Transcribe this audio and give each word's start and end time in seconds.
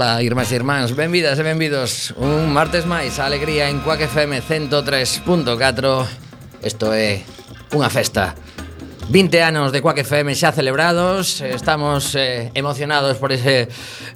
Ola, 0.00 0.22
irmás 0.22 0.48
e 0.48 0.56
irmáns, 0.56 0.96
benvidas 0.96 1.36
e 1.36 1.44
benvidos. 1.44 2.16
Un 2.16 2.48
martes 2.56 2.88
máis 2.88 3.20
a 3.20 3.28
alegría 3.28 3.68
en 3.68 3.84
Quack 3.84 4.08
FM 4.08 4.40
103.4 4.40 5.28
Isto 6.64 6.88
é 6.96 7.20
unha 7.76 7.92
festa. 7.92 8.32
20 9.10 9.42
anos 9.42 9.72
de 9.72 9.82
Quack 9.82 9.98
FM 10.06 10.38
xa 10.38 10.54
celebrados 10.54 11.42
Estamos 11.42 12.14
eh, 12.14 12.54
emocionados 12.54 13.18
por 13.18 13.34
ese 13.34 13.66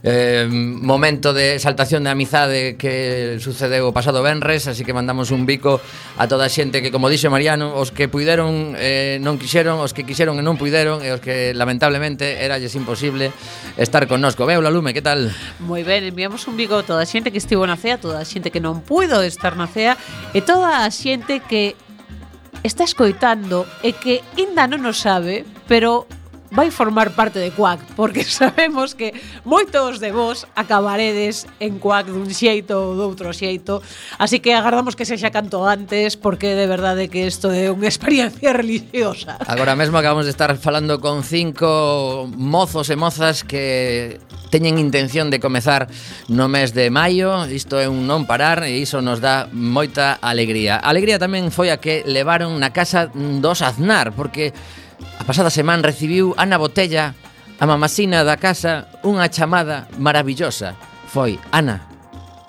eh, 0.06 0.46
momento 0.46 1.34
de 1.34 1.58
exaltación 1.58 2.06
de 2.06 2.14
amizade 2.14 2.78
que 2.78 3.42
sucedeu 3.42 3.90
o 3.90 3.92
pasado 3.92 4.22
Benres 4.22 4.70
Así 4.70 4.86
que 4.86 4.94
mandamos 4.94 5.34
un 5.34 5.50
bico 5.50 5.82
a 6.14 6.30
toda 6.30 6.46
a 6.46 6.52
xente 6.52 6.78
que, 6.78 6.94
como 6.94 7.10
dixe 7.10 7.26
Mariano 7.26 7.74
Os 7.74 7.90
que 7.90 8.06
puideron 8.06 8.78
eh, 8.78 9.18
non 9.18 9.34
quixeron, 9.34 9.82
os 9.82 9.90
que 9.90 10.06
quixeron 10.06 10.38
e 10.38 10.46
non 10.46 10.54
puideron 10.54 11.02
E 11.02 11.10
os 11.10 11.18
que 11.18 11.50
lamentablemente 11.58 12.46
eralles 12.46 12.78
imposible 12.78 13.34
estar 13.74 14.06
connosco 14.06 14.46
Veo 14.46 14.62
la 14.62 14.70
lume, 14.70 14.94
que 14.94 15.02
tal? 15.02 15.34
Moi 15.58 15.82
ben, 15.82 16.06
enviamos 16.06 16.46
un 16.46 16.54
bico 16.54 16.78
a 16.78 16.86
toda 16.86 17.02
a 17.02 17.10
xente 17.10 17.34
que 17.34 17.42
estivo 17.42 17.66
na 17.66 17.74
CEA 17.74 17.98
Toda 17.98 18.22
a 18.22 18.26
xente 18.28 18.54
que 18.54 18.62
non 18.62 18.86
puido 18.86 19.26
estar 19.26 19.58
na 19.58 19.66
CEA 19.66 19.98
E 20.30 20.38
toda 20.38 20.86
a 20.86 20.90
xente 20.94 21.42
que 21.42 21.74
está 22.64 22.82
escoitando 22.82 23.68
e 23.84 23.92
que 23.92 24.24
ainda 24.34 24.64
non 24.66 24.88
o 24.88 24.96
sabe, 24.96 25.44
pero 25.68 26.08
vai 26.54 26.70
formar 26.70 27.10
parte 27.10 27.42
de 27.42 27.50
Quack, 27.50 27.98
porque 27.98 28.22
sabemos 28.40 28.94
que 28.94 29.12
moitos 29.44 29.98
de 29.98 30.14
vos 30.14 30.46
acabaredes 30.54 31.50
en 31.58 31.82
Quack 31.82 32.06
dun 32.06 32.30
xeito 32.30 32.78
ou 32.78 32.94
doutro 32.94 33.34
xeito, 33.34 33.82
así 34.22 34.38
que 34.38 34.54
agardamos 34.54 34.94
que 34.94 35.02
sexa 35.02 35.34
canto 35.34 35.66
antes, 35.66 36.14
porque 36.14 36.54
de 36.54 36.70
verdade 36.70 37.10
que 37.10 37.26
isto 37.26 37.50
é 37.50 37.66
unha 37.74 37.90
experiencia 37.92 38.54
religiosa. 38.54 39.42
Agora 39.50 39.74
mesmo 39.74 39.98
acabamos 39.98 40.30
de 40.30 40.32
estar 40.32 40.54
falando 40.54 41.02
con 41.02 41.26
cinco 41.26 42.30
mozos 42.30 42.86
e 42.88 42.96
mozas 42.96 43.42
que 43.42 44.22
teñen 44.54 44.78
intención 44.78 45.34
de 45.34 45.42
comezar 45.42 45.90
no 46.30 46.46
mes 46.46 46.70
de 46.70 46.86
maio, 46.86 47.42
isto 47.50 47.82
é 47.82 47.90
un 47.90 48.06
non 48.06 48.30
parar 48.30 48.62
e 48.62 48.78
iso 48.78 49.02
nos 49.02 49.18
dá 49.18 49.50
moita 49.50 50.14
alegría. 50.22 50.78
Alegría 50.78 51.18
tamén 51.18 51.50
foi 51.50 51.74
a 51.74 51.82
que 51.82 52.06
levaron 52.06 52.54
na 52.62 52.70
casa 52.70 53.10
dos 53.10 53.66
Aznar, 53.66 54.14
porque 54.14 54.54
A 55.18 55.24
pasada 55.24 55.50
semana 55.50 55.86
recibiu 55.86 56.34
Ana 56.36 56.58
Botella, 56.58 57.14
a 57.58 57.64
mamasina 57.66 58.24
da 58.24 58.36
casa, 58.36 58.90
unha 59.06 59.30
chamada 59.30 59.86
maravillosa. 59.96 60.74
Foi, 61.06 61.38
Ana, 61.54 61.86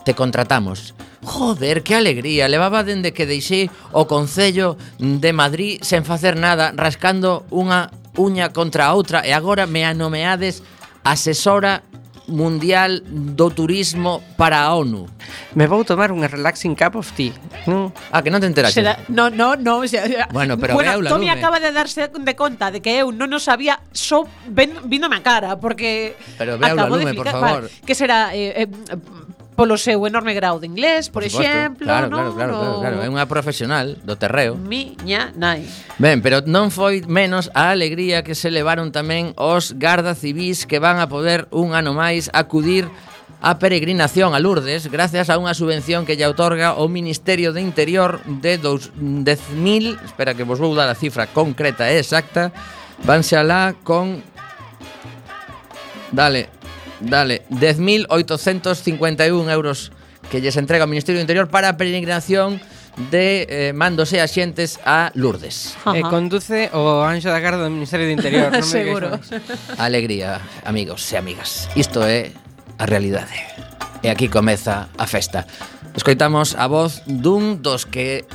te 0.04 0.14
contratamos. 0.18 0.94
Joder, 1.26 1.82
que 1.82 1.96
alegría, 1.96 2.48
levaba 2.48 2.86
dende 2.86 3.14
que 3.14 3.26
deixei 3.26 3.70
o 3.90 4.06
Concello 4.06 4.78
de 5.02 5.34
Madrid 5.34 5.82
sen 5.82 6.06
facer 6.06 6.38
nada, 6.38 6.74
rascando 6.78 7.50
unha 7.50 7.90
uña 8.18 8.54
contra 8.54 8.88
a 8.88 8.94
outra 8.94 9.26
e 9.26 9.34
agora 9.34 9.66
me 9.66 9.84
anomeades 9.84 10.62
asesora 11.04 11.82
Mundial 12.28 13.02
do 13.06 13.50
Turismo 13.54 14.22
para 14.36 14.66
a 14.66 14.74
ONU. 14.76 15.06
Me 15.54 15.70
vou 15.70 15.86
tomar 15.86 16.10
unha 16.10 16.26
relaxing 16.26 16.74
cup 16.74 16.98
of 16.98 17.12
tea. 17.14 17.34
Non? 17.70 17.94
Ah, 18.10 18.26
que 18.26 18.34
non 18.34 18.42
te 18.42 18.50
enteraste. 18.50 18.82
Será, 18.82 18.98
no, 19.10 19.30
no, 19.30 19.54
no. 19.56 19.86
Será, 19.86 20.28
bueno, 20.34 20.58
pero 20.58 20.76
bueno, 20.76 20.98
veula, 20.98 21.10
Tommy 21.10 21.30
lume. 21.30 21.38
acaba 21.38 21.58
de 21.62 21.72
darse 21.72 22.10
de 22.10 22.34
conta 22.36 22.74
de 22.74 22.82
que 22.82 22.98
eu 23.02 23.14
non 23.14 23.30
o 23.34 23.40
sabía 23.40 23.78
só 23.94 24.26
so 24.26 24.30
ben, 24.50 24.74
víndome 24.90 25.22
cara, 25.22 25.58
porque... 25.60 26.16
Pero 26.38 26.58
veula, 26.58 26.90
lume, 26.90 27.12
de 27.12 27.18
por 27.18 27.28
favor. 27.30 27.70
Vale, 27.70 27.84
que 27.86 27.94
será... 27.94 28.34
Eh, 28.34 28.66
eh, 28.66 29.25
polo 29.56 29.80
seu 29.80 30.04
enorme 30.04 30.36
grau 30.36 30.60
de 30.60 30.68
inglés, 30.68 31.08
por, 31.08 31.24
por 31.24 31.32
supuesto. 31.32 31.48
exemplo, 31.48 31.88
claro, 31.88 32.12
non? 32.12 32.36
Claro, 32.36 32.36
claro, 32.36 32.54
claro, 32.60 32.80
claro, 32.84 32.98
é 33.02 33.08
unha 33.08 33.26
profesional 33.26 33.96
do 34.04 34.20
terreo. 34.20 34.60
Miña 34.60 35.32
nai. 35.34 35.64
Ben, 35.98 36.20
pero 36.20 36.44
non 36.44 36.70
foi 36.70 37.02
menos 37.08 37.48
a 37.56 37.72
alegría 37.72 38.22
que 38.22 38.36
se 38.36 38.52
levaron 38.52 38.92
tamén 38.92 39.32
os 39.40 39.74
garda 39.80 40.14
civís 40.14 40.68
que 40.68 40.84
van 40.84 41.00
a 41.00 41.08
poder 41.08 41.48
un 41.56 41.72
ano 41.72 41.96
máis 41.96 42.28
acudir 42.36 42.92
a 43.40 43.60
peregrinación 43.60 44.34
a 44.36 44.40
Lourdes 44.40 44.92
gracias 44.92 45.32
a 45.32 45.40
unha 45.40 45.56
subvención 45.56 46.04
que 46.04 46.20
lle 46.20 46.28
outorga 46.28 46.76
o 46.76 46.92
Ministerio 46.92 47.56
de 47.56 47.64
Interior 47.64 48.20
de 48.26 48.60
10.000, 48.60 50.02
espera 50.04 50.36
que 50.36 50.48
vos 50.48 50.60
vou 50.60 50.76
dar 50.76 50.92
a 50.92 51.00
cifra 51.00 51.32
concreta 51.32 51.88
e 51.88 52.02
exacta, 52.02 52.52
vanse 53.08 53.40
alá 53.40 53.72
con 53.86 54.20
Dale, 56.16 56.48
Dale, 57.06 57.46
10.851 57.50 59.54
euros 59.54 59.92
que 60.30 60.42
lles 60.42 60.58
entrega 60.58 60.86
o 60.86 60.88
Ministerio 60.90 61.20
do 61.22 61.26
Interior 61.26 61.48
para 61.48 61.70
a 61.70 61.78
peregrinación 61.78 62.60
de 63.14 63.46
eh, 63.46 63.74
mandos 63.78 64.10
a 64.18 64.26
xentes 64.26 64.82
a 64.82 65.14
Lourdes. 65.14 65.78
Eh, 65.86 65.86
Ajá. 65.86 66.00
Eh, 66.00 66.04
conduce 66.10 66.74
o 66.74 67.06
anxo 67.06 67.30
da 67.30 67.38
garda 67.38 67.62
do 67.62 67.70
Ministerio 67.70 68.10
do 68.10 68.18
Interior. 68.18 68.50
Non 68.50 68.64
me 68.64 68.66
Seguro. 68.66 69.22
Alegría, 69.78 70.42
amigos 70.66 71.06
e 71.14 71.20
amigas. 71.20 71.70
Isto 71.78 72.02
é 72.02 72.34
a 72.82 72.90
realidade. 72.90 73.38
E 74.02 74.10
aquí 74.10 74.26
comeza 74.26 74.90
a 74.98 75.06
festa. 75.06 75.46
Escoitamos 75.94 76.58
a 76.58 76.66
voz 76.66 77.06
dun 77.06 77.62
dos 77.62 77.86
que 77.86 78.26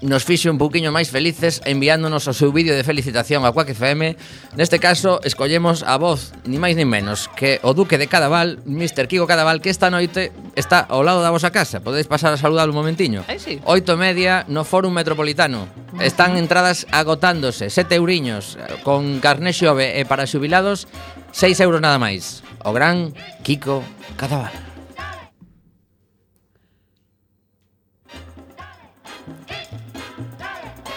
nos 0.00 0.24
fixe 0.24 0.48
un 0.48 0.56
pouquiño 0.56 0.88
máis 0.92 1.12
felices 1.12 1.60
enviándonos 1.68 2.24
o 2.24 2.32
seu 2.32 2.48
vídeo 2.52 2.72
de 2.72 2.84
felicitación 2.84 3.44
a 3.44 3.52
Quack 3.52 3.76
FM. 3.76 4.16
Neste 4.56 4.80
caso, 4.80 5.20
escollemos 5.24 5.84
a 5.84 6.00
voz, 6.00 6.32
ni 6.48 6.56
máis 6.56 6.72
ni 6.74 6.88
menos, 6.88 7.28
que 7.36 7.60
o 7.60 7.76
Duque 7.76 8.00
de 8.00 8.08
Cadaval, 8.08 8.64
Mr. 8.64 9.04
Kiko 9.08 9.28
Cadaval, 9.28 9.60
que 9.60 9.68
esta 9.68 9.92
noite 9.92 10.32
está 10.56 10.80
ao 10.80 11.04
lado 11.04 11.20
da 11.20 11.28
vosa 11.28 11.52
casa. 11.52 11.84
Podedes 11.84 12.08
pasar 12.08 12.32
a 12.32 12.40
saludar 12.40 12.72
un 12.72 12.76
momentiño. 12.76 13.28
Eh, 13.28 13.36
sí. 13.36 13.60
Oito 13.68 13.92
e 13.92 14.00
media 14.00 14.48
no 14.48 14.64
Fórum 14.64 14.96
Metropolitano. 14.96 15.68
Están 16.00 16.40
entradas 16.40 16.88
agotándose, 16.88 17.68
sete 17.68 18.00
euriños, 18.00 18.56
con 18.80 19.20
carné 19.20 19.52
xove 19.52 20.00
e 20.00 20.08
para 20.08 20.24
xubilados, 20.24 20.88
seis 21.28 21.60
euros 21.60 21.84
nada 21.84 22.00
máis. 22.00 22.40
O 22.64 22.72
gran 22.72 23.12
Kiko 23.44 23.84
Cadaval. 24.16 24.69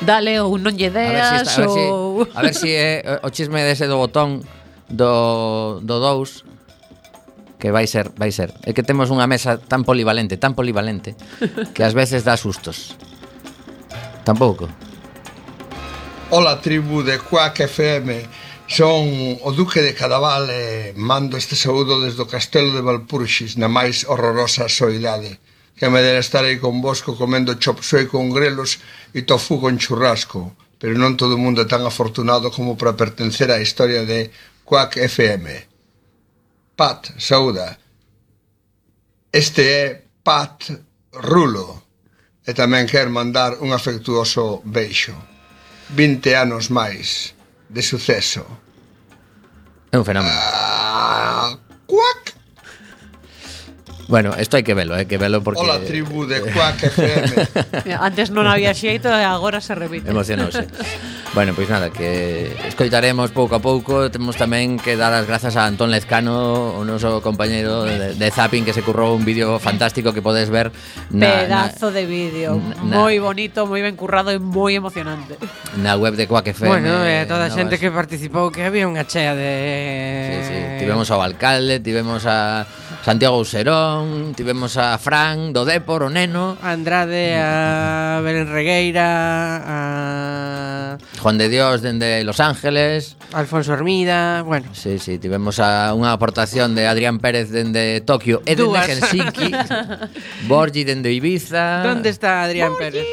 dale 0.03 0.39
ou 0.39 0.59
non 0.59 0.75
lle 0.75 0.91
deas 0.91 1.27
a 1.27 1.41
ver 1.41 1.47
si 1.47 1.61
está, 1.63 1.67
ou... 1.67 2.27
a 2.35 2.41
ver 2.43 2.53
si, 2.53 2.69
a 2.69 3.01
ver 3.01 3.03
si 3.03 3.17
é 3.17 3.19
o 3.23 3.29
chisme 3.31 3.63
dese 3.63 3.87
do 3.87 3.97
botón 3.97 4.43
do, 4.91 5.79
do 5.81 5.95
2 5.99 6.53
que 7.63 7.71
vai 7.71 7.87
ser, 7.87 8.11
vai 8.19 8.29
ser. 8.35 8.51
É 8.67 8.75
que 8.75 8.83
temos 8.83 9.07
unha 9.07 9.23
mesa 9.23 9.55
tan 9.55 9.87
polivalente, 9.87 10.35
tan 10.35 10.51
polivalente, 10.51 11.15
que 11.71 11.79
ás 11.79 11.95
veces 11.95 12.27
dá 12.27 12.35
sustos. 12.35 12.99
Tampouco. 14.27 14.67
Ola 16.35 16.59
tribu 16.59 17.07
de 17.07 17.23
Quack 17.23 17.63
FM. 17.63 18.27
Son 18.67 19.07
o 19.39 19.49
Duque 19.55 19.79
de 19.79 19.95
Cadaval 19.95 20.51
e 20.51 20.91
mando 20.99 21.39
este 21.39 21.55
saúdo 21.55 22.03
desde 22.03 22.19
o 22.19 22.27
Castelo 22.27 22.75
de 22.75 22.83
Valpurxis 22.83 23.55
na 23.55 23.71
máis 23.71 24.03
horrorosa 24.11 24.67
soidade 24.67 25.39
que 25.75 25.89
me 25.89 26.01
dera 26.01 26.21
con 26.59 26.81
vosco 26.81 27.17
comendo 27.17 27.55
chop 27.55 27.81
suey 27.81 28.05
con 28.05 28.29
grelos 28.29 28.79
e 29.13 29.23
tofu 29.23 29.59
con 29.59 29.77
churrasco, 29.77 30.55
pero 30.77 30.93
non 30.97 31.17
todo 31.17 31.35
o 31.35 31.41
mundo 31.41 31.61
é 31.61 31.67
tan 31.67 31.83
afortunado 31.85 32.51
como 32.51 32.77
para 32.77 32.93
pertencer 32.93 33.49
á 33.49 33.57
historia 33.59 34.05
de 34.05 34.29
Quack 34.63 34.97
FM. 34.97 35.47
Pat, 36.75 37.13
saúda. 37.17 37.77
Este 39.31 39.61
é 39.65 39.85
Pat 40.23 40.71
Rulo 41.11 41.83
e 42.45 42.51
tamén 42.53 42.85
quer 42.85 43.09
mandar 43.09 43.59
un 43.59 43.73
afectuoso 43.73 44.61
beixo. 44.65 45.15
20 45.93 46.33
anos 46.35 46.69
máis 46.69 47.33
de 47.69 47.81
suceso. 47.81 48.45
É 49.91 49.97
un 49.97 50.05
fenómeno. 50.05 50.33
Ah, 50.33 51.57
cuac! 51.85 52.22
Bueno, 54.13 54.29
isto 54.37 54.57
hai 54.57 54.61
que 54.61 54.77
velo, 54.77 54.93
hai 54.93 55.05
eh, 55.05 55.09
que 55.09 55.17
velo 55.17 55.41
porque... 55.41 55.65
Hola, 55.65 55.81
tribu 55.81 56.29
de 56.29 56.45
Quack 56.45 56.85
FM. 56.85 57.33
Antes 57.97 58.29
non 58.29 58.45
había 58.45 58.69
xeito 58.77 59.09
e 59.09 59.25
agora 59.25 59.57
se 59.57 59.73
repite. 59.73 60.13
Emocionouse. 60.13 60.69
bueno, 61.33 61.57
pois 61.57 61.65
nada, 61.65 61.89
que 61.89 62.53
escoitaremos 62.69 63.33
pouco 63.33 63.57
a 63.57 63.61
pouco. 63.65 64.13
Temos 64.13 64.37
tamén 64.37 64.77
que 64.77 64.93
dar 64.93 65.17
as 65.17 65.25
grazas 65.25 65.57
a 65.57 65.65
Antón 65.65 65.89
Lezcano, 65.89 66.77
o 66.77 66.85
noso 66.85 67.25
compañeiro 67.25 67.89
de, 67.89 68.13
de 68.13 68.27
Zapping, 68.29 68.61
que 68.61 68.77
se 68.77 68.85
currou 68.85 69.17
un 69.17 69.25
vídeo 69.25 69.57
fantástico 69.57 70.13
que 70.13 70.21
podes 70.21 70.53
ver. 70.53 70.69
Na, 71.09 71.49
Pedazo 71.49 71.89
na, 71.89 71.97
de 71.97 72.03
vídeo. 72.05 72.61
Moi 72.85 73.17
bonito, 73.17 73.65
moi 73.65 73.81
ben 73.81 73.97
currado 73.97 74.29
e 74.29 74.37
moi 74.37 74.77
emocionante. 74.77 75.41
Na 75.81 75.97
web 75.97 76.13
de 76.13 76.29
Quack 76.29 76.53
FM. 76.53 76.69
Bueno, 76.69 77.01
e 77.01 77.25
eh, 77.25 77.25
toda 77.25 77.49
a 77.49 77.53
xente 77.57 77.75
vas... 77.75 77.81
que 77.81 77.89
participou 77.89 78.53
que 78.53 78.61
había 78.61 78.85
unha 78.85 79.09
chea 79.09 79.33
de... 79.33 79.49
Sí, 80.37 80.37
sí. 80.53 80.59
Tivemos 80.85 81.09
ao 81.09 81.25
alcalde, 81.25 81.81
tivemos 81.81 82.29
a 82.29 82.69
Santiago 83.03 83.37
Userón, 83.37 84.33
tivemos 84.33 84.77
a 84.77 84.97
Fran 84.97 85.51
do 85.51 85.67
Depor, 85.67 86.07
o 86.07 86.09
Neno. 86.09 86.55
Andrade, 86.63 87.35
a 87.35 88.23
Belén 88.23 88.47
Regueira 88.47 89.03
a... 89.59 90.97
Juan 91.19 91.35
de 91.35 91.51
Dios 91.51 91.83
dende 91.83 92.23
Los 92.23 92.39
Ángeles. 92.39 93.19
Alfonso 93.33 93.73
Hermida, 93.73 94.41
bueno. 94.43 94.71
Sí, 94.71 94.99
sí, 95.03 95.19
tivemos 95.19 95.59
a 95.59 95.91
unha 95.91 96.15
aportación 96.15 96.79
de 96.79 96.87
Adrián 96.87 97.19
Pérez 97.19 97.51
dende 97.51 97.99
Tokio 98.07 98.39
e 98.47 98.55
dende 98.55 98.79
Helsinki. 98.79 99.51
Borgi 100.47 100.87
dende 100.87 101.11
Ibiza. 101.11 101.83
Donde 101.83 102.07
está 102.07 102.47
Adrián 102.47 102.71
Borgi? 102.71 103.03
Pérez? 103.03 103.07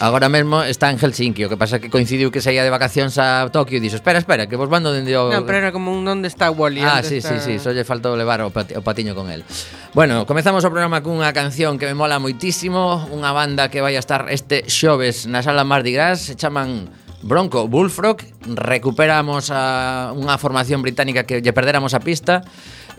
Agora 0.00 0.28
mesmo 0.28 0.62
está 0.62 0.90
en 0.90 0.98
Helsinki, 0.98 1.44
o 1.44 1.48
que 1.48 1.56
pasa 1.56 1.78
que 1.78 1.88
coincidiu 1.88 2.34
que 2.34 2.42
saía 2.42 2.66
de 2.66 2.68
vacacións 2.68 3.14
a 3.16 3.46
Tokio 3.54 3.78
e 3.78 3.80
dixo, 3.80 4.02
espera, 4.02 4.18
espera, 4.18 4.50
que 4.50 4.58
vos 4.58 4.66
mando 4.66 4.90
dende 4.90 5.14
o... 5.14 5.30
Non, 5.30 5.46
pero 5.46 5.62
era 5.62 5.70
como 5.70 5.94
un 5.94 6.02
onde 6.02 6.26
está 6.26 6.50
Wally. 6.50 6.82
Ah, 6.82 7.00
sí, 7.00 7.22
está... 7.22 7.38
sí, 7.38 7.38
sí, 7.40 7.54
só 7.62 7.70
lle 7.70 7.86
faltou 7.86 8.18
levar 8.18 8.42
o, 8.42 8.50
pati 8.50 8.74
o 8.74 8.82
patiño 8.82 9.14
con 9.14 9.30
el. 9.30 9.46
Bueno, 9.94 10.26
comezamos 10.26 10.66
o 10.66 10.70
programa 10.74 10.98
cunha 11.00 11.30
canción 11.30 11.78
que 11.78 11.86
me 11.86 11.94
mola 11.94 12.18
moitísimo, 12.18 13.06
unha 13.14 13.30
banda 13.30 13.70
que 13.70 13.78
vai 13.78 13.94
a 13.94 14.02
estar 14.02 14.26
este 14.34 14.66
xoves 14.66 15.30
na 15.30 15.46
sala 15.46 15.62
Mardi 15.62 15.94
Gras, 15.94 16.26
se 16.26 16.34
chaman 16.34 16.90
Bronco 17.22 17.70
Bullfrog, 17.70 18.20
recuperamos 18.50 19.48
a 19.54 20.12
unha 20.12 20.36
formación 20.36 20.82
británica 20.82 21.22
que 21.22 21.38
lle 21.40 21.54
perderamos 21.54 21.94
a 21.94 22.02
pista, 22.02 22.42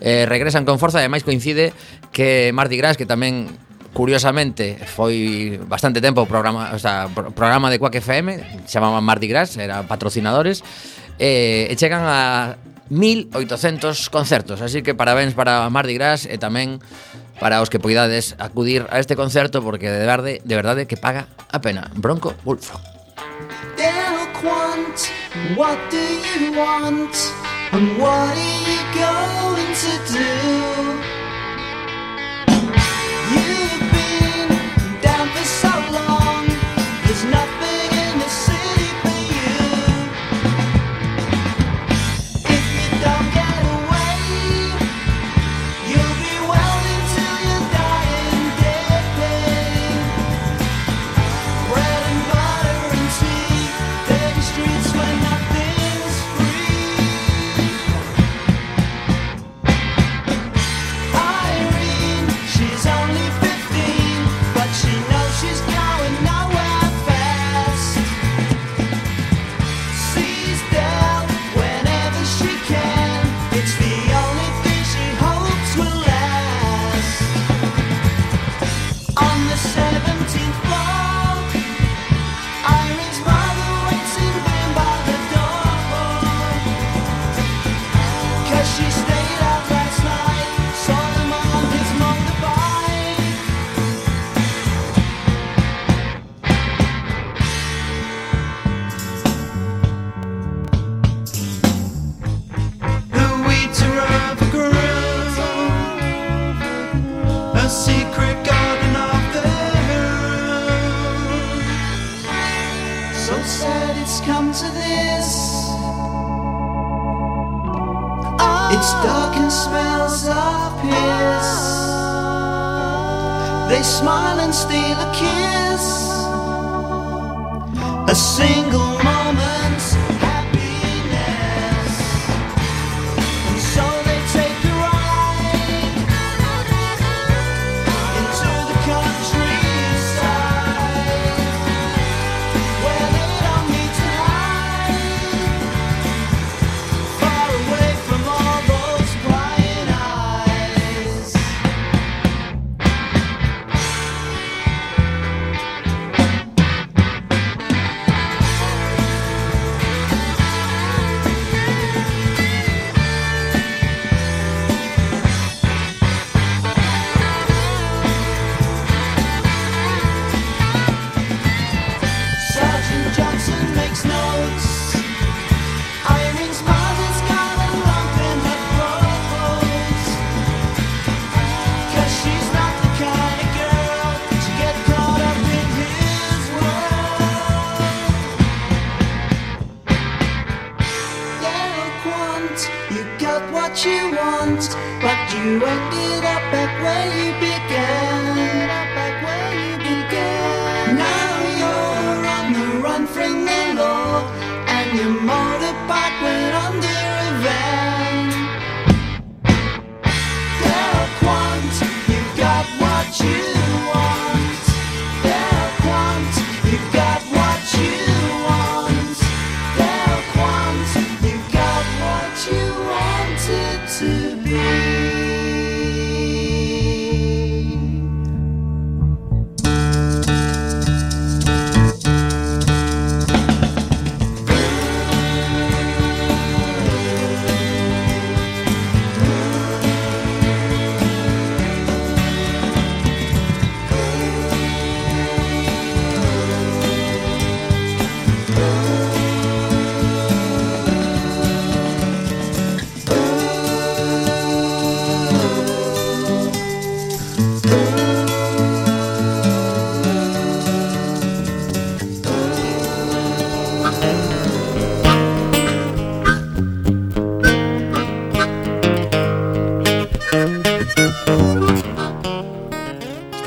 eh, 0.00 0.24
regresan 0.26 0.64
con 0.64 0.80
forza, 0.80 0.98
e 0.98 1.06
ademais 1.06 1.22
coincide 1.22 1.76
que 2.10 2.50
Mardi 2.56 2.80
Gras, 2.80 2.96
que 2.96 3.06
tamén 3.06 3.52
curiosamente 3.96 4.76
foi 4.84 5.56
bastante 5.64 6.04
tempo 6.04 6.20
o 6.20 6.28
programa, 6.28 6.68
o 6.76 6.78
sea, 6.78 7.08
programa 7.08 7.72
de 7.72 7.80
Quack 7.80 8.04
FM, 8.04 8.68
chamaban 8.68 9.00
Mardi 9.00 9.24
Gras, 9.24 9.56
eran 9.56 9.88
patrocinadores, 9.88 10.60
eh, 11.16 11.72
e 11.72 11.74
chegan 11.80 12.04
a 12.04 12.60
1800 12.92 14.12
concertos, 14.12 14.60
así 14.60 14.84
que 14.84 14.92
parabéns 14.92 15.32
para 15.32 15.64
Mardi 15.72 15.96
Gras 15.96 16.28
e 16.28 16.36
tamén 16.36 16.76
para 17.40 17.64
os 17.64 17.72
que 17.72 17.80
poidades 17.80 18.36
acudir 18.36 18.84
a 18.92 19.00
este 19.00 19.16
concerto 19.16 19.64
porque 19.64 19.88
de 19.88 20.04
verdade, 20.04 20.44
de 20.44 20.54
verdade 20.60 20.84
que 20.84 21.00
paga 21.00 21.32
a 21.48 21.64
pena. 21.64 21.88
Bronco 21.96 22.36
Bullfrog. 22.44 22.84
Eloquent, 23.80 25.08
what 25.56 25.80
do 25.88 26.04
you 26.36 26.52
want? 26.52 27.16
And 27.72 27.96
what 27.96 28.36
are 28.36 28.60
you 28.60 28.80
going 28.92 29.72
to 29.72 29.92
do? 30.12 31.15
There's 37.16 37.32
nothing 37.32 37.65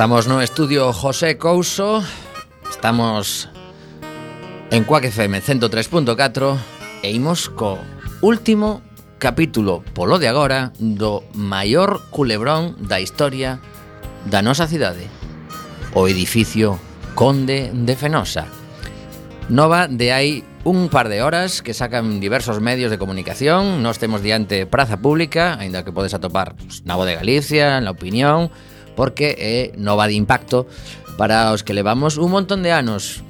Estamos 0.09 0.27
no 0.27 0.41
estudio 0.41 0.91
José 0.91 1.37
Couso. 1.37 2.03
Estamos 2.67 3.47
en 4.71 4.83
Cuac 4.83 5.05
FM 5.05 5.39
103.4 5.39 6.57
E 7.03 7.11
imos 7.13 7.47
co 7.47 7.77
último 8.25 8.81
capítulo 9.19 9.85
polo 9.93 10.17
de 10.17 10.25
agora 10.25 10.73
Do 10.79 11.21
maior 11.37 12.01
culebrón 12.09 12.73
da 12.81 12.97
historia 12.97 13.61
da 14.25 14.41
nosa 14.41 14.65
cidade 14.65 15.05
O 15.93 16.09
edificio 16.09 16.81
Conde 17.13 17.69
de 17.69 17.93
Fenosa. 17.93 18.49
Nova 19.45 19.85
de 19.85 20.09
hai 20.09 20.41
un 20.65 20.89
par 20.89 21.05
de 21.05 21.21
horas 21.21 21.61
que 21.61 21.77
sacan 21.77 22.17
diversos 22.17 22.57
medios 22.65 22.89
de 22.89 22.97
comunicación. 22.97 23.85
Nos 23.85 24.01
temos 24.01 24.25
diante 24.25 24.65
praza 24.65 24.97
pública 24.97 25.53
aínda 25.61 25.85
que 25.85 25.93
podes 25.93 26.17
atopar 26.17 26.57
na 26.81 26.97
Voz 26.97 27.05
de 27.05 27.13
Galicia, 27.13 27.77
na 27.77 27.93
Opinión 27.93 28.49
porque 28.99 29.31
eh, 29.39 29.71
é 29.71 29.79
nova 29.79 30.11
de 30.11 30.19
impacto 30.19 30.67
para 31.15 31.55
os 31.55 31.63
que 31.63 31.71
levamos 31.71 32.19
un 32.19 32.35
montón 32.35 32.67
de 32.67 32.75
anos 32.75 33.23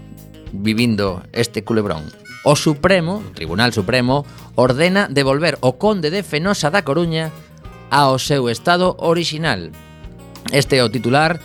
vivindo 0.49 1.21
este 1.29 1.61
culebrón. 1.61 2.09
O 2.41 2.57
Supremo, 2.57 3.21
o 3.21 3.31
Tribunal 3.37 3.69
Supremo, 3.69 4.25
ordena 4.57 5.05
devolver 5.05 5.61
o 5.61 5.77
Conde 5.77 6.09
de 6.09 6.25
Fenosa 6.25 6.73
da 6.73 6.81
Coruña 6.81 7.29
ao 7.93 8.17
seu 8.17 8.49
estado 8.49 8.97
orixinal. 8.97 9.69
Este 10.49 10.81
é 10.81 10.83
o 10.83 10.89
titular 10.89 11.37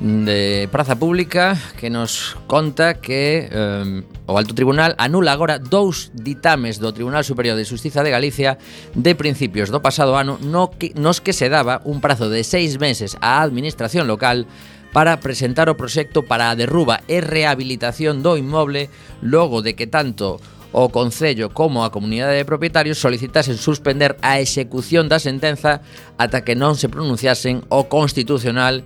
de 0.00 0.66
Praza 0.72 0.96
Pública 0.96 1.60
que 1.78 1.90
nos 1.90 2.36
conta 2.46 2.94
que 2.94 3.48
eh, 3.52 4.02
o 4.24 4.38
Alto 4.38 4.54
Tribunal 4.54 4.94
anula 4.96 5.32
agora 5.32 5.60
dous 5.60 6.08
ditames 6.16 6.80
do 6.80 6.88
Tribunal 6.96 7.20
Superior 7.20 7.52
de 7.52 7.68
Justiza 7.68 8.00
de 8.00 8.08
Galicia 8.08 8.56
de 8.96 9.12
principios 9.12 9.68
do 9.68 9.84
pasado 9.84 10.16
ano 10.16 10.40
no 10.40 10.72
que, 10.72 10.96
nos 10.96 11.20
que 11.20 11.36
se 11.36 11.52
daba 11.52 11.84
un 11.84 12.00
prazo 12.00 12.32
de 12.32 12.48
seis 12.48 12.80
meses 12.80 13.20
á 13.20 13.44
administración 13.44 14.08
local 14.08 14.48
para 14.96 15.20
presentar 15.20 15.68
o 15.68 15.76
proxecto 15.76 16.24
para 16.24 16.48
a 16.48 16.56
derruba 16.56 17.04
e 17.04 17.20
rehabilitación 17.20 18.24
do 18.24 18.40
inmoble 18.40 18.88
logo 19.20 19.60
de 19.60 19.76
que 19.76 19.84
tanto 19.84 20.40
o 20.72 20.88
Concello 20.88 21.52
como 21.52 21.84
a 21.84 21.92
comunidade 21.92 22.40
de 22.40 22.48
propietarios 22.48 22.96
solicitasen 22.96 23.60
suspender 23.60 24.16
a 24.24 24.40
execución 24.40 25.12
da 25.12 25.20
sentenza 25.20 25.84
ata 26.16 26.40
que 26.40 26.56
non 26.56 26.72
se 26.80 26.88
pronunciasen 26.88 27.68
o 27.68 27.92
Constitucional 27.92 28.80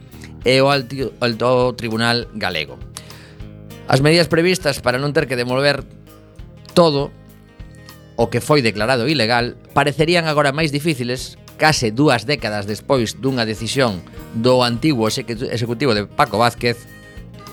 e 0.44 0.60
o 0.60 0.68
alto, 0.68 1.10
alto 1.20 1.72
Tribunal 1.74 2.28
Galego. 2.36 2.78
As 3.88 4.00
medidas 4.00 4.28
previstas 4.28 4.80
para 4.80 5.00
non 5.00 5.12
ter 5.12 5.28
que 5.28 5.36
devolver 5.36 5.84
todo 6.76 7.12
o 8.16 8.30
que 8.30 8.40
foi 8.40 8.62
declarado 8.62 9.08
ilegal 9.10 9.58
parecerían 9.74 10.28
agora 10.30 10.54
máis 10.54 10.70
difíciles 10.70 11.36
case 11.58 11.90
dúas 11.90 12.26
décadas 12.26 12.66
despois 12.66 13.18
dunha 13.18 13.46
decisión 13.46 14.02
do 14.34 14.62
antigo 14.62 15.06
executivo 15.06 15.94
de 15.94 16.06
Paco 16.06 16.38
Vázquez 16.38 16.78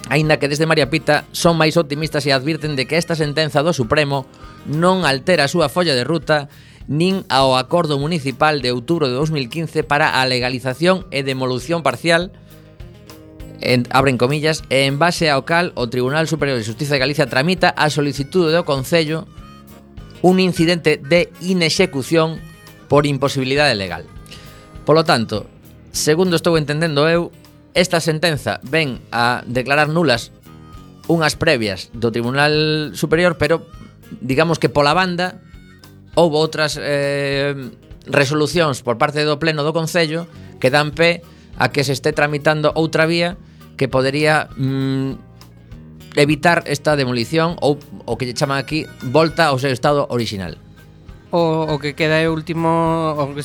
aínda 0.10 0.38
que 0.38 0.50
desde 0.50 0.66
María 0.70 0.90
Pita 0.90 1.26
son 1.32 1.58
máis 1.58 1.78
optimistas 1.78 2.26
e 2.26 2.34
advirten 2.34 2.78
de 2.78 2.86
que 2.86 2.98
esta 2.98 3.18
sentenza 3.18 3.66
do 3.66 3.74
Supremo 3.74 4.26
non 4.70 5.06
altera 5.06 5.46
a 5.48 5.52
súa 5.52 5.70
folla 5.70 5.98
de 5.98 6.06
ruta 6.06 6.50
nin 6.90 7.26
ao 7.30 7.58
acordo 7.58 8.02
municipal 8.02 8.62
de 8.62 8.74
outubro 8.74 9.06
de 9.10 9.16
2015 9.18 9.86
para 9.86 10.18
a 10.18 10.26
legalización 10.26 11.06
e 11.14 11.22
demolución 11.22 11.86
parcial 11.86 12.34
en, 13.62 13.88
abren 13.90 14.18
comillas, 14.18 14.64
en 14.70 15.00
base 15.00 15.30
ao 15.30 15.46
cal 15.46 15.72
o 15.78 15.88
Tribunal 15.88 16.28
Superior 16.28 16.58
de 16.58 16.66
Justiza 16.66 16.98
de 16.98 17.04
Galicia 17.06 17.30
tramita 17.30 17.70
a 17.72 17.90
solicitude 17.90 18.52
do 18.52 18.66
Concello 18.66 19.30
un 20.22 20.40
incidente 20.40 20.98
de 20.98 21.34
inexecución 21.42 22.42
por 22.90 23.06
imposibilidade 23.06 23.74
legal. 23.74 24.06
Polo 24.86 25.06
tanto, 25.06 25.46
segundo 25.94 26.36
estou 26.36 26.58
entendendo 26.58 27.08
eu, 27.08 27.32
esta 27.74 28.04
sentenza 28.04 28.60
ven 28.66 29.00
a 29.16 29.46
declarar 29.48 29.88
nulas 29.88 30.36
unhas 31.08 31.40
previas 31.40 31.90
do 31.96 32.12
Tribunal 32.12 32.92
Superior, 32.94 33.38
pero 33.40 33.66
digamos 34.20 34.60
que 34.60 34.70
pola 34.70 34.94
banda 34.94 35.40
houve 36.16 36.36
outras 36.36 36.76
eh, 36.76 37.56
resolucións 38.06 38.84
por 38.84 39.00
parte 39.00 39.24
do 39.24 39.40
Pleno 39.40 39.64
do 39.64 39.72
Concello 39.72 40.28
que 40.60 40.74
dan 40.74 40.92
pé 40.92 41.24
a 41.56 41.72
que 41.72 41.88
se 41.88 41.96
esté 41.96 42.12
tramitando 42.12 42.76
outra 42.76 43.08
vía 43.08 43.40
que 43.82 43.90
podería 43.90 44.46
mm, 44.58 45.18
evitar 46.14 46.62
esta 46.70 46.94
demolición 46.94 47.58
ou 47.66 47.82
o 48.06 48.14
que 48.14 48.30
lle 48.30 48.38
chaman 48.38 48.62
aquí 48.62 48.86
volta 49.10 49.50
ao 49.50 49.58
seu 49.58 49.74
estado 49.74 50.06
orixinal. 50.14 50.54
O, 51.34 51.66
o 51.66 51.82
que 51.82 51.98
queda 51.98 52.22
é 52.22 52.30
o 52.30 52.34
último 52.38 52.70
o, 53.18 53.26
o, 53.26 53.42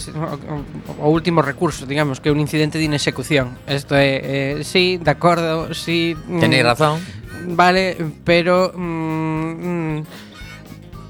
o 1.01 1.09
último 1.09 1.41
recurso, 1.41 1.89
digamos, 1.89 2.21
que 2.21 2.29
é 2.29 2.33
un 2.37 2.37
incidente 2.37 2.77
de 2.77 2.85
inexecución. 2.85 3.57
Isto 3.65 3.97
é, 3.97 4.61
eh, 4.61 4.61
sí, 4.61 5.01
de 5.01 5.09
acordo, 5.09 5.73
sí... 5.73 6.13
Mm, 6.29 6.41
Tenéis 6.45 6.69
razón. 6.69 7.01
Vale, 7.57 7.97
pero... 8.21 8.77
Mm, 8.77 9.57
mm, 9.57 9.99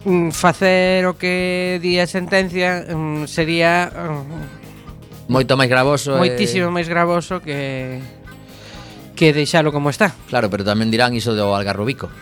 mm, 0.06 0.30
facer 0.30 1.02
o 1.10 1.18
que 1.18 1.82
di 1.82 1.98
a 1.98 2.06
sentencia 2.06 2.86
mm, 2.86 3.26
sería 3.26 3.90
mm, 3.90 5.26
moito 5.26 5.58
máis 5.58 5.66
gravoso 5.66 6.14
moitísimo 6.14 6.70
máis 6.70 6.86
gravoso 6.86 7.42
que 7.42 7.98
que 9.16 9.32
deixalo 9.32 9.72
como 9.72 9.90
está. 9.90 10.12
Claro, 10.28 10.52
pero 10.52 10.62
tamén 10.62 10.92
dirán 10.92 11.16
iso 11.16 11.32
do 11.32 11.56
Algarrobico. 11.56 12.12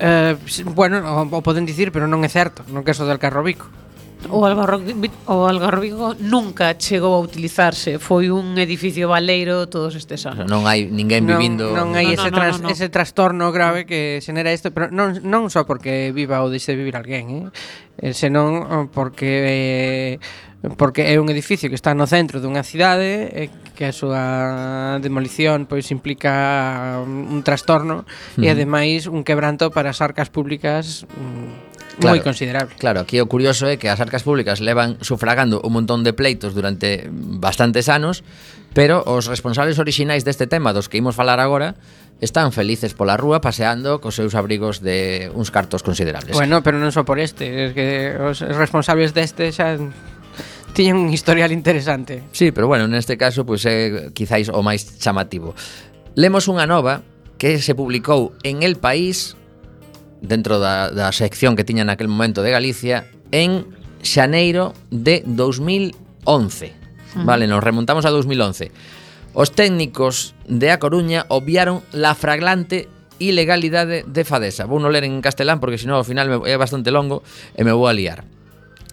Eh, 0.00 0.34
bueno, 0.74 1.04
o, 1.04 1.28
o 1.28 1.40
poden 1.44 1.68
dicir, 1.68 1.92
pero 1.92 2.08
non 2.08 2.24
é 2.24 2.30
certo, 2.32 2.64
no 2.72 2.82
caso 2.82 3.04
do 3.04 3.12
Algarrobico. 3.12 3.68
O 4.30 4.44
Algarrobico, 4.44 5.14
o 5.26 5.46
Algarrobico 5.46 6.16
nunca 6.18 6.74
chegou 6.74 7.14
a 7.14 7.20
utilizarse, 7.20 8.00
foi 8.00 8.32
un 8.32 8.58
edificio 8.58 9.06
baleiro 9.12 9.68
todos 9.68 9.94
estes 9.94 10.24
anos. 10.26 10.48
Non 10.50 10.66
hai 10.66 10.88
ninguén 10.88 11.28
vivindo. 11.28 11.70
Non 11.76 11.94
hai 11.94 12.10
no, 12.10 12.16
ese, 12.16 12.28
no, 12.28 12.34
no, 12.34 12.36
tras, 12.36 12.54
no, 12.58 12.66
no. 12.66 12.74
ese 12.74 12.88
trastorno 12.88 13.52
grave 13.52 13.86
que 13.86 14.18
xenera 14.24 14.50
isto, 14.50 14.72
pero 14.72 14.90
non, 14.90 15.20
non 15.22 15.52
só 15.52 15.68
porque 15.68 16.10
viva 16.10 16.42
ou 16.42 16.50
deixe 16.50 16.74
de 16.74 16.80
vivir 16.80 16.96
alguén, 16.98 17.52
eh? 18.00 18.10
eh 18.10 18.12
senón 18.16 18.66
eh, 18.66 18.88
porque 18.90 20.18
eh, 20.18 20.74
porque 20.74 21.12
é 21.12 21.20
un 21.20 21.30
edificio 21.30 21.70
que 21.70 21.78
está 21.78 21.94
no 21.94 22.10
centro 22.10 22.42
dunha 22.42 22.66
cidade 22.66 23.30
eh, 23.30 23.52
que 23.76 23.84
a 23.84 23.94
súa 23.94 24.96
demolición 25.04 25.68
pois 25.68 25.92
implica 25.92 26.98
um, 27.04 27.36
un 27.36 27.40
trastorno 27.44 28.08
mm. 28.34 28.42
e 28.42 28.46
ademais 28.48 29.04
un 29.06 29.22
quebranto 29.22 29.68
para 29.68 29.92
as 29.92 30.00
arcas 30.00 30.32
públicas 30.32 31.04
mm, 31.04 32.00
claro, 32.00 32.16
moi 32.16 32.20
considerable. 32.24 32.74
Claro, 32.80 33.04
aquí 33.04 33.20
o 33.20 33.28
curioso 33.28 33.68
é 33.68 33.76
que 33.76 33.92
as 33.92 34.00
arcas 34.00 34.24
públicas 34.24 34.64
levan 34.64 34.96
sufragando 35.04 35.60
un 35.60 35.72
montón 35.76 36.02
de 36.02 36.16
pleitos 36.16 36.56
durante 36.56 37.08
bastantes 37.12 37.88
anos, 37.92 38.24
pero 38.72 39.04
os 39.04 39.28
responsables 39.28 39.78
orixinais 39.80 40.24
deste 40.24 40.48
tema 40.48 40.72
dos 40.72 40.88
que 40.88 41.00
imos 41.00 41.16
falar 41.16 41.40
agora 41.40 41.76
están 42.20 42.52
felices 42.52 42.96
pola 42.96 43.16
rúa 43.16 43.44
paseando 43.44 44.00
cos 44.00 44.16
seus 44.16 44.32
abrigos 44.32 44.80
de 44.80 45.28
uns 45.36 45.52
cartos 45.52 45.84
considerables. 45.84 46.32
Bueno, 46.32 46.64
pero 46.64 46.80
non 46.80 46.92
só 46.92 47.04
por 47.04 47.20
este, 47.20 47.68
es 47.68 47.70
que 47.76 48.16
os 48.16 48.40
responsables 48.40 49.12
deste 49.12 49.52
xa 49.52 49.76
tiñan 50.76 50.98
un 50.98 51.12
historial 51.12 51.52
interesante. 51.52 52.22
Sí, 52.32 52.52
pero 52.52 52.68
bueno, 52.68 52.86
neste 52.86 53.16
caso 53.16 53.48
pois 53.48 53.64
pues, 53.64 53.72
é 53.72 54.12
quizáis 54.12 54.52
o 54.52 54.60
máis 54.60 55.00
chamativo. 55.00 55.56
Lemos 56.12 56.52
unha 56.52 56.68
nova 56.68 57.00
que 57.40 57.64
se 57.64 57.72
publicou 57.72 58.36
en 58.44 58.60
El 58.60 58.76
País 58.76 59.40
dentro 60.20 60.60
da, 60.60 60.92
da 60.92 61.08
sección 61.16 61.56
que 61.56 61.64
tiña 61.64 61.88
naquel 61.88 62.12
momento 62.12 62.44
de 62.44 62.52
Galicia 62.52 63.08
en 63.32 63.64
xaneiro 64.04 64.76
de 64.92 65.24
2011. 65.24 65.96
Uh 65.96 66.28
-huh. 66.28 67.24
Vale, 67.24 67.48
nos 67.48 67.64
remontamos 67.64 68.04
a 68.04 68.12
2011. 68.12 68.68
Os 69.32 69.56
técnicos 69.56 70.36
de 70.44 70.72
A 70.72 70.76
Coruña 70.76 71.24
obviaron 71.32 71.80
la 71.96 72.12
fraglante 72.12 72.88
ilegalidade 73.16 74.04
de 74.04 74.22
Fadesa. 74.28 74.68
Vou 74.68 74.76
non 74.76 74.92
ler 74.92 75.08
en 75.08 75.24
castelán 75.24 75.56
porque 75.56 75.80
senón 75.80 75.96
ao 75.96 76.04
final 76.04 76.44
é 76.44 76.56
bastante 76.60 76.92
longo 76.92 77.24
e 77.56 77.64
me 77.64 77.72
vou 77.72 77.88
a 77.88 77.96
liar. 77.96 78.28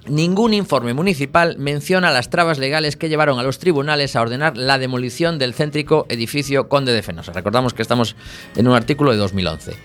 Ningún 0.08 0.54
informe 0.54 0.94
municipal 0.94 1.56
menciona 1.58 2.12
las 2.12 2.30
trabas 2.30 2.60
legales 2.60 2.98
que 2.98 3.08
llevaron 3.08 3.40
a 3.40 3.44
los 3.44 3.60
tribunales 3.60 4.16
a 4.16 4.22
ordenar 4.22 4.58
la 4.58 4.78
demolición 4.78 5.40
del 5.40 5.54
céntrico 5.54 6.06
edificio 6.10 6.68
Conde 6.68 6.92
de 6.92 7.02
Fenosa. 7.02 7.32
Recordamos 7.32 7.74
que 7.74 7.82
estamos 7.82 8.18
en 8.58 8.68
un 8.68 8.76
artículo 8.76 9.12
de 9.12 9.18
2011. 9.18 9.78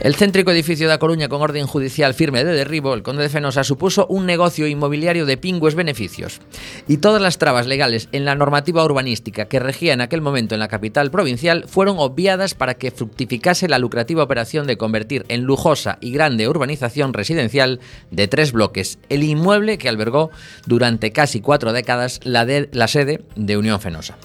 El 0.00 0.14
céntrico 0.14 0.52
edificio 0.52 0.86
de 0.86 0.94
A 0.94 0.98
Coruña 0.98 1.28
con 1.28 1.42
orden 1.42 1.66
judicial 1.66 2.14
firme 2.14 2.44
de 2.44 2.52
derribo, 2.52 2.94
el 2.94 3.02
Conde 3.02 3.24
de 3.24 3.28
Fenosa, 3.28 3.64
supuso 3.64 4.06
un 4.06 4.26
negocio 4.26 4.68
inmobiliario 4.68 5.26
de 5.26 5.36
pingües 5.36 5.74
beneficios. 5.74 6.40
Y 6.86 6.98
todas 6.98 7.20
las 7.20 7.38
trabas 7.38 7.66
legales 7.66 8.08
en 8.12 8.24
la 8.24 8.36
normativa 8.36 8.84
urbanística 8.84 9.46
que 9.46 9.58
regía 9.58 9.92
en 9.92 10.00
aquel 10.00 10.20
momento 10.20 10.54
en 10.54 10.60
la 10.60 10.68
capital 10.68 11.10
provincial 11.10 11.64
fueron 11.66 11.96
obviadas 11.98 12.54
para 12.54 12.74
que 12.74 12.92
fructificase 12.92 13.68
la 13.68 13.80
lucrativa 13.80 14.22
operación 14.22 14.68
de 14.68 14.78
convertir 14.78 15.24
en 15.26 15.42
lujosa 15.42 15.98
y 16.00 16.12
grande 16.12 16.46
urbanización 16.46 17.12
residencial 17.12 17.80
de 18.12 18.28
tres 18.28 18.52
bloques 18.52 19.00
el 19.08 19.24
inmueble 19.24 19.78
que 19.78 19.88
albergó 19.88 20.30
durante 20.64 21.10
casi 21.10 21.40
cuatro 21.40 21.72
décadas 21.72 22.20
la, 22.22 22.46
la 22.70 22.86
sede 22.86 23.22
de 23.34 23.56
Unión 23.56 23.80
Fenosa. 23.80 24.16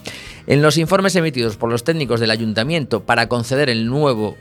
En 0.45 0.61
los 0.61 0.77
informes 0.77 1.15
emitidos 1.15 1.57
por 1.57 1.71
los 1.71 1.83
técnicos 1.83 2.19
del 2.19 2.29
ayuntamiento 2.29 3.05
para 3.05 3.27
conceder 3.27 3.69
el 3.69 3.87
nuevo 3.87 4.37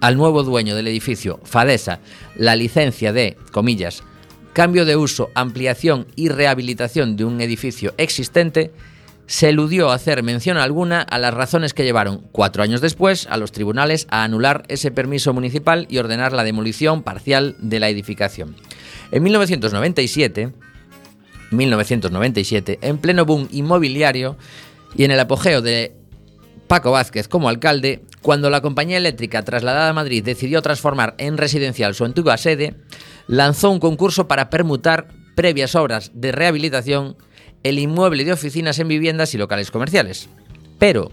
al 0.00 0.16
nuevo 0.16 0.42
dueño 0.42 0.74
del 0.76 0.88
edificio, 0.88 1.40
Fadesa, 1.44 2.00
la 2.36 2.56
licencia 2.56 3.12
de, 3.12 3.36
comillas, 3.52 4.02
cambio 4.52 4.84
de 4.84 4.96
uso, 4.96 5.30
ampliación 5.34 6.06
y 6.16 6.28
rehabilitación 6.28 7.16
de 7.16 7.24
un 7.24 7.40
edificio 7.40 7.94
existente, 7.96 8.72
se 9.26 9.50
eludió 9.50 9.90
hacer 9.90 10.22
mención 10.22 10.56
alguna 10.56 11.02
a 11.02 11.18
las 11.18 11.34
razones 11.34 11.74
que 11.74 11.84
llevaron, 11.84 12.26
cuatro 12.32 12.62
años 12.62 12.80
después, 12.80 13.26
a 13.28 13.36
los 13.36 13.52
tribunales 13.52 14.06
a 14.10 14.24
anular 14.24 14.64
ese 14.68 14.90
permiso 14.90 15.34
municipal 15.34 15.86
y 15.90 15.98
ordenar 15.98 16.32
la 16.32 16.44
demolición 16.44 17.02
parcial 17.02 17.54
de 17.58 17.78
la 17.78 17.90
edificación. 17.90 18.56
En 19.12 19.22
1997, 19.22 20.52
1997, 21.50 22.78
en 22.80 22.98
pleno 22.98 23.26
boom 23.26 23.48
inmobiliario 23.52 24.38
y 24.96 25.04
en 25.04 25.10
el 25.10 25.20
apogeo 25.20 25.60
de 25.60 25.97
Paco 26.68 26.92
Vázquez 26.92 27.28
como 27.28 27.48
alcalde, 27.48 28.04
cuando 28.22 28.50
la 28.50 28.60
compañía 28.60 28.98
eléctrica 28.98 29.42
trasladada 29.42 29.88
a 29.88 29.94
Madrid 29.94 30.22
decidió 30.22 30.62
transformar 30.62 31.14
en 31.18 31.38
residencial 31.38 31.94
su 31.94 32.04
antigua 32.04 32.36
sede, 32.36 32.76
lanzó 33.26 33.70
un 33.70 33.80
concurso 33.80 34.28
para 34.28 34.50
permutar, 34.50 35.08
previas 35.34 35.74
obras 35.74 36.10
de 36.14 36.30
rehabilitación, 36.30 37.16
el 37.62 37.78
inmueble 37.78 38.24
de 38.24 38.32
oficinas 38.32 38.78
en 38.78 38.88
viviendas 38.88 39.34
y 39.34 39.38
locales 39.38 39.70
comerciales. 39.70 40.28
Pero, 40.78 41.10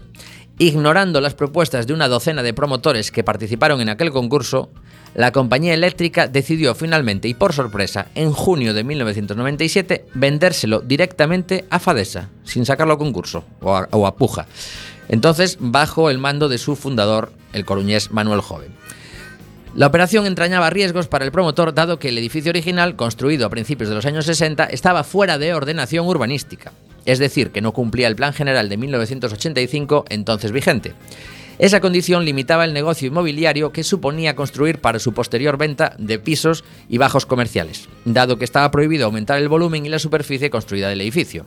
ignorando 0.58 1.20
las 1.20 1.34
propuestas 1.34 1.86
de 1.86 1.94
una 1.94 2.08
docena 2.08 2.42
de 2.42 2.54
promotores 2.54 3.10
que 3.10 3.24
participaron 3.24 3.80
en 3.80 3.88
aquel 3.88 4.10
concurso, 4.10 4.70
la 5.14 5.32
compañía 5.32 5.72
eléctrica 5.72 6.28
decidió 6.28 6.74
finalmente 6.74 7.28
y 7.28 7.34
por 7.34 7.54
sorpresa, 7.54 8.08
en 8.14 8.32
junio 8.32 8.74
de 8.74 8.84
1997, 8.84 10.04
vendérselo 10.12 10.80
directamente 10.80 11.64
a 11.70 11.78
Fadesa, 11.78 12.28
sin 12.44 12.66
sacarlo 12.66 12.94
a 12.94 12.98
concurso 12.98 13.44
o 13.62 14.06
a, 14.06 14.16
puja. 14.16 14.46
Entonces, 15.08 15.58
bajo 15.60 16.10
el 16.10 16.18
mando 16.18 16.48
de 16.48 16.58
su 16.58 16.76
fundador, 16.76 17.32
el 17.52 17.64
coruñés 17.64 18.10
Manuel 18.10 18.40
Joven. 18.40 18.72
La 19.74 19.86
operación 19.86 20.24
entrañaba 20.24 20.70
riesgos 20.70 21.06
para 21.06 21.26
el 21.26 21.32
promotor 21.32 21.74
dado 21.74 21.98
que 21.98 22.08
el 22.08 22.16
edificio 22.16 22.48
original, 22.48 22.96
construido 22.96 23.46
a 23.46 23.50
principios 23.50 23.90
de 23.90 23.94
los 23.94 24.06
años 24.06 24.24
60, 24.24 24.64
estaba 24.64 25.04
fuera 25.04 25.36
de 25.36 25.52
ordenación 25.52 26.06
urbanística, 26.06 26.72
es 27.04 27.18
decir, 27.18 27.50
que 27.50 27.60
no 27.60 27.72
cumplía 27.72 28.08
el 28.08 28.16
Plan 28.16 28.32
General 28.32 28.70
de 28.70 28.76
1985 28.78 30.06
entonces 30.08 30.52
vigente. 30.52 30.94
Esa 31.58 31.80
condición 31.80 32.24
limitaba 32.24 32.64
el 32.64 32.74
negocio 32.74 33.08
inmobiliario 33.08 33.72
que 33.72 33.84
suponía 33.84 34.36
construir 34.36 34.78
para 34.78 34.98
su 34.98 35.12
posterior 35.12 35.56
venta 35.56 35.94
de 35.98 36.18
pisos 36.18 36.64
y 36.88 36.98
bajos 36.98 37.24
comerciales, 37.24 37.88
dado 38.04 38.38
que 38.38 38.44
estaba 38.44 38.70
prohibido 38.70 39.06
aumentar 39.06 39.38
el 39.38 39.48
volumen 39.48 39.84
y 39.84 39.90
la 39.90 39.98
superficie 39.98 40.50
construida 40.50 40.88
del 40.88 41.00
edificio. 41.00 41.46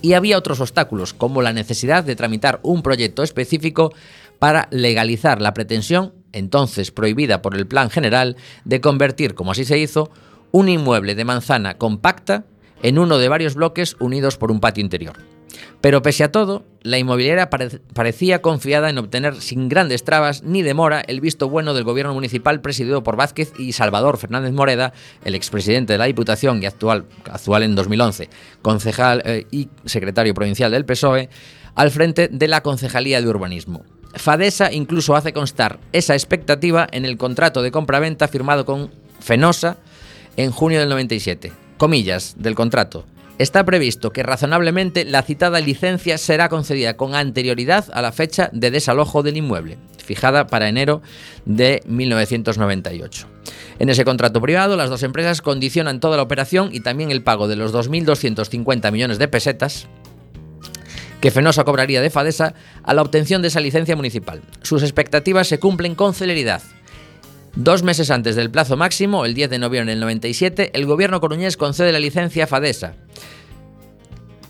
Y 0.00 0.12
había 0.12 0.38
otros 0.38 0.60
obstáculos, 0.60 1.12
como 1.12 1.42
la 1.42 1.52
necesidad 1.52 2.04
de 2.04 2.16
tramitar 2.16 2.60
un 2.62 2.82
proyecto 2.82 3.22
específico 3.22 3.92
para 4.38 4.68
legalizar 4.70 5.42
la 5.42 5.54
pretensión, 5.54 6.14
entonces 6.32 6.90
prohibida 6.90 7.42
por 7.42 7.56
el 7.56 7.66
Plan 7.66 7.90
General, 7.90 8.36
de 8.64 8.80
convertir, 8.80 9.34
como 9.34 9.52
así 9.52 9.64
se 9.64 9.78
hizo, 9.78 10.10
un 10.52 10.68
inmueble 10.68 11.14
de 11.14 11.24
manzana 11.24 11.78
compacta 11.78 12.44
en 12.82 12.98
uno 12.98 13.18
de 13.18 13.28
varios 13.28 13.54
bloques 13.54 13.96
unidos 13.98 14.36
por 14.36 14.50
un 14.52 14.60
patio 14.60 14.82
interior. 14.82 15.16
Pero 15.80 16.02
pese 16.02 16.24
a 16.24 16.32
todo, 16.32 16.64
la 16.82 16.98
inmobiliaria 16.98 17.50
pare- 17.50 17.80
parecía 17.94 18.42
confiada 18.42 18.90
en 18.90 18.98
obtener 18.98 19.40
sin 19.40 19.68
grandes 19.68 20.04
trabas 20.04 20.42
ni 20.42 20.62
demora 20.62 21.00
el 21.00 21.20
visto 21.20 21.48
bueno 21.48 21.74
del 21.74 21.84
gobierno 21.84 22.14
municipal 22.14 22.60
presidido 22.60 23.02
por 23.02 23.16
Vázquez 23.16 23.52
y 23.58 23.72
Salvador 23.72 24.18
Fernández 24.18 24.52
Moreda, 24.52 24.92
el 25.24 25.34
expresidente 25.34 25.92
de 25.94 25.98
la 25.98 26.06
Diputación 26.06 26.62
y 26.62 26.66
actual, 26.66 27.04
en 27.62 27.74
2011, 27.74 28.28
concejal 28.62 29.22
eh, 29.24 29.46
y 29.50 29.68
secretario 29.84 30.34
provincial 30.34 30.70
del 30.70 30.84
PSOE, 30.84 31.28
al 31.74 31.90
frente 31.90 32.28
de 32.28 32.48
la 32.48 32.62
Concejalía 32.62 33.20
de 33.20 33.28
Urbanismo. 33.28 33.84
Fadesa 34.14 34.72
incluso 34.72 35.14
hace 35.14 35.32
constar 35.32 35.78
esa 35.92 36.14
expectativa 36.14 36.88
en 36.90 37.04
el 37.04 37.16
contrato 37.18 37.62
de 37.62 37.70
compraventa 37.70 38.26
firmado 38.26 38.64
con 38.64 38.90
Fenosa 39.20 39.76
en 40.36 40.50
junio 40.50 40.80
del 40.80 40.88
97. 40.88 41.52
Comillas 41.76 42.34
del 42.38 42.54
contrato. 42.54 43.04
Está 43.38 43.64
previsto 43.64 44.10
que 44.10 44.24
razonablemente 44.24 45.04
la 45.04 45.22
citada 45.22 45.60
licencia 45.60 46.18
será 46.18 46.48
concedida 46.48 46.96
con 46.96 47.14
anterioridad 47.14 47.86
a 47.92 48.02
la 48.02 48.10
fecha 48.10 48.50
de 48.52 48.72
desalojo 48.72 49.22
del 49.22 49.36
inmueble, 49.36 49.78
fijada 50.04 50.48
para 50.48 50.68
enero 50.68 51.02
de 51.44 51.80
1998. 51.86 53.28
En 53.78 53.90
ese 53.90 54.04
contrato 54.04 54.40
privado, 54.40 54.76
las 54.76 54.90
dos 54.90 55.04
empresas 55.04 55.40
condicionan 55.40 56.00
toda 56.00 56.16
la 56.16 56.24
operación 56.24 56.70
y 56.72 56.80
también 56.80 57.12
el 57.12 57.22
pago 57.22 57.46
de 57.46 57.54
los 57.54 57.72
2.250 57.72 58.90
millones 58.90 59.18
de 59.18 59.28
pesetas 59.28 59.86
que 61.20 61.30
Fenosa 61.30 61.64
cobraría 61.64 62.00
de 62.00 62.10
Fadesa 62.10 62.54
a 62.82 62.94
la 62.94 63.02
obtención 63.02 63.42
de 63.42 63.48
esa 63.48 63.60
licencia 63.60 63.96
municipal. 63.96 64.42
Sus 64.62 64.82
expectativas 64.82 65.48
se 65.48 65.58
cumplen 65.58 65.94
con 65.94 66.14
celeridad. 66.14 66.62
Dos 67.54 67.82
meses 67.82 68.10
antes 68.10 68.36
del 68.36 68.50
plazo 68.50 68.76
máximo, 68.76 69.24
el 69.24 69.34
10 69.34 69.50
de 69.50 69.58
noviembre 69.58 69.92
del 69.92 70.00
97, 70.00 70.70
el 70.74 70.86
gobierno 70.86 71.20
coruñés 71.20 71.56
concede 71.56 71.92
la 71.92 71.98
licencia 71.98 72.44
a 72.44 72.46
Fadesa. 72.46 72.94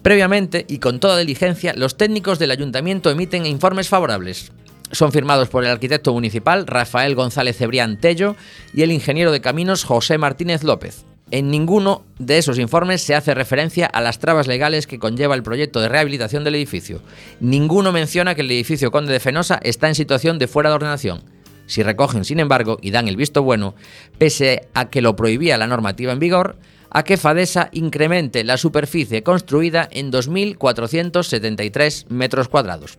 Previamente, 0.02 0.64
y 0.68 0.78
con 0.78 1.00
toda 1.00 1.18
diligencia, 1.18 1.74
los 1.74 1.96
técnicos 1.96 2.38
del 2.38 2.50
ayuntamiento 2.50 3.10
emiten 3.10 3.46
informes 3.46 3.88
favorables. 3.88 4.52
Son 4.90 5.12
firmados 5.12 5.48
por 5.48 5.64
el 5.64 5.70
arquitecto 5.70 6.12
municipal 6.12 6.66
Rafael 6.66 7.14
González 7.14 7.58
Cebrián 7.58 8.00
Tello 8.00 8.36
y 8.72 8.82
el 8.82 8.92
ingeniero 8.92 9.32
de 9.32 9.40
caminos 9.40 9.84
José 9.84 10.16
Martínez 10.16 10.64
López. 10.64 11.04
En 11.30 11.50
ninguno 11.50 12.04
de 12.18 12.38
esos 12.38 12.58
informes 12.58 13.02
se 13.02 13.14
hace 13.14 13.34
referencia 13.34 13.84
a 13.84 14.00
las 14.00 14.18
trabas 14.18 14.46
legales 14.46 14.86
que 14.86 14.98
conlleva 14.98 15.34
el 15.34 15.42
proyecto 15.42 15.80
de 15.80 15.90
rehabilitación 15.90 16.42
del 16.42 16.54
edificio. 16.54 17.02
Ninguno 17.40 17.92
menciona 17.92 18.34
que 18.34 18.40
el 18.40 18.50
edificio 18.50 18.90
Conde 18.90 19.12
de 19.12 19.20
Fenosa 19.20 19.60
está 19.62 19.88
en 19.88 19.94
situación 19.94 20.38
de 20.38 20.46
fuera 20.46 20.70
de 20.70 20.76
ordenación. 20.76 21.22
Si 21.68 21.82
recogen, 21.82 22.24
sin 22.24 22.40
embargo, 22.40 22.78
y 22.80 22.90
dan 22.90 23.06
el 23.08 23.16
visto 23.16 23.42
bueno, 23.42 23.74
pese 24.16 24.68
a 24.74 24.88
que 24.88 25.02
lo 25.02 25.14
prohibía 25.14 25.58
la 25.58 25.66
normativa 25.66 26.12
en 26.12 26.18
vigor, 26.18 26.56
a 26.90 27.04
que 27.04 27.18
Fadesa 27.18 27.68
incremente 27.72 28.42
la 28.42 28.56
superficie 28.56 29.22
construida 29.22 29.86
en 29.90 30.10
2.473 30.10 32.06
metros 32.08 32.48
cuadrados. 32.48 32.98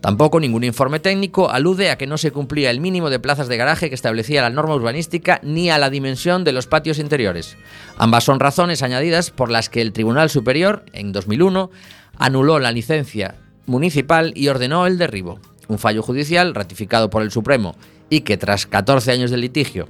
Tampoco 0.00 0.38
ningún 0.38 0.62
informe 0.62 1.00
técnico 1.00 1.50
alude 1.50 1.90
a 1.90 1.98
que 1.98 2.06
no 2.06 2.16
se 2.16 2.30
cumplía 2.30 2.70
el 2.70 2.80
mínimo 2.80 3.10
de 3.10 3.18
plazas 3.18 3.48
de 3.48 3.56
garaje 3.56 3.88
que 3.88 3.96
establecía 3.96 4.42
la 4.42 4.50
norma 4.50 4.76
urbanística 4.76 5.40
ni 5.42 5.70
a 5.70 5.78
la 5.78 5.90
dimensión 5.90 6.44
de 6.44 6.52
los 6.52 6.68
patios 6.68 7.00
interiores. 7.00 7.56
Ambas 7.96 8.22
son 8.22 8.38
razones 8.38 8.84
añadidas 8.84 9.32
por 9.32 9.50
las 9.50 9.68
que 9.68 9.80
el 9.80 9.92
Tribunal 9.92 10.30
Superior, 10.30 10.84
en 10.92 11.10
2001, 11.10 11.70
anuló 12.16 12.60
la 12.60 12.70
licencia 12.70 13.34
municipal 13.66 14.32
y 14.36 14.46
ordenó 14.46 14.86
el 14.86 14.98
derribo. 14.98 15.40
Un 15.66 15.78
fallo 15.78 16.02
judicial 16.02 16.54
ratificado 16.54 17.08
por 17.10 17.22
el 17.22 17.30
Supremo 17.30 17.74
y 18.10 18.20
que 18.20 18.36
tras 18.36 18.66
14 18.66 19.10
años 19.10 19.30
de 19.30 19.36
litigio, 19.36 19.88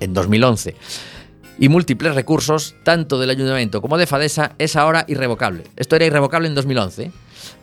en 0.00 0.14
2011, 0.14 0.76
y 1.58 1.68
múltiples 1.68 2.14
recursos, 2.14 2.76
tanto 2.84 3.18
del 3.18 3.30
ayuntamiento 3.30 3.82
como 3.82 3.98
de 3.98 4.06
Fadesa, 4.06 4.52
es 4.58 4.76
ahora 4.76 5.04
irrevocable. 5.08 5.64
Esto 5.76 5.96
era 5.96 6.06
irrevocable 6.06 6.46
en 6.46 6.54
2011, 6.54 7.10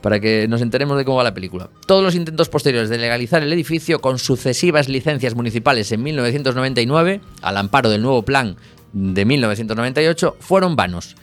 para 0.01 0.19
que 0.19 0.47
nos 0.47 0.61
enteremos 0.61 0.97
de 0.97 1.05
cómo 1.05 1.17
va 1.17 1.23
la 1.23 1.33
película. 1.33 1.69
Todos 1.87 2.03
los 2.03 2.15
intentos 2.15 2.49
posteriores 2.49 2.89
de 2.89 2.97
legalizar 2.97 3.41
el 3.41 3.53
edificio 3.53 3.99
con 3.99 4.19
sucesivas 4.19 4.89
licencias 4.89 5.35
municipales 5.35 5.91
en 5.91 6.03
1999, 6.03 7.21
al 7.41 7.57
amparo 7.57 7.89
del 7.89 8.01
nuevo 8.01 8.23
plan 8.23 8.57
de 8.91 9.25
1998, 9.25 10.35
fueron 10.39 10.75
vanos 10.75 11.15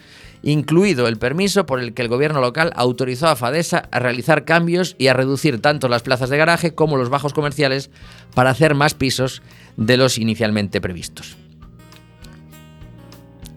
incluido 0.42 1.08
el 1.08 1.18
permiso 1.18 1.66
por 1.66 1.80
el 1.80 1.94
que 1.94 2.02
el 2.02 2.08
gobierno 2.08 2.40
local 2.40 2.72
autorizó 2.74 3.28
a 3.28 3.36
Fadesa 3.36 3.88
a 3.90 3.98
realizar 3.98 4.44
cambios 4.44 4.96
y 4.98 5.08
a 5.08 5.14
reducir 5.14 5.60
tanto 5.60 5.88
las 5.88 6.02
plazas 6.02 6.30
de 6.30 6.36
garaje 6.36 6.74
como 6.74 6.96
los 6.96 7.08
bajos 7.08 7.32
comerciales 7.32 7.90
para 8.34 8.50
hacer 8.50 8.74
más 8.74 8.94
pisos 8.94 9.42
de 9.76 9.96
los 9.96 10.18
inicialmente 10.18 10.80
previstos. 10.80 11.36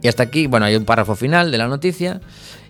Y 0.01 0.07
hasta 0.07 0.23
aquí, 0.23 0.45
bueno, 0.45 0.67
hay 0.67 0.75
un 0.75 0.85
párrafo 0.85 1.15
final 1.15 1.51
de 1.51 1.57
la 1.57 1.67
noticia 1.67 2.21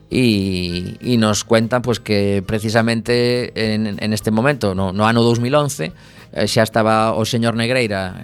y, 0.09 0.97
y 1.01 1.17
nos 1.17 1.43
cuentan 1.43 1.81
pues 1.81 1.99
que 1.99 2.43
precisamente 2.45 3.73
en, 3.73 3.97
en 3.99 4.13
este 4.13 4.31
momento, 4.31 4.75
no, 4.75 4.93
no 4.93 5.07
ano 5.07 5.23
2011, 5.23 5.91
eh, 6.35 6.47
xa 6.51 6.67
estaba 6.67 7.15
o 7.15 7.23
señor 7.23 7.55
Negreira 7.55 8.19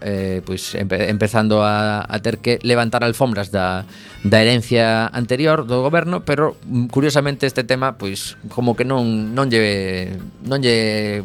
eh, 0.00 0.40
pois 0.40 0.72
empe, 0.74 1.12
empezando 1.12 1.60
a, 1.60 2.00
a 2.08 2.16
ter 2.24 2.40
que 2.40 2.56
levantar 2.64 3.04
alfombras 3.04 3.52
da, 3.52 3.84
da 4.24 4.40
herencia 4.40 5.12
anterior 5.12 5.68
do 5.68 5.84
goberno, 5.84 6.24
pero 6.24 6.56
mm, 6.64 6.88
curiosamente 6.88 7.44
este 7.44 7.62
tema 7.62 8.00
pois 8.00 8.40
como 8.48 8.72
que 8.72 8.88
non 8.88 9.36
non 9.36 9.52
lle 9.52 10.16
non 10.40 10.64
lle 10.64 11.20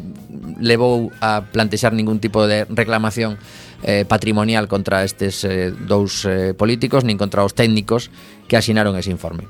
levou 0.60 1.08
a 1.24 1.40
plantexar 1.48 1.96
ningún 1.96 2.20
tipo 2.20 2.44
de 2.44 2.68
reclamación 2.68 3.40
eh, 3.82 4.04
patrimonial 4.04 4.68
contra 4.68 5.04
estes 5.08 5.40
eh, 5.44 5.72
dous 5.72 6.28
eh, 6.28 6.52
políticos 6.52 7.04
nin 7.04 7.16
contra 7.16 7.48
os 7.48 7.56
técnicos 7.56 8.12
que 8.44 8.60
asinaron 8.60 8.92
ese 9.00 9.08
informe 9.08 9.48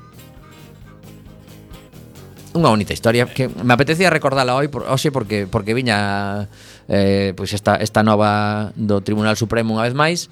unha 2.57 2.73
bonita 2.73 2.91
historia 2.91 3.29
que 3.29 3.47
me 3.47 3.73
apetecía 3.77 4.09
recordala 4.09 4.57
hoy 4.57 4.67
por, 4.67 4.83
hoxe 4.89 5.13
porque 5.13 5.45
porque 5.45 5.77
viña 5.77 6.49
eh, 6.89 7.31
pois 7.37 7.53
esta 7.53 7.77
esta 7.77 8.01
nova 8.01 8.73
do 8.73 9.05
Tribunal 9.05 9.37
Supremo 9.37 9.77
unha 9.77 9.85
vez 9.85 9.95
máis 9.95 10.27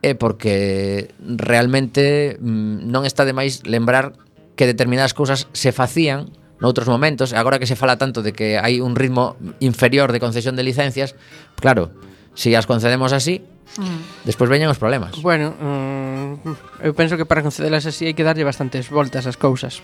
e 0.00 0.16
porque 0.16 1.12
realmente 1.20 2.36
mm, 2.40 2.88
non 2.88 3.08
está 3.08 3.24
de 3.24 3.36
máis 3.36 3.64
lembrar 3.64 4.16
que 4.56 4.68
determinadas 4.68 5.16
cousas 5.16 5.48
se 5.56 5.72
facían 5.72 6.32
noutros 6.60 6.88
momentos, 6.88 7.32
agora 7.32 7.58
que 7.58 7.66
se 7.66 7.76
fala 7.76 7.96
tanto 7.96 8.20
de 8.20 8.36
que 8.36 8.60
hai 8.60 8.84
un 8.84 8.92
ritmo 8.92 9.40
inferior 9.64 10.12
de 10.12 10.20
concesión 10.20 10.54
de 10.54 10.62
licencias, 10.62 11.16
claro, 11.56 11.88
se 12.36 12.52
si 12.52 12.54
as 12.54 12.68
concedemos 12.68 13.16
así, 13.16 13.40
mm. 13.80 14.28
despois 14.28 14.52
veñen 14.52 14.68
os 14.68 14.76
problemas. 14.76 15.16
Bueno, 15.24 15.56
mm, 15.56 16.84
eu 16.84 16.92
penso 16.92 17.16
que 17.16 17.24
para 17.24 17.40
concedelas 17.40 17.88
así 17.88 18.04
hai 18.04 18.14
que 18.14 18.24
darlle 18.24 18.44
bastantes 18.44 18.92
voltas 18.92 19.24
ás 19.24 19.40
cousas 19.40 19.80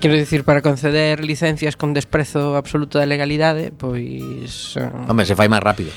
quero 0.00 0.14
dicir, 0.14 0.44
para 0.44 0.62
conceder 0.62 1.24
licencias 1.24 1.76
con 1.76 1.94
desprezo 1.94 2.56
absoluto 2.56 2.98
da 2.98 3.06
legalidade, 3.06 3.72
pois... 3.74 4.76
Uh, 4.76 5.10
Home, 5.10 5.24
se 5.26 5.34
fai 5.34 5.48
máis 5.48 5.62
rápido. 5.62 5.90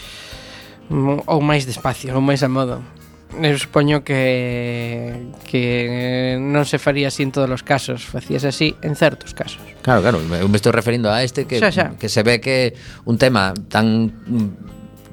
Mm, 0.89 1.27
ou 1.27 1.39
máis 1.41 1.67
despacio, 1.67 2.15
ou 2.15 2.21
máis 2.23 2.41
a 2.43 2.49
modo. 2.49 2.79
Eu 3.35 3.59
supoño 3.59 4.07
que 4.07 5.11
que 5.43 6.39
non 6.39 6.63
se 6.63 6.79
faría 6.79 7.11
así 7.11 7.27
en 7.27 7.35
todos 7.35 7.51
os 7.51 7.59
casos, 7.59 8.07
facías 8.07 8.47
así 8.47 8.71
en 8.79 8.95
certos 8.95 9.35
casos. 9.35 9.59
Claro, 9.83 9.99
claro, 9.99 10.17
eu 10.23 10.47
me 10.47 10.55
estou 10.55 10.71
referindo 10.71 11.11
a 11.11 11.21
este 11.27 11.43
que 11.43 11.59
xa, 11.59 11.67
xa. 11.67 11.99
que 11.99 12.07
se 12.07 12.23
ve 12.23 12.39
que 12.39 12.71
un 13.03 13.19
tema 13.19 13.51
tan 13.67 14.15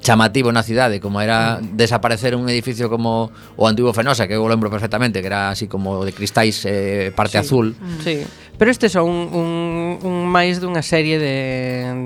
chamativo 0.04 0.52
na 0.52 0.60
cidade 0.60 1.00
como 1.00 1.24
era 1.24 1.56
ah. 1.56 1.60
desaparecer 1.64 2.36
un 2.36 2.46
edificio 2.52 2.92
como 2.92 3.32
o 3.56 3.64
antigo 3.64 3.90
Fenosa, 3.96 4.28
que 4.28 4.36
eu 4.36 4.44
lembro 4.44 4.68
perfectamente, 4.68 5.24
que 5.24 5.26
era 5.32 5.48
así 5.50 5.66
como 5.66 6.04
de 6.04 6.12
cristais 6.12 6.68
eh, 6.68 7.10
parte 7.16 7.40
sí. 7.40 7.42
azul. 7.42 7.72
Mm. 7.72 7.98
Sí. 8.04 8.16
Pero 8.60 8.70
este 8.70 8.92
son 8.92 9.08
un, 9.08 9.98
un 10.04 10.16
máis 10.28 10.60
dunha 10.60 10.84
serie 10.84 11.16
de, 11.16 11.36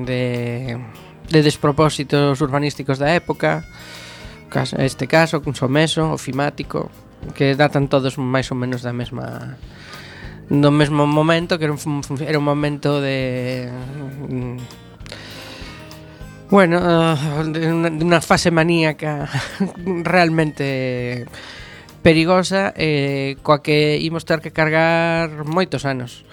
de, 0.07 0.23
de 1.29 1.39
despropósitos 1.43 2.39
urbanísticos 2.39 3.03
da 3.03 3.13
época, 3.13 3.67
este 4.79 5.11
caso, 5.11 5.43
un 5.45 5.53
someso, 5.59 6.15
ofimático, 6.15 6.89
que 7.35 7.53
datan 7.59 7.91
todos 7.91 8.17
máis 8.17 8.49
ou 8.49 8.57
menos 8.57 8.81
da 8.81 8.95
mesma 8.95 9.59
do 10.49 10.73
mesmo 10.73 11.05
momento 11.05 11.61
que 11.61 11.69
era 11.69 11.75
un, 11.77 11.83
era 12.25 12.39
un 12.39 12.47
momento 12.47 13.03
de 13.05 13.69
Bueno, 16.51 16.79
uh, 16.79 17.45
de 17.45 17.73
una, 17.73 17.91
de 17.91 18.01
unha 18.01 18.25
fase 18.25 18.49
maníaca 18.49 19.29
realmente 20.09 21.29
perigosa 22.01 22.73
eh, 22.73 23.37
coa 23.45 23.61
que 23.61 24.01
imos 24.01 24.25
ter 24.25 24.41
que 24.41 24.49
cargar 24.49 25.45
moitos 25.45 25.85
anos. 25.85 26.25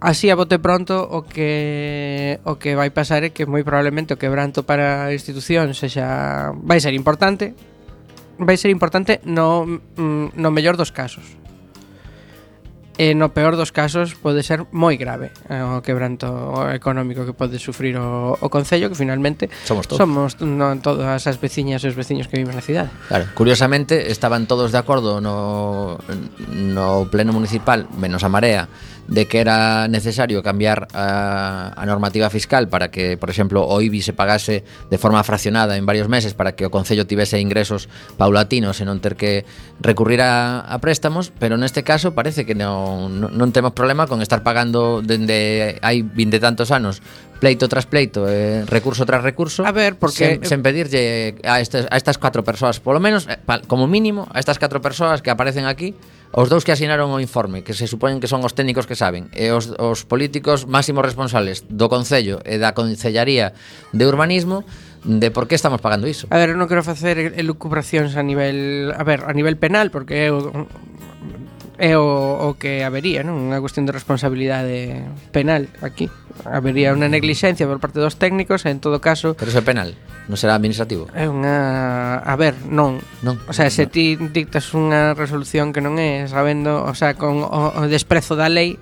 Así 0.00 0.32
a 0.32 0.38
bote 0.38 0.56
pronto 0.56 1.04
o 1.04 1.28
que 1.28 2.40
o 2.48 2.56
que 2.56 2.72
vai 2.72 2.88
pasar 2.88 3.20
é 3.20 3.36
que 3.36 3.44
moi 3.44 3.60
probablemente 3.60 4.16
o 4.16 4.20
quebranto 4.20 4.64
para 4.64 5.12
a 5.12 5.12
institución 5.12 5.76
sexa 5.76 6.56
vai 6.56 6.80
ser 6.80 6.96
importante, 6.96 7.52
vai 8.40 8.56
ser 8.56 8.72
importante 8.72 9.20
no 9.28 9.68
mm, 9.68 10.40
no 10.40 10.48
mellor 10.48 10.80
dos 10.80 10.88
casos 10.88 11.39
e 13.00 13.16
no 13.16 13.32
peor 13.32 13.56
dos 13.56 13.72
casos 13.72 14.12
pode 14.12 14.44
ser 14.44 14.68
moi 14.76 15.00
grave 15.00 15.32
eh, 15.48 15.64
o 15.64 15.80
quebranto 15.80 16.28
económico 16.68 17.24
que 17.24 17.32
pode 17.32 17.56
sufrir 17.56 17.96
o, 17.96 18.36
o 18.36 18.46
Concello 18.52 18.92
que 18.92 18.98
finalmente 19.00 19.48
somos, 19.64 19.88
todos. 19.88 19.96
somos 19.96 20.36
no, 20.44 20.76
todas 20.84 21.24
as 21.24 21.40
veciñas 21.40 21.80
e 21.80 21.88
os 21.88 21.96
veciños 21.96 22.28
que 22.28 22.36
viven 22.36 22.52
na 22.52 22.60
cidade 22.60 22.92
claro, 23.08 23.24
Curiosamente 23.32 24.12
estaban 24.12 24.44
todos 24.44 24.68
de 24.68 24.76
acordo 24.76 25.24
no, 25.24 25.96
no 26.52 27.08
pleno 27.08 27.32
municipal 27.32 27.88
menos 27.96 28.20
a 28.20 28.28
Marea 28.28 28.68
de 29.08 29.26
que 29.26 29.40
era 29.40 29.88
necesario 29.88 30.42
cambiar 30.42 30.88
a, 30.92 31.72
a 31.74 31.86
normativa 31.86 32.30
fiscal 32.30 32.68
para 32.68 32.90
que, 32.90 33.16
por 33.16 33.30
exemplo, 33.30 33.66
o 33.66 33.80
IBI 33.80 34.02
se 34.02 34.12
pagase 34.12 34.64
de 34.90 34.98
forma 34.98 35.22
fraccionada 35.24 35.76
en 35.76 35.86
varios 35.86 36.08
meses 36.08 36.34
para 36.34 36.52
que 36.52 36.66
o 36.66 36.70
Concello 36.70 37.06
tivese 37.06 37.40
ingresos 37.40 37.88
paulatinos 38.16 38.78
e 38.80 38.84
non 38.84 39.02
ter 39.02 39.16
que 39.16 39.42
recurrir 39.80 40.22
a, 40.22 40.60
a 40.62 40.76
préstamos, 40.78 41.32
pero 41.34 41.56
neste 41.56 41.82
caso 41.82 42.12
parece 42.12 42.44
que 42.46 42.54
non, 42.54 43.20
non, 43.20 43.30
non 43.34 43.50
temos 43.50 43.74
problema 43.74 44.06
con 44.06 44.22
estar 44.22 44.44
pagando 44.44 45.02
dende 45.02 45.78
hai 45.80 46.02
vinte 46.02 46.38
tantos 46.38 46.70
anos 46.70 47.02
pleito 47.40 47.72
tras 47.72 47.88
pleito, 47.88 48.28
eh, 48.28 48.68
recurso 48.68 49.06
tras 49.08 49.24
recurso. 49.24 49.64
A 49.64 49.72
ver, 49.72 49.96
porque 49.96 50.38
sen, 50.38 50.44
sen 50.44 50.60
pedirlle 50.60 51.40
a 51.42 51.58
estas 51.58 51.88
a 51.88 51.96
estas 51.96 52.20
cuatro 52.20 52.44
persoas, 52.44 52.78
polo 52.78 53.00
menos 53.00 53.26
eh, 53.26 53.40
pa, 53.40 53.64
como 53.64 53.88
mínimo 53.88 54.28
a 54.30 54.38
estas 54.38 54.60
catro 54.60 54.84
persoas 54.84 55.24
que 55.24 55.32
aparecen 55.32 55.64
aquí 55.64 55.96
Os 56.30 56.46
dous 56.46 56.62
que 56.62 56.70
asinaron 56.70 57.10
o 57.10 57.18
informe, 57.18 57.66
que 57.66 57.74
se 57.74 57.90
supoñen 57.90 58.22
que 58.22 58.30
son 58.30 58.46
os 58.46 58.54
técnicos 58.54 58.86
que 58.86 58.94
saben, 58.94 59.26
e 59.34 59.50
os, 59.50 59.74
os 59.82 60.06
políticos 60.06 60.62
máximos 60.70 61.02
responsables 61.02 61.66
do 61.66 61.90
Concello 61.90 62.38
e 62.46 62.54
da 62.54 62.70
Concellaría 62.70 63.50
de 63.90 64.06
Urbanismo, 64.06 64.62
de 65.02 65.34
por 65.34 65.50
que 65.50 65.58
estamos 65.58 65.82
pagando 65.82 66.06
iso. 66.06 66.30
A 66.30 66.38
ver, 66.38 66.54
eu 66.54 66.58
non 66.60 66.70
quero 66.70 66.86
facer 66.86 67.18
elucubracións 67.34 68.14
a 68.14 68.22
nivel, 68.22 68.94
a 68.94 69.02
ver, 69.02 69.26
a 69.26 69.34
nivel 69.34 69.58
penal, 69.58 69.90
porque 69.90 70.30
eu 70.30 70.70
é 71.80 71.96
o, 71.96 72.52
o 72.52 72.60
que 72.60 72.84
habería, 72.84 73.24
non? 73.24 73.40
Unha 73.40 73.56
cuestión 73.64 73.88
de 73.88 73.96
responsabilidade 73.96 75.00
penal 75.32 75.72
aquí. 75.80 76.12
Habería 76.44 76.92
unha 76.92 77.08
neglixencia 77.08 77.64
por 77.64 77.80
parte 77.80 78.04
dos 78.04 78.20
técnicos 78.20 78.68
e 78.68 78.70
en 78.70 78.84
todo 78.84 79.00
caso... 79.00 79.32
Pero 79.32 79.48
é 79.48 79.64
penal, 79.64 79.96
non 80.28 80.36
será 80.36 80.60
administrativo. 80.60 81.08
É 81.16 81.24
unha... 81.24 82.20
A 82.20 82.36
ver, 82.36 82.52
non. 82.68 83.00
non. 83.24 83.40
O 83.48 83.56
sea, 83.56 83.72
se 83.72 83.88
ti 83.88 84.20
dictas 84.20 84.76
unha 84.76 85.16
resolución 85.16 85.72
que 85.72 85.80
non 85.80 85.96
é 85.96 86.28
sabendo, 86.28 86.84
o 86.84 86.92
sea, 86.92 87.16
con 87.16 87.40
o, 87.40 87.72
o 87.72 87.82
desprezo 87.88 88.36
da 88.36 88.52
lei, 88.52 88.76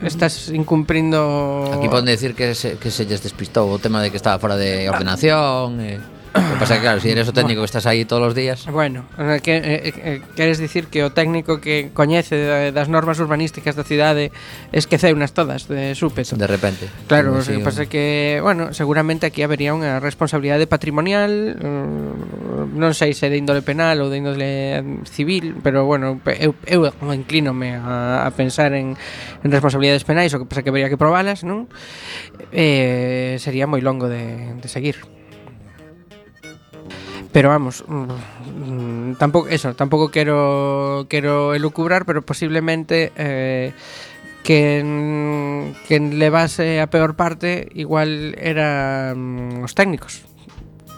estás 0.00 0.48
incumprindo... 0.48 1.68
Aquí 1.76 1.92
poden 1.92 2.08
decir 2.08 2.32
que 2.32 2.56
se, 2.56 2.80
que 2.80 2.88
se 2.88 3.04
lles 3.04 3.20
despistou 3.20 3.68
o 3.68 3.76
tema 3.76 4.00
de 4.00 4.08
que 4.08 4.16
estaba 4.16 4.40
fora 4.40 4.56
de 4.56 4.88
ordenación... 4.88 5.76
Ah. 5.76 6.00
E... 6.00 6.21
O 6.32 6.56
pasa 6.56 6.80
que, 6.80 6.80
claro, 6.80 6.96
se 7.00 7.08
si 7.08 7.12
eres 7.12 7.28
o 7.28 7.36
técnico 7.36 7.60
que 7.60 7.68
estás 7.68 7.84
aí 7.84 8.08
todos 8.08 8.32
os 8.32 8.34
días... 8.34 8.64
Bueno, 8.64 9.04
que, 9.44 9.52
eh, 9.60 9.92
eh 9.92 10.20
queres 10.32 10.56
dicir 10.56 10.88
que 10.88 11.04
o 11.04 11.12
técnico 11.12 11.60
que 11.60 11.92
coñece 11.92 12.72
das 12.72 12.88
normas 12.88 13.20
urbanísticas 13.20 13.76
da 13.76 13.84
cidade 13.84 14.32
esqueceunas 14.72 15.36
todas 15.36 15.68
de 15.68 15.92
súpeto. 15.92 16.32
De 16.40 16.48
repente. 16.48 16.88
Claro, 17.04 17.36
o 17.36 17.44
que 17.44 17.60
pasa 17.60 17.84
que, 17.84 18.40
bueno, 18.40 18.72
seguramente 18.72 19.28
aquí 19.28 19.44
habería 19.44 19.76
unha 19.76 20.00
responsabilidade 20.00 20.64
patrimonial, 20.64 21.52
mm, 21.60 22.80
non 22.80 22.96
sei 22.96 23.12
se 23.12 23.28
de 23.28 23.36
índole 23.36 23.60
penal 23.60 24.00
ou 24.00 24.08
de 24.08 24.16
índole 24.16 24.50
civil, 25.04 25.60
pero 25.60 25.84
bueno, 25.84 26.16
eu, 26.40 26.56
eu 26.64 26.88
inclínome 27.12 27.76
a, 27.76 28.24
a 28.24 28.30
pensar 28.32 28.72
en, 28.72 28.96
en 29.44 29.48
responsabilidades 29.52 30.08
penais, 30.08 30.32
o 30.32 30.40
que 30.40 30.48
pasa 30.48 30.64
que 30.64 30.72
habería 30.72 30.88
que 30.88 30.96
probalas, 30.96 31.44
non? 31.44 31.68
Eh, 32.56 33.36
sería 33.36 33.68
moi 33.68 33.84
longo 33.84 34.08
de, 34.08 34.56
de 34.56 34.68
seguir. 34.72 35.04
Pero 37.32 37.48
vamos, 37.48 37.84
mm, 37.88 39.12
mm, 39.12 39.14
tampoco 39.16 39.48
eso, 39.48 39.74
tampoco 39.74 40.10
quero 40.10 41.06
quero 41.08 41.54
elucubrar, 41.54 42.04
pero 42.04 42.20
posiblemente 42.20 43.12
eh, 43.16 43.72
quen, 44.44 45.74
quen 45.88 46.18
levase 46.18 46.80
a 46.80 46.88
peor 46.92 47.16
parte 47.16 47.68
igual 47.74 48.36
eran 48.36 49.16
mm, 49.16 49.64
os 49.64 49.72
técnicos 49.74 50.28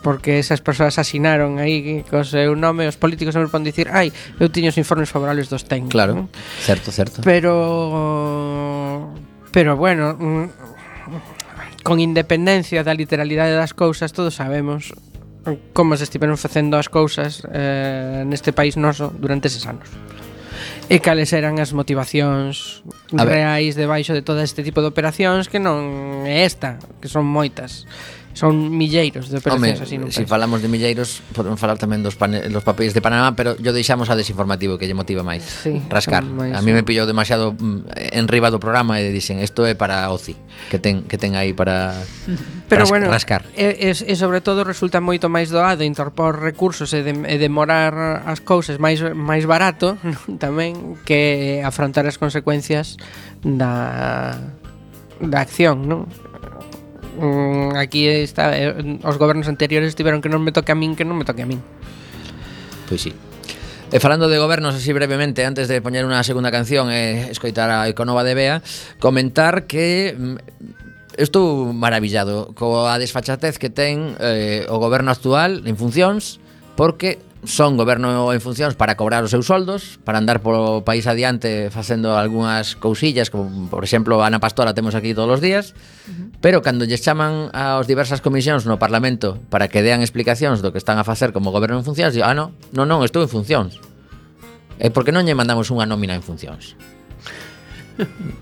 porque 0.05 0.39
esas 0.39 0.61
persoas 0.61 1.01
asinaron 1.01 1.57
aí 1.57 2.05
co 2.05 2.23
seu 2.29 2.53
eh, 2.53 2.61
nome, 2.61 2.85
os 2.85 3.01
políticos 3.01 3.33
sempre 3.33 3.49
pon 3.49 3.65
dicir, 3.65 3.89
ai, 3.89 4.13
eu 4.37 4.53
tiño 4.53 4.69
os 4.69 4.77
informes 4.77 5.09
favorables 5.09 5.49
dos 5.49 5.65
técnicos. 5.65 5.97
Claro, 5.97 6.13
non? 6.13 6.29
certo, 6.61 6.93
certo. 6.93 7.25
Pero 7.25 9.09
pero 9.49 9.81
bueno, 9.81 10.13
mm, 10.13 10.47
con 11.81 12.05
independencia 12.05 12.85
da 12.85 12.93
literalidade 12.93 13.57
das 13.57 13.73
cousas, 13.73 14.13
todos 14.13 14.37
sabemos 14.37 14.93
como 15.77 15.97
se 15.97 16.05
estiveron 16.05 16.41
facendo 16.41 16.81
as 16.81 16.89
cousas 16.89 17.45
eh, 17.53 18.25
neste 18.25 18.53
país 18.53 18.77
noso 18.81 19.13
durante 19.13 19.49
eses 19.49 19.69
anos 19.69 19.89
e 20.89 21.01
cales 21.01 21.33
eran 21.33 21.57
as 21.57 21.73
motivacións 21.73 22.85
a 23.17 23.25
reais 23.25 23.73
debaixo 23.73 24.13
de 24.13 24.21
todo 24.21 24.45
este 24.45 24.61
tipo 24.61 24.85
de 24.85 24.93
operacións 24.93 25.49
que 25.49 25.57
non 25.57 26.29
é 26.29 26.45
esta, 26.45 26.77
que 27.01 27.09
son 27.09 27.25
moitas 27.25 27.89
son 28.35 28.75
milleiros 28.75 29.31
de 29.31 29.39
operacións 29.39 29.79
Home, 29.79 29.87
así 29.87 29.97
nun 29.97 30.11
Se 30.11 30.23
si 30.23 30.27
falamos 30.27 30.59
de 30.59 30.67
milleiros, 30.67 31.23
podemos 31.31 31.57
falar 31.57 31.79
tamén 31.79 32.03
dos 32.03 32.19
pane, 32.19 32.51
los 32.51 32.67
papéis 32.67 32.91
de 32.91 32.99
Panamá, 32.99 33.39
pero 33.39 33.55
yo 33.63 33.71
deixamos 33.71 34.11
a 34.11 34.19
desinformativo 34.19 34.75
que 34.75 34.91
lle 34.91 34.99
motiva 34.99 35.23
máis. 35.23 35.47
Sí, 35.47 35.79
rascar. 35.87 36.27
Máis, 36.27 36.51
a 36.51 36.61
mí 36.61 36.75
me 36.75 36.83
pillou 36.83 37.07
demasiado 37.07 37.55
mm, 37.55 37.95
en 37.95 38.27
riba 38.27 38.51
do 38.51 38.59
programa 38.59 38.99
e 38.99 39.07
dixen, 39.15 39.39
isto 39.39 39.63
é 39.63 39.79
para 39.79 40.11
OCI, 40.11 40.35
que 40.69 40.83
ten 40.83 41.07
que 41.07 41.15
ten 41.15 41.39
aí 41.39 41.55
para 41.55 41.95
pero 42.71 42.83
ras, 42.85 42.91
bueno, 42.91 43.07
rascar. 43.07 43.47
E, 43.55 43.87
e, 43.87 43.95
e 43.95 44.15
sobre 44.19 44.43
todo 44.43 44.67
resulta 44.67 44.99
moito 44.99 45.31
máis 45.31 45.55
doado 45.55 45.87
interpor 45.87 46.43
recursos 46.43 46.91
e, 46.91 47.07
de, 47.07 47.15
e 47.15 47.37
demorar 47.39 48.27
as 48.27 48.43
cousas 48.43 48.83
máis 48.83 48.99
máis 49.15 49.47
barato 49.47 49.95
tamén 50.43 50.99
que 51.07 51.63
afrontar 51.63 52.03
as 52.11 52.19
consecuencias 52.19 52.99
da 53.47 54.35
da 55.23 55.39
acción, 55.41 55.87
non? 55.87 56.11
mm, 57.19 57.77
aquí 57.79 58.07
está 58.07 58.57
eh, 58.59 58.75
os 59.03 59.17
gobernos 59.19 59.49
anteriores 59.49 59.95
tiveron 59.95 60.21
que 60.21 60.29
non 60.29 60.43
me 60.43 60.51
toque 60.51 60.73
a 60.73 60.79
min, 60.79 60.99
que 60.99 61.07
non 61.07 61.15
me 61.15 61.25
toque 61.27 61.43
a 61.43 61.49
min. 61.49 61.63
Pois 62.91 63.01
sí. 63.01 63.13
E 63.95 64.03
falando 64.03 64.27
de 64.27 64.43
gobernos 64.43 64.75
así 64.75 64.91
brevemente 64.91 65.47
antes 65.47 65.71
de 65.71 65.79
poñer 65.79 66.03
unha 66.03 66.21
segunda 66.27 66.51
canción 66.51 66.91
e 66.91 67.31
escoitar 67.31 67.71
a 67.71 67.87
Econova 67.87 68.27
de 68.27 68.35
Bea, 68.35 68.57
comentar 68.99 69.71
que 69.71 70.19
mm, 70.19 70.37
estou 71.19 71.71
maravillado 71.71 72.51
coa 72.59 72.99
desfachatez 72.99 73.63
que 73.63 73.71
ten 73.71 74.19
eh, 74.19 74.67
o 74.67 74.83
goberno 74.83 75.15
actual 75.15 75.63
en 75.63 75.79
funcións 75.79 76.43
porque 76.75 77.23
son 77.45 77.77
goberno 77.77 78.33
en 78.33 78.41
funcións 78.41 78.75
para 78.75 78.97
cobrar 78.97 79.25
os 79.25 79.31
seus 79.31 79.47
soldos, 79.47 80.01
para 80.03 80.19
andar 80.19 80.41
polo 80.41 80.83
país 80.83 81.05
adiante 81.07 81.69
facendo 81.69 82.17
algunhas 82.17 82.77
cousillas, 82.77 83.29
como 83.29 83.69
por 83.69 83.85
exemplo 83.85 84.25
Ana 84.25 84.41
Pastora 84.41 84.73
temos 84.73 84.97
aquí 84.97 85.13
todos 85.13 85.39
os 85.39 85.41
días, 85.41 85.73
uh 85.73 86.13
-huh. 86.13 86.27
pero 86.41 86.65
cando 86.65 86.85
lles 86.85 87.05
chaman 87.05 87.53
aos 87.53 87.87
diversas 87.87 88.25
comisións 88.25 88.65
no 88.65 88.81
Parlamento 88.81 89.39
para 89.53 89.69
que 89.69 89.85
dean 89.85 90.01
explicacións 90.01 90.65
do 90.65 90.73
que 90.73 90.81
están 90.81 90.97
a 90.97 91.05
facer 91.05 91.33
como 91.33 91.53
goberno 91.53 91.77
en 91.77 91.85
funcións, 91.85 92.17
digo, 92.17 92.27
ah, 92.27 92.35
non, 92.35 92.57
non, 92.73 92.89
non, 92.89 93.05
estou 93.05 93.21
en 93.21 93.31
funcións. 93.31 93.81
E 94.81 94.91
por 94.91 95.07
que 95.07 95.15
non 95.15 95.23
lle 95.23 95.39
mandamos 95.39 95.71
unha 95.71 95.87
nómina 95.87 96.17
en 96.19 96.25
funcións? 96.25 96.75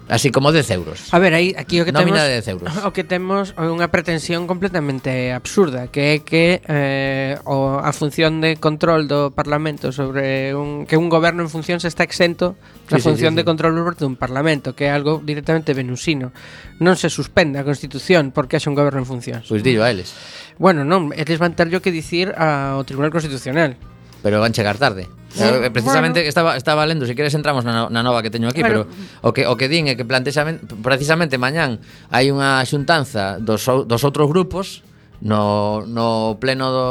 Así 0.09 0.31
como 0.31 0.53
10 0.53 0.71
euros. 0.71 1.13
A 1.13 1.19
ver, 1.19 1.35
aí 1.35 1.55
aquí 1.57 1.81
o 1.81 1.85
que 1.85 1.93
Nómina 1.93 2.25
temos 2.25 2.29
de 2.29 2.33
10 2.41 2.49
euros. 2.49 2.69
o 2.85 2.91
que 2.93 3.05
temos 3.05 3.53
é 3.57 3.69
unha 3.69 3.89
pretensión 3.93 4.49
completamente 4.49 5.33
absurda, 5.33 5.89
que 5.89 6.17
é 6.17 6.25
que 6.25 6.61
eh, 6.65 7.37
o, 7.45 7.81
a 7.81 7.93
función 7.93 8.41
de 8.41 8.57
control 8.57 9.09
do 9.09 9.33
Parlamento 9.33 9.93
sobre 9.93 10.57
un, 10.57 10.89
que 10.89 10.97
un 10.97 11.13
goberno 11.13 11.45
en 11.45 11.51
función 11.53 11.81
se 11.81 11.89
está 11.89 12.05
exento 12.05 12.57
da 12.89 13.01
sí, 13.01 13.05
función 13.05 13.33
sí, 13.33 13.37
sí, 13.37 13.41
de 13.41 13.45
control 13.45 13.73
dun 13.97 14.17
Parlamento, 14.17 14.73
que 14.77 14.89
é 14.89 14.93
algo 14.93 15.21
directamente 15.21 15.73
venusino. 15.77 16.33
Non 16.81 16.97
se 16.97 17.13
suspende 17.13 17.61
a 17.61 17.65
Constitución 17.65 18.33
porque 18.33 18.57
haxe 18.57 18.69
un 18.69 18.77
goberno 18.77 19.05
en 19.05 19.09
función. 19.09 19.41
Pois 19.45 19.61
pues 19.61 19.65
dillo 19.65 19.85
a 19.85 19.93
eles. 19.93 20.13
Bueno, 20.61 20.85
non, 20.85 21.13
eles 21.17 21.37
van 21.41 21.57
ter 21.57 21.69
yo 21.69 21.81
que 21.81 21.93
dicir 21.93 22.33
ao 22.37 22.85
Tribunal 22.85 23.13
Constitucional 23.13 23.77
pero 24.23 24.41
van 24.41 24.53
chegar 24.55 24.79
tarde. 24.79 25.11
Sí, 25.35 25.43
eh, 25.45 25.71
precisamente 25.73 26.21
bueno. 26.21 26.29
estaba 26.29 26.57
estaba 26.57 26.87
lendo, 26.87 27.05
se 27.05 27.13
si 27.13 27.17
queres 27.17 27.35
entramos 27.35 27.65
na, 27.65 27.89
na 27.91 28.03
nova 28.03 28.23
que 28.23 28.31
teño 28.31 28.49
aquí, 28.49 28.61
bueno. 28.61 28.87
pero 28.87 29.29
o 29.29 29.33
que 29.33 29.47
o 29.49 29.57
que 29.57 29.69
din 29.69 29.91
é 29.91 29.99
que 29.99 30.07
plantexamente 30.07 30.65
precisamente 30.81 31.41
mañán 31.41 31.83
hai 32.13 32.31
unha 32.31 32.63
xuntanza 32.69 33.41
dos 33.43 33.65
dos 33.67 34.03
outros 34.05 34.29
grupos 34.31 34.87
no 35.25 35.83
no 35.89 36.37
pleno 36.37 36.69
do 36.71 36.89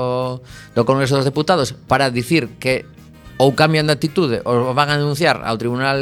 do 0.73 0.81
Congreso 0.83 1.15
dos 1.15 1.25
Deputados 1.25 1.77
para 1.87 2.09
dicir 2.09 2.57
que 2.57 2.83
ou 3.41 3.57
cambian 3.57 3.89
de 3.89 3.93
actitude 3.97 4.37
ou 4.45 4.69
van 4.77 4.93
a 4.93 5.01
denunciar 5.01 5.41
ao 5.41 5.57
Tribunal 5.57 5.97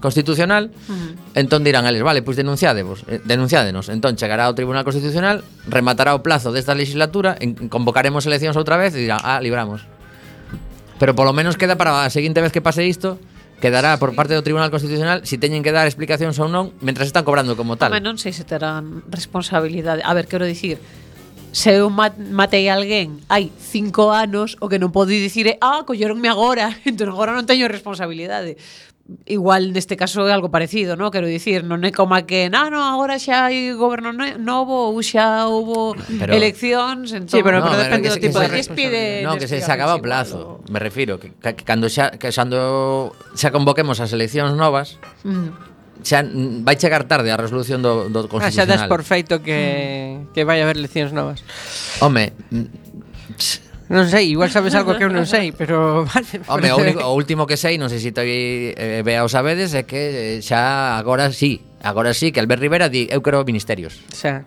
Constitucional, 0.00 0.72
uh 0.72 0.92
-huh. 0.92 1.36
entón 1.36 1.60
dirán 1.60 1.84
eles, 1.84 2.00
vale, 2.00 2.24
pois 2.24 2.40
denunciádevos, 2.40 3.04
eh, 3.12 3.20
denunciádenos. 3.20 3.92
Entón 3.92 4.16
chegará 4.16 4.48
ao 4.48 4.56
Tribunal 4.56 4.88
Constitucional, 4.88 5.44
rematará 5.68 6.16
o 6.16 6.24
plazo 6.24 6.48
desta 6.48 6.72
legislatura, 6.72 7.36
en, 7.44 7.68
convocaremos 7.68 8.24
eleccións 8.24 8.56
outra 8.56 8.80
vez 8.80 8.96
e 8.96 9.04
dirán, 9.04 9.20
ah, 9.20 9.36
libramos. 9.36 9.84
Pero 10.98 11.14
polo 11.14 11.32
menos 11.32 11.54
queda 11.54 11.78
para 11.78 12.04
a 12.04 12.10
seguinte 12.10 12.42
vez 12.42 12.50
que 12.50 12.60
pase 12.60 12.84
isto 12.86 13.18
quedará 13.60 13.98
por 13.98 14.14
parte 14.14 14.34
do 14.34 14.42
Tribunal 14.42 14.70
Constitucional 14.70 15.26
se 15.26 15.34
si 15.34 15.36
teñen 15.38 15.62
que 15.66 15.74
dar 15.74 15.86
explicacións 15.86 16.38
ou 16.38 16.46
non 16.46 16.70
mentras 16.78 17.10
están 17.10 17.26
cobrando 17.26 17.58
como 17.58 17.74
tal. 17.74 17.90
Home, 17.90 18.02
non 18.02 18.18
sei 18.18 18.30
se 18.30 18.46
terán 18.46 19.02
responsabilidade. 19.10 20.02
A 20.06 20.14
ver, 20.14 20.30
quero 20.30 20.46
dicir, 20.46 20.78
se 21.50 21.74
eu 21.74 21.90
matei 21.90 22.70
alguén 22.70 23.18
hai 23.26 23.50
cinco 23.58 24.14
anos, 24.14 24.54
o 24.62 24.70
que 24.70 24.78
non 24.78 24.94
podo 24.94 25.10
dicir 25.10 25.50
é 25.50 25.58
ah, 25.58 25.82
colleronme 25.82 26.30
agora, 26.30 26.70
entón 26.88 27.10
agora 27.10 27.34
non 27.34 27.50
teño 27.50 27.66
responsabilidade 27.66 28.54
igual 29.24 29.72
neste 29.72 29.96
caso 29.96 30.28
é 30.28 30.32
algo 30.32 30.52
parecido, 30.52 30.96
¿no? 30.96 31.08
Quero 31.08 31.24
dicir, 31.24 31.64
non 31.64 31.80
é 31.80 31.90
como 31.92 32.12
que, 32.28 32.52
"Ah, 32.52 32.68
no, 32.68 32.84
agora 32.84 33.16
xa 33.16 33.48
hai 33.48 33.72
goberno 33.72 34.12
novo 34.12 34.92
ou 34.92 35.00
xa 35.00 35.48
houbo 35.48 35.96
pero, 36.20 36.36
eleccións, 36.36 37.16
entón, 37.16 37.32
sí, 37.32 37.40
pero, 37.40 37.64
no, 37.64 37.72
pero 37.72 37.88
depende 37.88 38.12
do 38.12 38.20
tipo 38.20 38.36
de 38.36 38.52
despide. 38.52 39.24
No, 39.24 39.40
que 39.40 39.48
se, 39.48 39.64
se 39.64 39.72
acaba 39.72 39.96
o 39.96 40.02
plazo, 40.04 40.60
me 40.68 40.76
refiro, 40.76 41.16
que, 41.16 41.32
que, 41.32 41.56
que 41.56 41.64
cando 41.64 41.88
xa 41.88 42.12
que 42.20 42.28
cando 42.28 43.16
xa 43.32 43.48
convoquemos 43.48 43.96
as 44.04 44.12
eleccións 44.12 44.52
novas, 44.52 45.00
mm 45.24 45.68
xa 45.98 46.22
vai 46.62 46.78
chegar 46.78 47.04
tarde 47.10 47.30
a 47.34 47.36
resolución 47.36 47.82
do, 47.82 48.06
do 48.06 48.30
Constitucional. 48.30 48.46
Ah, 48.46 48.54
xa 48.54 48.64
das 48.70 48.82
por 48.86 49.02
feito 49.02 49.42
que, 49.42 50.22
que 50.30 50.46
vai 50.46 50.62
haber 50.62 50.78
eleccións 50.78 51.10
novas. 51.10 51.42
Home, 51.98 52.30
pss, 53.34 53.67
Non 53.88 54.04
sei, 54.04 54.36
igual 54.36 54.52
sabes 54.52 54.76
algo 54.76 54.92
que 55.00 55.08
eu 55.08 55.12
non 55.12 55.24
sei, 55.24 55.48
pero 55.56 56.04
vale. 56.08 56.44
Home, 56.44 56.68
o, 56.72 56.76
único, 56.76 57.00
o 57.08 57.16
último 57.16 57.48
que 57.48 57.56
sei, 57.56 57.80
non 57.80 57.88
sei 57.88 58.04
se 58.04 58.12
toi 58.12 58.28
eh, 58.28 59.00
vea 59.00 59.24
o 59.24 59.32
sabedes, 59.32 59.72
é 59.72 59.88
que 59.88 60.36
eh, 60.36 60.44
xa 60.44 61.00
agora 61.00 61.32
sí, 61.32 61.64
agora 61.80 62.12
sí 62.12 62.28
que 62.28 62.40
Albert 62.40 62.60
Rivera 62.60 62.92
di 62.92 63.08
eu 63.08 63.24
quero 63.24 63.40
ministerios. 63.48 63.96
Xa. 64.12 64.44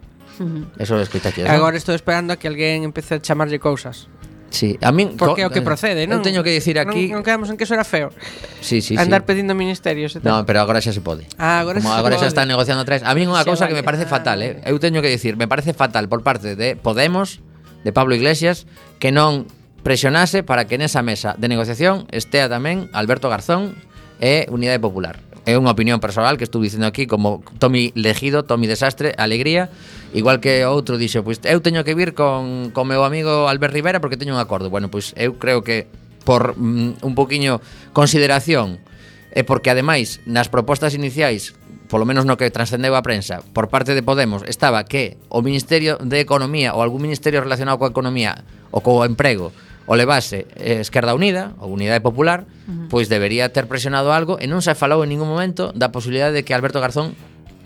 Eso 0.77 0.93
lo 0.97 1.01
escoitaches. 1.01 1.49
Agora 1.49 1.77
estou 1.77 1.93
esperando 1.93 2.33
a 2.33 2.37
que 2.37 2.45
alguén 2.45 2.85
empece 2.85 3.17
a 3.17 3.19
chamarlle 3.21 3.57
cousas. 3.57 4.09
Sí, 4.51 4.75
a 4.83 4.91
min 4.91 5.15
porque 5.15 5.41
é 5.41 5.47
o 5.47 5.51
que 5.53 5.63
eh, 5.63 5.65
procede, 5.65 6.05
non? 6.05 6.19
Eu 6.19 6.25
teño 6.27 6.43
que 6.43 6.51
dicir 6.51 6.75
aquí 6.75 7.07
Non, 7.07 7.21
non 7.21 7.25
quedamos 7.25 7.47
en 7.47 7.55
que 7.55 7.63
eso 7.63 7.73
era 7.73 7.87
feo. 7.87 8.11
Sí, 8.59 8.83
sí, 8.83 8.99
Andar 8.99 9.23
sí. 9.23 9.31
pedindo 9.31 9.55
ministerios 9.55 10.11
e 10.13 10.19
tal. 10.19 10.27
No, 10.27 10.37
pero 10.43 10.59
agora 10.59 10.83
xa 10.83 10.91
se 10.91 10.99
pode. 10.99 11.23
Ah, 11.39 11.63
agora 11.63 11.79
Como 11.79 11.89
se 11.89 11.97
agora 11.97 12.19
pode. 12.19 12.27
xa 12.27 12.35
están 12.35 12.51
negociando 12.51 12.83
atrás. 12.83 12.99
A 13.01 13.15
min 13.15 13.31
unha 13.31 13.41
sí, 13.41 13.49
cousa 13.49 13.65
vale. 13.65 13.73
que 13.73 13.77
me 13.79 13.85
parece 13.87 14.05
fatal, 14.05 14.43
eh. 14.43 14.59
Eu 14.67 14.75
teño 14.77 14.99
que 14.99 15.07
dicir, 15.07 15.39
me 15.39 15.47
parece 15.47 15.71
fatal 15.71 16.11
por 16.11 16.21
parte 16.21 16.59
de 16.59 16.75
Podemos 16.75 17.39
de 17.83 17.91
Pablo 17.93 18.15
Iglesias 18.15 18.65
que 18.99 19.11
non 19.11 19.49
presionase 19.81 20.45
para 20.45 20.69
que 20.69 20.77
nesa 20.77 21.01
mesa 21.01 21.33
de 21.37 21.49
negociación 21.49 22.05
estea 22.13 22.45
tamén 22.47 22.87
Alberto 22.93 23.29
Garzón 23.29 23.73
e 24.21 24.45
Unidade 24.53 24.79
Popular. 24.81 25.17
É 25.49 25.57
unha 25.57 25.73
opinión 25.73 25.97
personal 25.97 26.37
que 26.37 26.45
estou 26.45 26.61
dicendo 26.61 26.85
aquí 26.85 27.09
como 27.09 27.41
Tommy 27.57 27.89
Legido, 27.97 28.45
Tommy 28.45 28.69
Desastre, 28.69 29.17
Alegría, 29.17 29.73
igual 30.13 30.37
que 30.37 30.61
outro 30.69 31.01
dixo, 31.01 31.25
pois 31.25 31.41
eu 31.41 31.65
teño 31.65 31.81
que 31.81 31.97
vir 31.97 32.13
con, 32.13 32.69
con 32.69 32.85
meu 32.85 33.01
amigo 33.01 33.49
Albert 33.49 33.73
Rivera 33.73 33.97
porque 33.97 34.21
teño 34.21 34.37
un 34.37 34.41
acordo. 34.41 34.69
Bueno, 34.69 34.93
pois 34.93 35.17
eu 35.17 35.41
creo 35.41 35.65
que 35.65 35.89
por 36.21 36.53
mm, 36.53 37.01
un 37.01 37.13
poquiño 37.17 37.57
consideración 37.89 38.77
e 39.33 39.41
porque 39.41 39.73
ademais 39.73 40.21
nas 40.29 40.45
propostas 40.45 40.93
iniciais 40.93 41.57
polo 41.91 42.07
menos 42.07 42.23
no 42.23 42.39
que 42.39 42.47
transcendeu 42.47 42.95
a 42.95 43.03
prensa, 43.03 43.43
por 43.51 43.67
parte 43.67 43.91
de 43.91 43.99
Podemos, 43.99 44.47
estaba 44.47 44.87
que 44.87 45.19
o 45.27 45.43
Ministerio 45.43 45.99
de 45.99 46.23
Economía 46.23 46.71
ou 46.71 46.79
algún 46.79 47.03
ministerio 47.03 47.43
relacionado 47.43 47.83
coa 47.83 47.91
economía 47.91 48.47
ou 48.71 48.79
co 48.79 49.03
emprego 49.03 49.51
o 49.83 49.99
levase 49.99 50.47
eh, 50.55 50.79
Esquerda 50.79 51.11
Unida 51.11 51.51
ou 51.59 51.75
Unidade 51.75 51.99
Popular, 51.99 52.47
uh 52.47 52.47
-huh. 52.47 52.87
pois 52.87 53.11
debería 53.11 53.51
ter 53.51 53.67
presionado 53.67 54.15
algo 54.15 54.39
e 54.39 54.47
non 54.47 54.63
se 54.63 54.71
falou 54.71 55.03
en 55.03 55.11
ningún 55.11 55.27
momento 55.27 55.75
da 55.75 55.91
posibilidade 55.91 56.31
de 56.31 56.47
que 56.47 56.55
Alberto 56.55 56.79
Garzón 56.79 57.11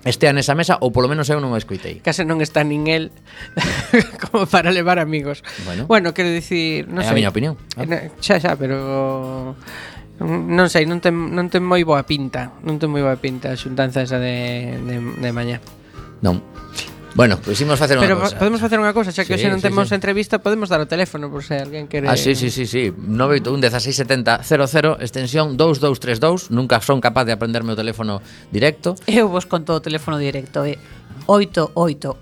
estea 0.10 0.34
nesa 0.34 0.58
mesa 0.58 0.82
ou 0.82 0.90
polo 0.90 1.06
menos 1.06 1.30
eu 1.30 1.38
non 1.38 1.54
o 1.54 1.58
escuitei. 1.62 2.02
Case 2.02 2.26
non 2.26 2.42
está 2.42 2.66
nin 2.66 2.90
el 2.90 3.14
como 4.26 4.50
para 4.50 4.74
levar 4.74 4.98
amigos. 4.98 5.46
Bueno, 5.70 5.86
bueno 5.86 6.18
quero 6.18 6.34
dicir, 6.34 6.90
non 6.90 7.06
é 7.06 7.10
sei. 7.10 7.14
É 7.14 7.14
a 7.14 7.18
miña 7.22 7.30
opinión. 7.30 7.62
Ah. 7.78 8.10
Xa, 8.22 8.42
xa, 8.42 8.58
pero 8.58 9.54
Non, 10.24 10.72
sei, 10.72 10.88
non 10.88 11.04
ten, 11.04 11.12
non 11.12 11.52
ten 11.52 11.60
moi 11.60 11.84
boa 11.84 12.08
pinta 12.08 12.56
Non 12.64 12.80
ten 12.80 12.88
moi 12.88 13.04
boa 13.04 13.20
pinta 13.20 13.52
a 13.52 13.60
xuntanza 13.60 14.00
esa 14.00 14.16
de, 14.16 14.80
de, 14.80 14.96
de 15.20 15.30
mañá 15.36 15.60
Non 16.24 16.40
Bueno, 17.16 17.38
pois 17.38 17.56
pues 17.56 17.62
imos 17.62 17.80
facer 17.80 17.96
unha 17.96 18.12
cosa. 18.12 18.36
podemos 18.36 18.60
facer 18.60 18.76
unha 18.76 18.92
cosa, 18.92 19.16
xa 19.16 19.24
que 19.24 19.40
sí, 19.40 19.48
hoxe 19.48 19.50
non 19.52 19.64
sí, 19.64 19.72
temos 19.72 19.88
sí. 19.88 19.96
entrevista, 19.96 20.44
podemos 20.44 20.68
dar 20.68 20.84
o 20.84 20.88
teléfono 20.88 21.32
por 21.32 21.48
se 21.48 21.64
alguén 21.64 21.88
quere. 21.88 22.12
Ah, 22.12 22.20
sí, 22.20 22.36
sí, 22.36 22.52
sí, 22.52 22.68
sí. 22.68 22.92
981-1670-00, 22.92 25.00
extensión 25.00 25.56
2232. 25.56 26.52
Nunca 26.52 26.84
son 26.84 27.00
capaz 27.00 27.24
de 27.24 27.32
aprenderme 27.32 27.72
o 27.72 27.80
teléfono 27.80 28.20
directo. 28.52 29.00
Eu 29.08 29.32
vos 29.32 29.48
conto 29.48 29.80
o 29.80 29.82
teléfono 29.82 30.20
directo, 30.20 30.68
é 30.68 30.76
eh? 30.76 30.78
881 31.32 32.20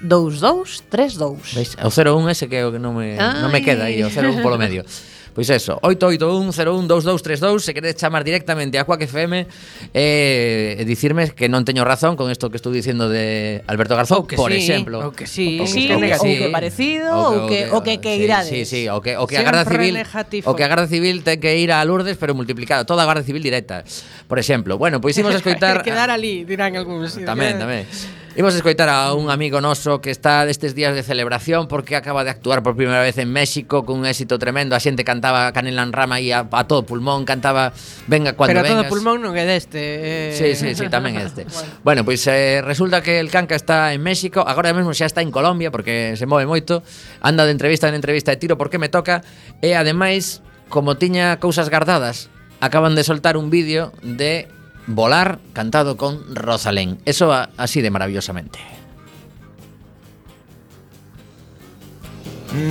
2232. 0.00 1.52
Veis, 1.52 1.76
o 1.84 1.92
01 1.92 2.32
ese 2.32 2.48
que 2.48 2.64
non 2.80 2.96
me, 2.96 3.20
non 3.20 3.52
me 3.52 3.60
queda 3.60 3.92
aí, 3.92 4.00
o 4.00 4.08
01 4.08 4.40
polo 4.40 4.56
medio. 4.56 4.88
Pois 5.34 5.48
eso, 5.48 5.80
881012232 5.80 7.60
se 7.60 7.72
queredes 7.72 7.96
chamar 7.96 8.24
directamente 8.24 8.78
a 8.78 8.84
Quack 8.84 9.02
FM 9.08 9.46
eh, 9.94 10.76
e 10.76 10.84
dicirme 10.84 11.32
que 11.32 11.48
non 11.48 11.64
teño 11.64 11.88
razón 11.88 12.20
con 12.20 12.28
isto 12.28 12.52
que 12.52 12.60
estou 12.60 12.68
dicindo 12.68 13.08
de 13.08 13.64
Alberto 13.64 13.96
Garzón, 13.96 14.28
que 14.28 14.36
por 14.36 14.52
sí, 14.52 14.60
exemplo. 14.60 15.08
O 15.08 15.16
que 15.16 15.24
sí, 15.24 15.56
o 15.56 15.64
que, 15.64 15.72
sí, 15.72 15.88
que, 15.88 16.18
sí, 16.20 16.32
que 16.36 16.48
parecido, 16.52 17.08
o 17.16 17.48
que, 17.48 17.72
o 17.72 17.80
que, 17.80 17.80
o 17.80 17.82
que, 17.82 17.96
o 17.96 18.00
que, 18.00 18.00
que 18.00 18.12
irades. 18.20 18.52
Sí, 18.52 18.68
sí, 18.68 18.88
o 18.92 19.00
que, 19.00 19.16
o 19.16 19.24
que 19.24 19.40
a 19.40 19.42
Guarda 19.42 19.64
Civil 19.64 19.96
o 20.44 20.56
que 20.56 20.64
a 20.64 20.68
Garda 20.68 20.86
Civil 20.86 21.24
ten 21.24 21.40
que 21.40 21.56
ir 21.56 21.72
a 21.72 21.84
Lourdes, 21.84 22.16
pero 22.20 22.34
multiplicado, 22.34 22.84
toda 22.84 23.02
a 23.02 23.06
Garda 23.06 23.22
Civil 23.22 23.42
directa, 23.42 23.84
por 24.28 24.38
exemplo. 24.38 24.76
Bueno, 24.76 25.00
pois 25.00 25.16
imos 25.16 25.32
a 25.36 25.40
escoitar... 25.40 25.82
quedar 25.82 26.10
ali, 26.10 26.44
dirán 26.44 26.76
algúns. 26.76 27.16
Tamén, 27.24 27.56
tamén. 27.56 27.88
Imos 28.34 28.54
escoitar 28.54 28.88
a 28.88 29.12
un 29.12 29.28
amigo 29.28 29.60
noso 29.60 30.00
que 30.00 30.08
está 30.08 30.46
destes 30.48 30.74
días 30.74 30.94
de 30.94 31.02
celebración 31.02 31.68
porque 31.68 31.96
acaba 31.96 32.24
de 32.24 32.30
actuar 32.30 32.62
por 32.62 32.74
primeira 32.74 33.02
vez 33.02 33.18
en 33.18 33.30
México 33.30 33.84
con 33.84 34.00
un 34.00 34.06
éxito 34.06 34.38
tremendo. 34.40 34.72
A 34.72 34.80
xente 34.80 35.04
cantaba 35.04 35.52
Canela 35.52 35.84
en 35.84 35.92
Rama 35.92 36.16
e 36.16 36.32
a, 36.32 36.48
a 36.48 36.64
todo 36.64 36.88
pulmón 36.88 37.28
cantaba 37.28 37.76
Venga 38.08 38.32
cuando 38.32 38.56
Pero 38.56 38.64
vengas. 38.64 38.88
Pero 38.88 38.88
todo 38.88 38.96
pulmón 38.96 39.20
non 39.20 39.36
é 39.36 39.44
deste. 39.44 39.76
Eh... 39.76 40.32
Sí, 40.32 40.56
sí, 40.56 40.72
sí, 40.72 40.88
tamén 40.88 41.20
este. 41.20 41.44
bueno, 41.84 41.84
bueno 41.84 42.00
pois 42.08 42.24
pues, 42.24 42.32
eh, 42.32 42.64
resulta 42.64 43.04
que 43.04 43.20
el 43.20 43.28
Canca 43.28 43.52
está 43.52 43.92
en 43.92 44.00
México, 44.00 44.40
agora 44.40 44.72
mesmo 44.72 44.96
xa 44.96 45.04
está 45.04 45.20
en 45.20 45.28
Colombia 45.28 45.68
porque 45.68 46.16
se 46.16 46.24
move 46.24 46.48
moito, 46.48 46.80
anda 47.20 47.44
de 47.44 47.52
entrevista 47.52 47.92
en 47.92 48.00
entrevista 48.00 48.32
de 48.32 48.40
tiro 48.40 48.56
porque 48.56 48.80
me 48.80 48.88
toca 48.88 49.20
e 49.60 49.76
ademais 49.76 50.40
como 50.72 50.96
tiña 50.96 51.36
cousas 51.36 51.68
guardadas, 51.68 52.32
acaban 52.64 52.96
de 52.96 53.04
soltar 53.04 53.36
un 53.36 53.52
vídeo 53.52 53.92
de 54.00 54.48
Volar 54.86 55.40
cantado 55.52 55.96
con 55.96 56.34
Rosalén. 56.34 56.98
Eso 57.04 57.32
así 57.56 57.80
de 57.80 57.90
maravillosamente. 57.90 58.58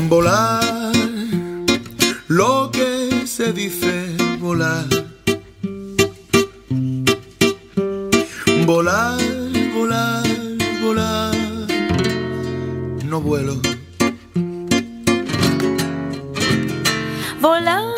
Volar, 0.07 0.91
lo 2.27 2.69
que 2.71 3.25
se 3.25 3.51
dice 3.51 4.15
volar. 4.39 4.85
Volar, 8.65 9.19
volar, 9.73 10.23
volar. 10.83 11.35
No 13.05 13.21
vuelo. 13.21 13.59
Volar, 17.41 17.90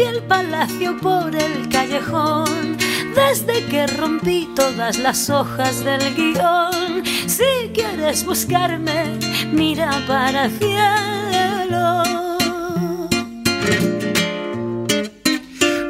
el 0.00 0.22
palacio 0.22 0.96
por 0.98 1.34
el 1.34 1.68
callejón, 1.68 2.76
desde 3.14 3.64
que 3.66 3.86
rompí 3.86 4.48
todas 4.54 4.98
las 4.98 5.28
hojas 5.30 5.84
del 5.84 6.14
guion, 6.14 7.04
si 7.26 7.70
quieres 7.74 8.24
buscarme, 8.24 9.18
mira 9.52 9.90
para 10.06 10.46
el 10.46 10.52
cielo. 10.58 12.02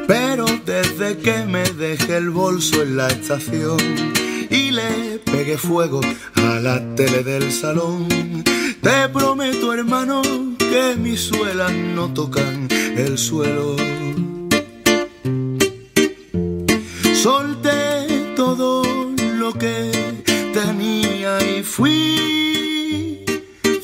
Pero 0.07 0.45
desde 0.65 1.17
que 1.17 1.45
me 1.45 1.63
dejé 1.63 2.17
el 2.17 2.29
bolso 2.29 2.83
en 2.83 2.97
la 2.97 3.07
estación 3.07 3.77
y 4.49 4.71
le 4.71 5.19
pegué 5.19 5.57
fuego 5.57 6.01
a 6.35 6.59
la 6.59 6.79
tele 6.95 7.23
del 7.23 7.51
salón, 7.51 8.07
te 8.81 9.09
prometo 9.09 9.73
hermano 9.73 10.21
que 10.57 10.95
mis 10.97 11.21
suelas 11.21 11.71
no 11.71 12.13
tocan 12.13 12.67
el 12.97 13.17
suelo. 13.17 13.75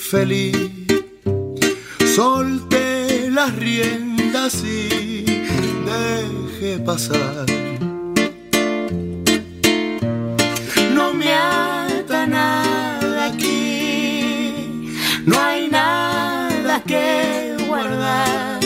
Feliz. 0.10 0.58
Solté 2.16 3.30
las 3.30 3.56
riendas 3.56 4.64
y 4.64 5.24
dejé 5.86 6.80
pasar. 6.80 7.46
No 10.96 11.14
me 11.14 11.32
ata 11.32 12.26
nada 12.26 13.28
aquí, 13.28 14.90
no 15.26 15.40
hay 15.40 15.70
nada 15.70 16.82
que 16.84 17.56
guardar. 17.68 18.60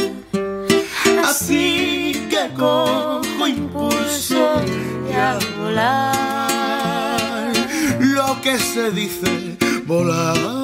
Así 1.25 2.25
que 2.29 2.53
cojo 2.55 3.47
impulso 3.47 4.61
y 5.09 5.13
a 5.13 5.37
volar. 5.59 7.51
Lo 7.99 8.41
que 8.41 8.57
se 8.57 8.91
dice 8.91 9.57
volar. 9.85 10.62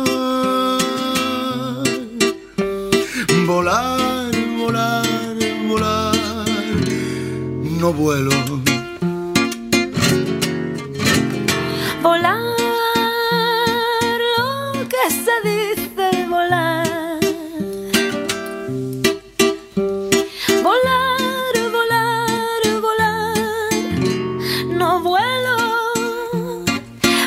No 7.90 7.96
vuelo. 7.96 8.30
Volar, 12.04 12.46
lo 14.38 14.88
que 14.88 15.04
se 15.10 15.36
dice 15.50 16.28
volar. 16.28 17.20
Volar, 20.62 21.54
volar, 21.72 22.62
volar. 22.80 23.90
No 24.68 25.02
vuelo, 25.02 25.58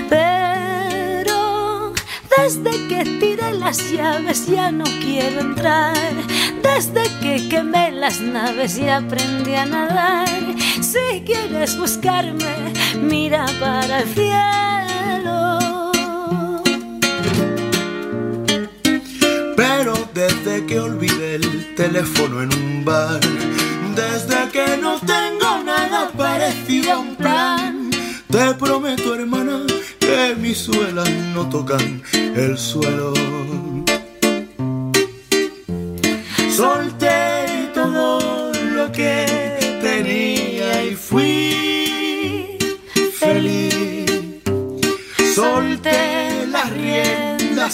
pero 0.08 1.92
desde 2.36 2.70
que 2.86 3.04
tiré 3.18 3.52
las 3.54 3.90
llaves 3.90 4.46
ya 4.46 4.70
no 4.70 4.84
quiero 4.84 5.40
entrar. 5.40 5.96
Desde 6.62 7.02
que 7.20 7.48
quemé 7.48 7.90
las 7.92 8.20
naves 8.20 8.78
y 8.78 8.88
aprendí 8.88 9.54
a 9.54 9.66
nadar. 9.66 10.51
Si 10.92 11.22
quieres 11.22 11.78
buscarme, 11.78 12.70
mira 13.00 13.46
para 13.58 14.00
el 14.00 14.08
cielo. 14.08 15.58
Pero 19.56 19.94
desde 20.12 20.66
que 20.66 20.78
olvidé 20.78 21.36
el 21.36 21.74
teléfono 21.76 22.42
en 22.42 22.52
un 22.52 22.84
bar, 22.84 23.20
desde 23.96 24.50
que 24.50 24.76
no 24.76 24.98
tengo 25.00 25.64
nada 25.64 26.10
parecido 26.14 26.92
a 26.92 26.98
un 26.98 27.16
plan, 27.16 27.90
te 28.30 28.52
prometo, 28.52 29.14
hermana, 29.14 29.62
que 29.98 30.34
mis 30.38 30.58
suelas 30.58 31.08
no 31.34 31.48
tocan 31.48 32.02
el 32.12 32.58
suelo. 32.58 33.14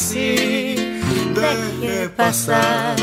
Y 0.00 0.76
dejé 1.34 2.08
pasar. 2.16 2.96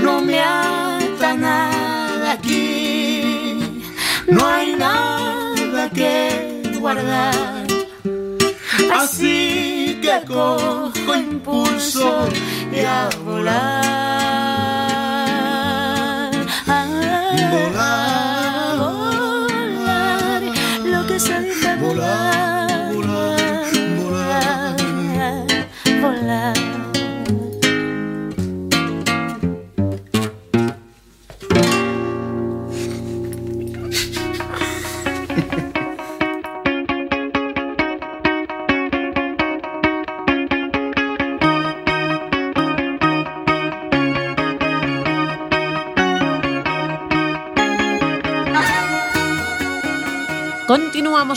No 0.00 0.20
me 0.20 0.40
ata 0.40 1.34
nada 1.34 2.32
aquí, 2.32 3.82
no 4.28 4.46
hay 4.46 4.76
nada 4.76 5.90
que 5.90 6.78
guardar. 6.78 7.66
Así 8.94 9.98
que 10.02 10.22
cojo 10.24 11.14
impulso 11.16 12.28
y 12.72 12.80
a 12.84 13.08
volar. 13.24 13.98
Volar, 17.50 18.17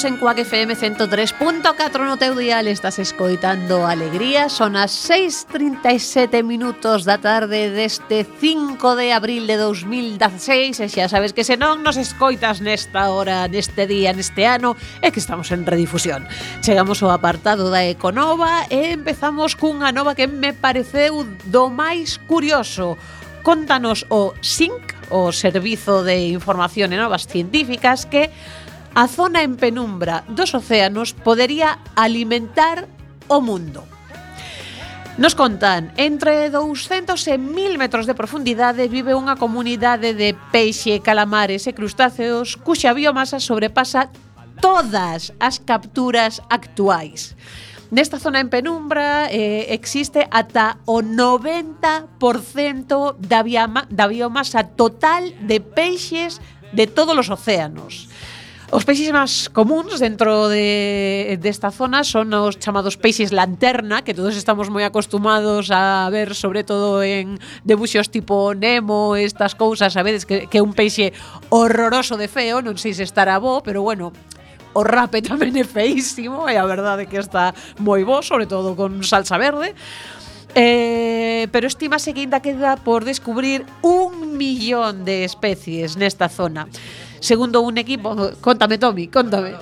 Estamos 0.02 0.18
en 0.18 0.20
Cuac 0.20 0.40
FM 0.40 0.76
103.4 0.76 2.10
no 2.10 2.18
teu 2.18 2.34
dial, 2.34 2.66
estás 2.66 2.98
escoitando 2.98 3.86
Alegría, 3.86 4.50
son 4.50 4.74
as 4.74 4.90
6:37 4.90 6.42
minutos 6.42 7.06
da 7.06 7.22
tarde 7.22 7.70
deste 7.70 8.26
5 8.26 8.98
de 8.98 9.14
abril 9.14 9.46
de 9.46 9.62
2016, 9.62 10.82
e 10.82 10.90
xa 10.90 11.06
sabes 11.06 11.38
que 11.38 11.46
se 11.46 11.54
non 11.54 11.86
nos 11.86 12.02
escoitas 12.02 12.66
nesta 12.66 13.14
hora, 13.14 13.46
neste 13.46 13.86
día, 13.86 14.10
neste 14.10 14.50
ano, 14.50 14.74
é 15.06 15.14
que 15.14 15.22
estamos 15.22 15.54
en 15.54 15.70
redifusión. 15.70 16.26
Chegamos 16.66 17.06
ao 17.06 17.14
apartado 17.14 17.70
da 17.70 17.86
Econova 17.86 18.66
e 18.74 18.98
empezamos 18.98 19.54
cunha 19.54 19.94
nova 19.94 20.18
que 20.18 20.26
me 20.26 20.50
pareceu 20.50 21.30
do 21.46 21.70
máis 21.70 22.18
curioso. 22.26 22.98
Contanos 23.46 24.10
o 24.10 24.34
SINC, 24.42 24.98
o 25.14 25.30
Servizo 25.30 26.02
de 26.02 26.34
Información 26.34 26.90
e 26.90 26.98
Novas 26.98 27.30
Científicas, 27.30 28.10
que 28.10 28.34
a 28.94 29.08
zona 29.08 29.44
en 29.44 29.56
penumbra 29.56 30.24
dos 30.28 30.54
océanos 30.54 31.14
podería 31.14 31.80
alimentar 31.96 32.88
o 33.28 33.40
mundo. 33.40 33.86
Nos 35.18 35.36
contan, 35.36 35.92
entre 35.98 36.50
200 36.50 37.28
e 37.28 37.38
1000 37.38 37.78
metros 37.78 38.08
de 38.08 38.16
profundidade 38.16 38.88
vive 38.88 39.16
unha 39.16 39.36
comunidade 39.36 40.16
de 40.16 40.36
peixe, 40.52 41.04
calamares 41.04 41.68
e 41.68 41.76
crustáceos 41.76 42.56
cuxa 42.56 42.96
biomasa 42.96 43.40
sobrepasa 43.40 44.08
todas 44.64 45.36
as 45.40 45.60
capturas 45.60 46.40
actuais. 46.48 47.36
Nesta 47.92 48.24
zona 48.24 48.40
en 48.40 48.48
penumbra 48.48 49.28
eh, 49.28 49.68
existe 49.76 50.24
ata 50.32 50.80
o 50.88 51.04
90% 51.04 52.08
da, 53.20 53.44
bioma, 53.44 53.84
da 53.92 54.08
biomasa 54.08 54.64
total 54.64 55.36
de 55.44 55.60
peixes 55.60 56.40
de 56.72 56.88
todos 56.88 57.20
os 57.20 57.28
océanos. 57.28 58.11
Os 58.72 58.88
peixes 58.88 59.12
máis 59.12 59.52
comuns 59.52 60.00
dentro 60.00 60.48
de, 60.48 61.36
desta 61.44 61.76
zona 61.76 62.08
son 62.08 62.32
os 62.32 62.56
chamados 62.56 62.96
peixes 62.96 63.36
lanterna, 63.36 64.00
que 64.00 64.16
todos 64.16 64.40
estamos 64.40 64.72
moi 64.72 64.88
acostumados 64.88 65.68
a 65.76 66.08
ver, 66.08 66.32
sobre 66.32 66.64
todo 66.64 67.04
en 67.04 67.36
debuxos 67.68 68.08
tipo 68.08 68.56
Nemo, 68.56 69.20
estas 69.20 69.60
cousas, 69.60 69.92
sabedes 69.92 70.24
que, 70.24 70.48
que 70.48 70.58
é 70.60 70.64
un 70.64 70.72
peixe 70.72 71.12
horroroso 71.52 72.16
de 72.16 72.32
feo, 72.32 72.64
non 72.64 72.80
sei 72.80 72.96
se 72.96 73.04
estará 73.04 73.44
bo, 73.44 73.60
pero 73.60 73.84
bueno, 73.84 74.16
O 74.72 74.88
rape 74.88 75.20
tamén 75.20 75.52
é 75.60 75.68
feísimo 75.68 76.48
e 76.48 76.56
a 76.56 76.64
verdade 76.64 77.04
que 77.04 77.20
está 77.20 77.52
moi 77.76 78.08
bo, 78.08 78.24
sobre 78.24 78.48
todo 78.48 78.72
con 78.80 79.04
salsa 79.04 79.36
verde. 79.36 79.76
Eh, 80.56 81.52
pero 81.52 81.68
estímase 81.68 82.16
que 82.16 82.24
ainda 82.24 82.40
queda 82.40 82.80
por 82.80 83.04
descubrir 83.04 83.68
un 83.84 84.40
millón 84.40 85.04
de 85.04 85.28
especies 85.28 86.00
nesta 86.00 86.32
zona. 86.32 86.72
Segundo 87.22 87.62
un 87.62 87.78
equipo, 87.78 88.12
contame 88.42 88.78
Tommy, 88.78 89.08
contame. 89.08 89.54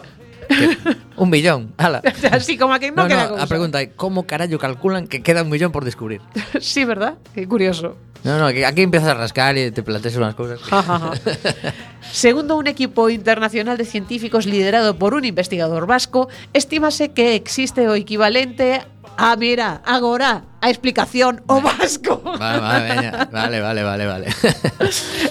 Un 1.17 1.29
millón, 1.29 1.73
ala. 1.77 2.01
Así 2.31 2.57
como 2.57 2.73
a 2.73 2.79
que 2.79 2.89
no, 2.89 3.03
No, 3.03 3.07
queda 3.07 3.23
no, 3.23 3.29
cousa. 3.37 3.43
a 3.43 3.47
pregunta 3.47 3.77
é 3.83 3.93
como 3.93 4.25
carallo 4.25 4.57
calculan 4.57 5.05
que 5.05 5.21
queda 5.21 5.43
un 5.45 5.49
millón 5.53 5.69
por 5.69 5.85
descubrir? 5.85 6.21
sí, 6.59 6.85
verdad? 6.89 7.21
Qué 7.35 7.45
curioso. 7.45 7.97
No, 8.23 8.39
no, 8.39 8.47
aquí 8.47 8.81
empiezas 8.81 9.09
a 9.09 9.13
rascar 9.13 9.55
y 9.57 9.69
te 9.71 9.83
planteas 9.83 10.15
unas 10.17 10.33
cosas. 10.35 10.59
Segundo 12.11 12.57
un 12.57 12.67
equipo 12.67 13.09
internacional 13.09 13.77
de 13.77 13.85
científicos 13.85 14.45
liderado 14.45 14.97
por 14.97 15.13
un 15.13 15.23
investigador 15.23 15.85
vasco, 15.85 16.27
estímase 16.51 17.11
que 17.11 17.35
existe 17.35 17.87
o 17.87 17.93
equivalente 17.95 18.81
a, 19.15 19.35
mira, 19.35 19.81
agora, 19.85 20.43
a 20.59 20.69
explicación 20.69 21.43
o 21.47 21.61
vasco. 21.61 22.19
Vale, 22.23 23.11
vale, 23.31 23.59
vale, 23.61 23.83
vale, 23.83 24.05
vale. 24.05 24.27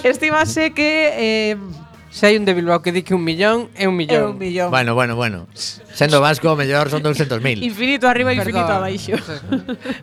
Estímase 0.03 0.71
que 0.73 1.11
eh, 1.51 1.57
Se 2.09 2.25
hai 2.25 2.41
un 2.41 2.43
de 2.43 2.57
Bilbao 2.57 2.81
que 2.81 2.89
di 2.89 3.05
que 3.05 3.13
un 3.13 3.21
millón, 3.21 3.69
é 3.77 3.85
un 3.85 3.93
millón. 3.93 4.21
É 4.25 4.33
un 4.33 4.37
millón. 4.41 4.69
Bueno, 4.73 4.97
bueno, 4.97 5.13
bueno. 5.13 5.45
Sendo 5.93 6.17
vasco, 6.17 6.57
mellor 6.57 6.89
son 6.89 7.05
200.000. 7.05 7.61
Infinito 7.61 8.09
arriba, 8.09 8.33
e 8.33 8.41
infinito 8.41 8.65
Perdoa. 8.65 8.81
abaixo. 8.81 9.13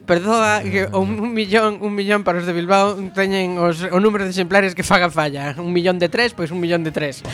Perdoa 0.06 0.62
que 0.62 0.86
un, 0.94 1.18
un 1.18 1.34
millón, 1.34 1.82
un 1.82 1.90
millón 1.98 2.22
para 2.22 2.38
os 2.38 2.46
de 2.46 2.54
Bilbao 2.54 2.94
teñen 3.10 3.58
os, 3.58 3.82
o 3.90 3.98
número 3.98 4.22
de 4.22 4.30
exemplares 4.30 4.78
que 4.78 4.86
faga 4.86 5.10
falla. 5.10 5.58
Un 5.58 5.74
millón 5.74 5.98
de 5.98 6.06
tres, 6.06 6.30
pois 6.30 6.54
un 6.54 6.62
millón 6.62 6.86
de 6.86 6.94
tres. 6.94 7.26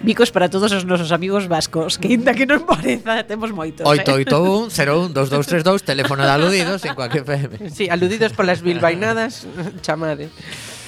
Bicos 0.00 0.32
para 0.32 0.48
todos 0.48 0.72
os 0.72 0.88
nosos 0.88 1.12
amigos 1.12 1.44
vascos, 1.44 2.00
que 2.00 2.08
inda 2.08 2.32
que 2.32 2.48
non 2.48 2.64
pareza, 2.64 3.20
temos 3.28 3.52
moitos. 3.52 3.84
881 3.84 4.72
01 4.72 5.12
2232, 5.12 5.84
teléfono 5.84 6.24
de 6.24 6.32
aludidos 6.32 6.80
en 6.88 6.96
cualquier 6.96 7.28
FM. 7.28 7.68
Sí, 7.68 7.92
aludidos 7.92 8.32
polas 8.32 8.64
bilbainadas, 8.64 9.44
chamade. 9.84 10.32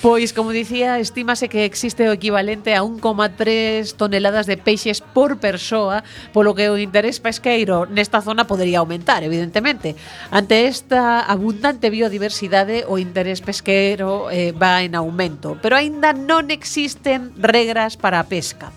Pois, 0.03 0.33
como 0.33 0.51
dicía, 0.51 0.99
estímase 0.99 1.47
que 1.47 1.63
existe 1.65 2.11
o 2.11 2.13
equivalente 2.13 2.75
a 2.75 2.83
1,3 2.83 3.95
toneladas 3.95 4.51
de 4.51 4.59
peixes 4.59 4.99
por 4.99 5.39
persoa, 5.39 6.03
polo 6.35 6.59
que 6.59 6.67
o 6.67 6.75
interés 6.75 7.23
pesqueiro 7.23 7.87
nesta 7.87 8.19
zona 8.19 8.51
podería 8.51 8.83
aumentar, 8.83 9.23
evidentemente. 9.23 9.95
Ante 10.35 10.67
esta 10.67 11.23
abundante 11.23 11.87
biodiversidade, 11.87 12.83
o 12.91 12.99
interés 12.99 13.47
pesqueiro 13.47 14.27
eh, 14.35 14.51
va 14.51 14.83
en 14.83 14.99
aumento, 14.99 15.55
pero 15.63 15.79
aínda 15.79 16.11
non 16.11 16.51
existen 16.51 17.31
regras 17.39 17.95
para 17.95 18.19
a 18.19 18.27
pesca. 18.27 18.75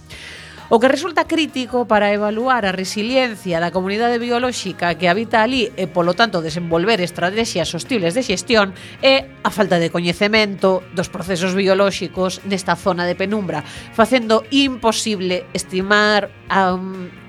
O 0.67 0.81
que 0.81 0.89
resulta 0.89 1.29
crítico 1.29 1.85
para 1.85 2.09
evaluar 2.09 2.65
a 2.65 2.73
resiliencia 2.73 3.61
da 3.61 3.69
comunidade 3.69 4.17
biolóxica 4.17 4.97
que 4.97 5.05
habita 5.05 5.45
ali 5.45 5.69
e, 5.77 5.85
polo 5.85 6.17
tanto, 6.17 6.41
desenvolver 6.41 6.97
estrategias 7.05 7.69
sostibles 7.69 8.17
de 8.17 8.25
xestión 8.25 8.73
é 9.05 9.29
a 9.45 9.53
falta 9.53 9.77
de 9.77 9.93
coñecemento 9.93 10.81
dos 10.97 11.13
procesos 11.13 11.53
biolóxicos 11.53 12.41
nesta 12.49 12.73
zona 12.73 13.05
de 13.05 13.13
penumbra, 13.13 13.61
facendo 13.93 14.41
imposible 14.49 15.45
estimar 15.53 16.33
a, 16.49 16.73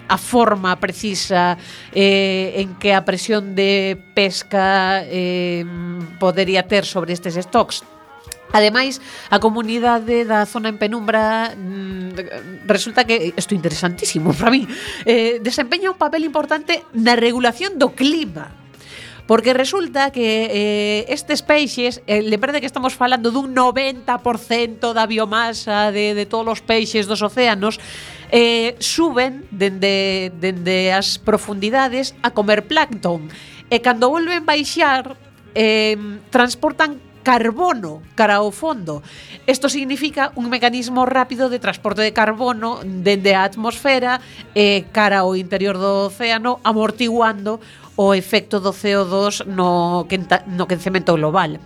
a 0.09 0.17
forma 0.17 0.73
precisa 0.81 1.61
eh, 1.93 2.57
en 2.57 2.81
que 2.81 2.97
a 2.97 3.05
presión 3.05 3.53
de 3.53 4.01
pesca 4.17 5.05
eh, 5.05 5.61
podería 6.17 6.65
ter 6.65 6.89
sobre 6.89 7.13
estes 7.13 7.37
stocks. 7.37 7.85
Ademais, 8.53 9.03
a 9.31 9.39
comunidade 9.39 10.25
da 10.25 10.47
zona 10.47 10.71
en 10.71 10.79
penumbra 10.79 11.53
mm, 11.55 12.67
resulta 12.67 13.05
que 13.05 13.35
isto 13.37 13.55
interesantísimo 13.55 14.33
para 14.33 14.51
mí. 14.51 14.67
Eh, 15.05 15.39
desempeña 15.43 15.91
un 15.91 15.99
papel 15.99 16.25
importante 16.25 16.85
na 16.95 17.19
regulación 17.19 17.79
do 17.79 17.93
clima. 17.93 18.67
Porque 19.27 19.53
resulta 19.53 20.15
que 20.15 20.47
eh, 20.55 21.13
estes 21.13 21.43
peixes, 21.43 22.01
eh, 22.07 22.23
lembrade 22.23 22.63
que 22.63 22.71
estamos 22.71 22.95
falando 22.95 23.35
dun 23.35 23.51
90% 23.51 24.07
da 24.95 25.05
biomasa 25.11 25.91
de, 25.91 26.15
de 26.15 26.25
todos 26.31 26.47
os 26.47 26.63
peixes 26.63 27.11
dos 27.11 27.27
océanos, 27.27 27.83
eh, 28.31 28.79
suben 28.79 29.43
dende, 29.51 30.31
dende 30.39 30.95
as 30.95 31.19
profundidades 31.19 32.15
a 32.23 32.31
comer 32.31 32.71
plancton. 32.71 33.27
E 33.67 33.83
cando 33.83 34.15
volven 34.15 34.47
baixar, 34.47 35.19
eh, 35.59 35.99
transportan 36.31 37.03
carbono 37.27 38.07
cara 38.15 38.39
ao 38.39 38.55
fondo. 38.55 39.03
Isto 39.51 39.67
significa 39.67 40.31
un 40.39 40.47
mecanismo 40.47 41.03
rápido 41.11 41.51
de 41.51 41.59
transporte 41.59 42.07
de 42.07 42.15
carbono 42.15 42.79
dende 42.87 43.35
a 43.35 43.43
atmosfera 43.43 44.23
eh, 44.55 44.87
cara 44.95 45.27
ao 45.27 45.35
interior 45.35 45.75
do 45.75 46.07
océano 46.07 46.63
amortiguando 46.63 47.59
o 47.99 48.15
efecto 48.15 48.63
do 48.63 48.71
CO2 48.71 49.43
no, 49.43 50.07
quenta, 50.07 50.47
no 50.47 50.71
quencemento 50.71 51.19
global. 51.19 51.59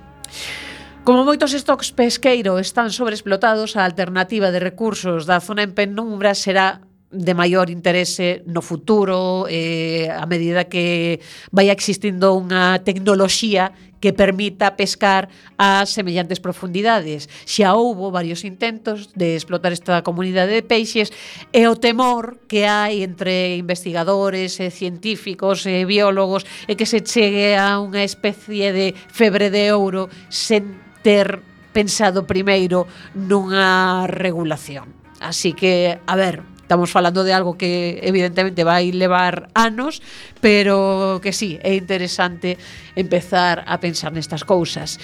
Como 1.05 1.29
moitos 1.29 1.53
stocks 1.53 1.93
pesqueiro 1.93 2.57
están 2.57 2.89
sobreexplotados, 2.89 3.77
a 3.77 3.85
alternativa 3.85 4.49
de 4.49 4.65
recursos 4.65 5.29
da 5.29 5.45
zona 5.45 5.61
en 5.61 5.77
penumbra 5.77 6.33
será 6.33 6.81
de 7.11 7.35
maior 7.35 7.71
interese 7.71 8.43
no 8.47 8.63
futuro 8.63 9.51
eh, 9.51 10.07
a 10.11 10.27
medida 10.31 10.71
que 10.71 11.19
vai 11.51 11.67
existindo 11.67 12.39
unha 12.39 12.79
tecnoloxía 12.87 13.75
que 14.01 14.15
permita 14.17 14.79
pescar 14.79 15.29
a 15.59 15.85
semellantes 15.85 16.41
profundidades. 16.41 17.29
Xa 17.45 17.77
houbo 17.77 18.15
varios 18.15 18.47
intentos 18.47 19.13
de 19.13 19.37
explotar 19.37 19.75
esta 19.75 20.01
comunidade 20.07 20.55
de 20.57 20.65
peixes 20.65 21.13
e 21.53 21.69
o 21.69 21.77
temor 21.77 22.41
que 22.49 22.65
hai 22.65 23.05
entre 23.05 23.59
investigadores, 23.61 24.57
e 24.63 24.73
científicos 24.73 25.67
e 25.69 25.85
biólogos 25.85 26.49
é 26.71 26.79
que 26.79 26.89
se 26.89 27.05
chegue 27.05 27.59
a 27.59 27.77
unha 27.83 28.07
especie 28.07 28.73
de 28.73 28.95
febre 28.95 29.53
de 29.53 29.75
ouro 29.75 30.09
sen 30.33 30.79
ter 31.05 31.43
pensado 31.75 32.25
primeiro 32.25 32.89
nunha 33.15 34.09
regulación. 34.09 35.01
Así 35.21 35.53
que, 35.53 36.01
a 36.07 36.17
ver, 36.17 36.41
Estamos 36.71 36.93
falando 36.93 37.25
de 37.25 37.33
algo 37.33 37.59
que 37.59 37.99
evidentemente 38.01 38.62
vai 38.62 38.95
levar 38.95 39.51
anos, 39.59 39.99
pero 40.39 41.18
que 41.18 41.35
sí, 41.35 41.59
é 41.66 41.75
interesante 41.75 42.55
empezar 42.95 43.66
a 43.66 43.83
pensar 43.83 44.14
nestas 44.14 44.47
cousas. 44.47 44.95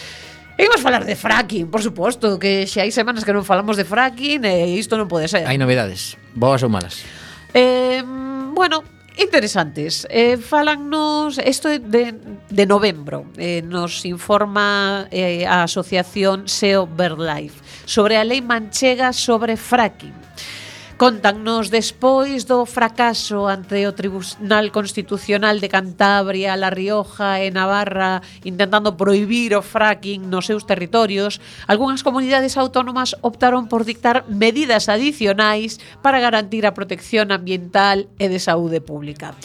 E 0.54 0.62
imos 0.62 0.78
falar 0.78 1.02
de 1.02 1.18
fracking, 1.18 1.66
por 1.66 1.82
suposto, 1.82 2.38
que 2.38 2.70
xa 2.70 2.86
hai 2.86 2.94
semanas 2.94 3.26
que 3.26 3.34
non 3.34 3.42
falamos 3.42 3.74
de 3.74 3.82
fracking 3.82 4.46
e 4.46 4.78
isto 4.78 4.94
non 4.94 5.10
pode 5.10 5.26
ser. 5.26 5.42
Hai 5.42 5.58
novedades, 5.58 6.14
boas 6.38 6.62
ou 6.62 6.70
malas? 6.70 7.02
Eh, 7.50 7.98
bueno, 8.54 8.86
interesantes. 9.18 10.06
Eh, 10.06 10.38
falannos, 10.38 11.42
isto 11.42 11.66
é 11.66 11.82
de, 11.82 12.14
de 12.46 12.64
novembro, 12.70 13.26
eh, 13.34 13.58
nos 13.66 14.06
informa 14.06 15.10
eh, 15.10 15.42
a 15.50 15.66
asociación 15.66 16.46
SEO 16.46 16.86
Birdlife 16.86 17.58
sobre 17.90 18.14
a 18.14 18.22
lei 18.22 18.38
manchega 18.38 19.10
sobre 19.10 19.58
fracking. 19.58 20.14
Contannos 20.96 21.68
despois 21.68 22.48
do 22.48 22.64
fracaso 22.64 23.44
ante 23.44 23.84
o 23.84 23.92
Tribunal 23.92 24.72
Constitucional 24.72 25.60
de 25.60 25.68
Cantabria, 25.68 26.56
La 26.56 26.72
Rioja 26.72 27.36
e 27.44 27.52
Navarra 27.52 28.24
intentando 28.48 28.96
prohibir 28.96 29.52
o 29.52 29.60
fracking 29.60 30.24
nos 30.24 30.48
seus 30.48 30.64
territorios, 30.64 31.36
algunhas 31.68 32.00
comunidades 32.00 32.56
autónomas 32.56 33.12
optaron 33.20 33.68
por 33.68 33.84
dictar 33.84 34.24
medidas 34.32 34.88
adicionais 34.88 35.76
para 36.00 36.16
garantir 36.16 36.64
a 36.64 36.72
protección 36.72 37.28
ambiental 37.28 38.08
e 38.16 38.32
de 38.32 38.40
saúde 38.40 38.80
pública. 38.80 39.36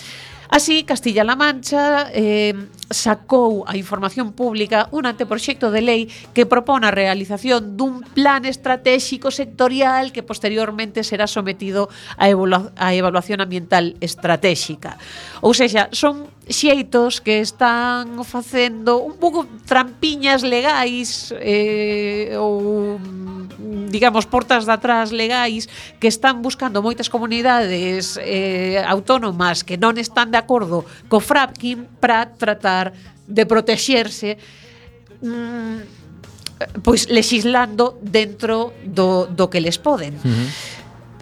Así, 0.51 0.83
Castilla-La 0.83 1.37
Mancha 1.39 2.11
eh, 2.11 2.51
sacou 2.91 3.63
a 3.63 3.79
información 3.79 4.35
pública 4.35 4.91
un 4.91 5.07
anteproxecto 5.07 5.71
de 5.71 5.79
lei 5.79 6.01
que 6.35 6.43
propón 6.43 6.83
a 6.83 6.91
realización 6.91 7.79
dun 7.79 8.03
plan 8.03 8.43
estratégico 8.43 9.31
sectorial 9.31 10.11
que 10.11 10.27
posteriormente 10.27 11.07
será 11.07 11.23
sometido 11.23 11.87
a, 12.19 12.27
a 12.27 12.87
evaluación 12.91 13.39
ambiental 13.39 13.95
estratégica. 14.03 14.99
Ou 15.39 15.55
seja, 15.55 15.87
son 15.95 16.27
xeitos 16.51 17.19
que 17.19 17.39
están 17.39 18.23
facendo 18.23 18.99
un 19.01 19.15
pouco 19.17 19.47
trampiñas 19.65 20.43
legais 20.43 21.33
eh, 21.39 22.35
ou 22.37 22.99
digamos 23.91 24.25
portas 24.25 24.65
de 24.65 24.73
atrás 24.73 25.11
legais 25.11 25.67
que 25.99 26.07
están 26.07 26.41
buscando 26.41 26.83
moitas 26.83 27.09
comunidades 27.09 28.15
eh, 28.21 28.79
autónomas 28.87 29.63
que 29.63 29.75
non 29.75 29.95
están 29.99 30.31
de 30.31 30.39
acordo 30.39 30.87
co 31.11 31.19
fracking 31.19 31.87
para 31.99 32.27
tratar 32.31 32.95
de 33.27 33.43
protexerse 33.47 34.39
mm, 35.21 36.01
pois 36.83 37.09
legislando 37.09 37.97
dentro 38.01 38.73
do, 38.85 39.25
do 39.25 39.49
que 39.49 39.61
les 39.61 39.77
poden. 39.81 40.13
Uh 40.21 40.29
-huh. 40.29 40.49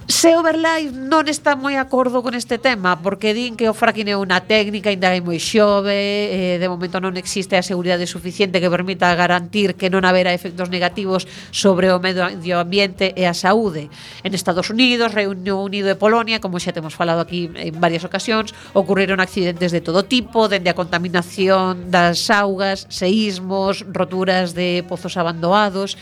Se 0.10 0.36
Overlife 0.36 0.90
non 0.90 1.30
está 1.30 1.54
moi 1.54 1.78
acordo 1.78 2.26
con 2.26 2.34
este 2.34 2.58
tema 2.58 2.98
porque 2.98 3.30
din 3.38 3.54
que 3.54 3.70
o 3.70 3.78
fracking 3.78 4.10
é 4.10 4.18
unha 4.18 4.42
técnica 4.42 4.90
ainda 4.90 5.14
é 5.14 5.22
moi 5.22 5.38
xove, 5.38 5.94
eh, 5.94 6.58
de 6.58 6.66
momento 6.66 6.98
non 6.98 7.14
existe 7.14 7.54
a 7.54 7.62
seguridade 7.62 8.10
suficiente 8.10 8.58
que 8.58 8.74
permita 8.74 9.14
garantir 9.14 9.78
que 9.78 9.94
non 9.94 10.10
haberá 10.10 10.34
efectos 10.34 10.74
negativos 10.74 11.30
sobre 11.54 11.94
o 11.94 12.02
medio 12.02 12.58
ambiente 12.58 13.14
e 13.14 13.30
a 13.30 13.38
saúde. 13.38 13.94
En 14.26 14.34
Estados 14.34 14.74
Unidos, 14.74 15.14
Reino 15.14 15.62
Unido 15.62 15.94
e 15.94 15.96
Polonia, 15.96 16.42
como 16.42 16.58
xa 16.58 16.74
temos 16.74 16.98
falado 16.98 17.22
aquí 17.22 17.46
en 17.54 17.78
varias 17.78 18.02
ocasións, 18.02 18.58
ocurriron 18.74 19.22
accidentes 19.22 19.70
de 19.70 19.86
todo 19.86 20.10
tipo, 20.10 20.50
dende 20.50 20.74
a 20.74 20.80
contaminación 20.80 21.94
das 21.94 22.34
augas, 22.34 22.90
seísmos, 22.90 23.86
roturas 23.86 24.58
de 24.58 24.82
pozos 24.90 25.22
abandonados, 25.22 26.02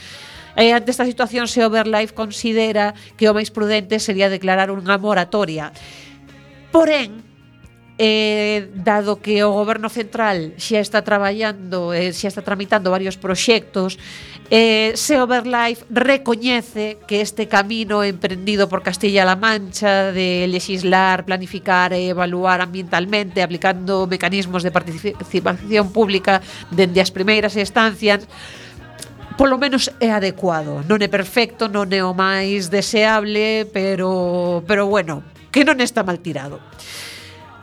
E 0.58 0.74
ante 0.74 0.89
esta 0.89 1.05
situación 1.05 1.45
se 1.45 1.62
Overlife 1.62 2.18
considera 2.18 2.97
que 3.14 3.30
o 3.30 3.36
máis 3.38 3.53
prudente 3.53 4.01
sería 4.01 4.26
declarar 4.26 4.74
unha 4.74 4.97
moratoria. 4.97 5.70
Porén, 6.74 7.22
eh, 7.97 8.70
dado 8.74 9.22
que 9.22 9.45
o 9.45 9.53
goberno 9.53 9.89
central 9.89 10.53
xa 10.58 10.82
está 10.82 11.01
traballando, 11.01 11.93
eh, 11.93 12.14
xa 12.14 12.30
está 12.30 12.41
tramitando 12.41 12.93
varios 12.93 13.18
proxectos, 13.18 13.97
eh, 14.49 14.93
Seoverlife 14.95 15.86
recoñece 15.89 16.97
que 17.10 17.22
este 17.22 17.47
camino 17.47 18.03
emprendido 18.03 18.70
por 18.70 18.82
Castilla-La 18.82 19.36
Mancha 19.36 20.14
de 20.14 20.45
legislar, 20.47 21.26
planificar 21.26 21.91
e 21.91 22.10
evaluar 22.10 22.62
ambientalmente 22.62 23.41
aplicando 23.41 24.05
mecanismos 24.05 24.62
de 24.62 24.72
participación 24.72 25.89
pública 25.89 26.41
dende 26.70 27.01
as 27.01 27.10
primeiras 27.10 27.58
estancias 27.58 28.30
polo 29.38 29.62
menos 29.62 29.94
é 30.02 30.10
adecuado. 30.10 30.82
Non 30.90 30.98
é 31.00 31.08
perfecto, 31.08 31.70
non 31.70 31.88
é 31.94 32.02
o 32.02 32.18
máis 32.18 32.74
deseable, 32.74 33.70
pero 33.70 34.66
pero 34.66 34.90
bueno, 34.90 35.22
que 35.54 35.62
non 35.62 35.78
está 35.78 36.02
mal 36.02 36.18
tirado. 36.18 36.58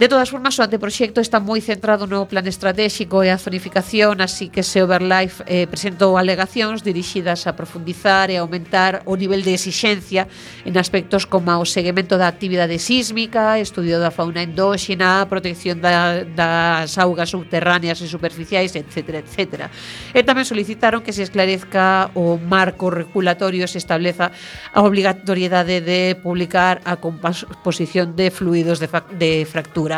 De 0.04 0.08
todas 0.08 0.28
formas, 0.28 0.58
o 0.58 0.62
anteproxecto 0.62 1.24
está 1.24 1.40
moi 1.40 1.64
centrado 1.64 2.04
no 2.04 2.28
plan 2.28 2.44
estratégico 2.44 3.24
e 3.24 3.32
a 3.32 3.40
zonificación, 3.40 4.20
así 4.20 4.52
que 4.52 4.60
se 4.60 4.84
Overlife 4.84 5.40
eh, 5.48 5.64
presentou 5.64 6.20
alegacións 6.20 6.84
dirixidas 6.84 7.48
a 7.48 7.56
profundizar 7.56 8.28
e 8.28 8.36
aumentar 8.36 9.00
o 9.08 9.16
nivel 9.16 9.40
de 9.40 9.56
exixencia 9.56 10.28
en 10.68 10.76
aspectos 10.76 11.24
como 11.24 11.56
o 11.56 11.64
seguimento 11.64 12.20
da 12.20 12.28
actividade 12.28 12.76
sísmica, 12.76 13.56
estudio 13.56 13.96
da 13.96 14.12
fauna 14.12 14.44
endóxena, 14.44 15.24
a 15.24 15.28
protección 15.32 15.80
da, 15.80 16.20
das 16.20 17.00
augas 17.00 17.32
subterráneas 17.32 17.96
e 18.04 18.04
superficiais, 18.04 18.76
etc. 18.76 19.24
etc. 19.24 19.72
E 20.12 20.20
tamén 20.20 20.44
solicitaron 20.44 21.00
que 21.00 21.16
se 21.16 21.24
esclarezca 21.24 22.12
o 22.12 22.36
marco 22.36 22.92
regulatorio 22.92 23.64
e 23.64 23.72
se 23.72 23.80
estableza 23.80 24.36
a 24.68 24.84
obligatoriedade 24.84 25.80
de 25.80 26.12
publicar 26.20 26.84
a 26.84 27.00
composición 27.00 28.12
de 28.12 28.28
fluidos 28.28 28.84
de, 28.84 28.92
de 29.16 29.48
fractura 29.48 29.93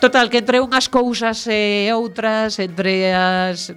Total, 0.00 0.28
que 0.28 0.38
entre 0.38 0.60
unhas 0.60 0.86
cousas 0.86 1.44
e 1.48 1.90
outras, 1.92 2.58
entre 2.58 3.12
as 3.12 3.74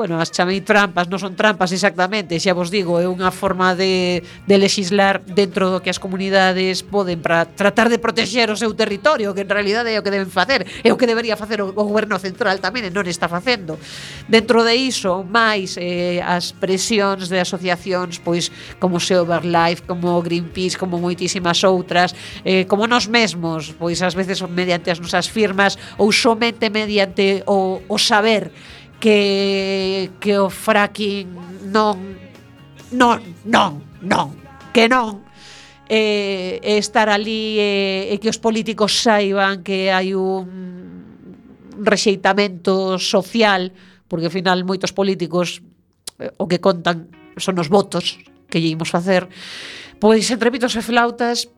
bueno, 0.00 0.16
as 0.16 0.32
chamei 0.32 0.64
trampas, 0.64 1.12
non 1.12 1.20
son 1.20 1.36
trampas 1.36 1.76
exactamente, 1.76 2.40
xa 2.40 2.56
vos 2.56 2.72
digo, 2.72 2.96
é 2.96 3.04
unha 3.04 3.28
forma 3.28 3.76
de, 3.76 4.24
de 4.48 4.56
legislar 4.56 5.20
dentro 5.28 5.68
do 5.68 5.84
que 5.84 5.92
as 5.92 6.00
comunidades 6.00 6.80
poden 6.80 7.20
para 7.20 7.44
tratar 7.44 7.92
de 7.92 8.00
protexer 8.00 8.48
o 8.48 8.56
seu 8.56 8.72
territorio, 8.72 9.36
que 9.36 9.44
en 9.44 9.52
realidade 9.52 9.92
é 9.92 10.00
o 10.00 10.04
que 10.06 10.08
deben 10.08 10.32
facer, 10.32 10.64
é 10.64 10.88
o 10.88 10.96
que 10.96 11.04
debería 11.04 11.36
facer 11.36 11.60
o, 11.60 11.68
o 11.68 11.84
goberno 11.84 12.16
central 12.16 12.56
tamén 12.64 12.88
e 12.88 12.90
non 12.90 13.04
está 13.04 13.28
facendo. 13.28 13.76
Dentro 14.24 14.64
de 14.64 14.72
iso, 14.72 15.20
máis 15.20 15.76
eh, 15.76 16.24
as 16.24 16.56
presións 16.56 17.28
de 17.28 17.36
asociacións, 17.36 18.24
pois 18.24 18.48
como 18.80 18.96
se 19.04 19.12
Overlife, 19.20 19.84
como 19.84 20.16
Greenpeace, 20.24 20.80
como 20.80 20.96
moitísimas 20.96 21.60
outras, 21.60 22.16
eh, 22.48 22.64
como 22.64 22.88
nós 22.88 23.04
mesmos, 23.04 23.76
pois 23.76 24.00
ás 24.00 24.16
veces 24.16 24.40
mediante 24.48 24.88
as 24.88 24.96
nosas 24.96 25.28
firmas 25.28 25.76
ou 26.00 26.08
somente 26.08 26.72
mediante 26.72 27.44
o, 27.44 27.84
o 27.84 28.00
saber 28.00 28.48
que, 29.00 30.12
que 30.20 30.38
o 30.38 30.52
fracking 30.52 31.26
non, 31.72 31.96
non, 32.92 33.18
non, 33.48 33.80
non, 34.04 34.28
que 34.76 34.86
non, 34.86 35.24
e, 35.88 36.60
e 36.62 36.72
estar 36.78 37.08
ali 37.08 37.58
e, 37.58 37.70
e 38.12 38.14
que 38.20 38.30
os 38.30 38.38
políticos 38.38 39.00
saiban 39.02 39.64
que 39.64 39.90
hai 39.90 40.14
un 40.14 40.46
rexeitamento 41.80 43.00
social, 43.00 43.72
porque 44.06 44.28
ao 44.28 44.34
final 44.34 44.62
moitos 44.62 44.92
políticos 44.92 45.64
eh, 46.20 46.30
o 46.36 46.46
que 46.46 46.60
contan 46.60 47.08
son 47.40 47.56
os 47.58 47.72
votos 47.72 48.20
que 48.52 48.60
lle 48.60 48.76
imos 48.76 48.92
facer, 48.92 49.26
pois 49.96 50.28
entre 50.28 50.52
pitos 50.52 50.76
e 50.76 50.84
flautas 50.84 51.48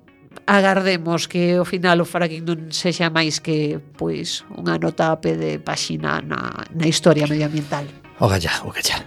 agardemos 0.46 1.26
que 1.26 1.56
ao 1.56 1.64
final 1.64 2.00
o 2.00 2.06
fracking 2.06 2.44
non 2.44 2.70
sexa 2.74 3.08
máis 3.08 3.38
que 3.38 3.80
pois 3.96 4.42
unha 4.54 4.76
nota 4.76 5.12
a 5.12 5.16
pé 5.16 5.36
de 5.38 5.58
páxina 5.62 6.20
na, 6.20 6.66
na 6.72 6.86
historia 6.86 7.28
medioambiental. 7.30 7.86
Ogallá, 8.18 8.52
ogallá. 8.66 9.02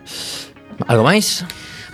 Algo 0.87 1.03
máis? 1.03 1.43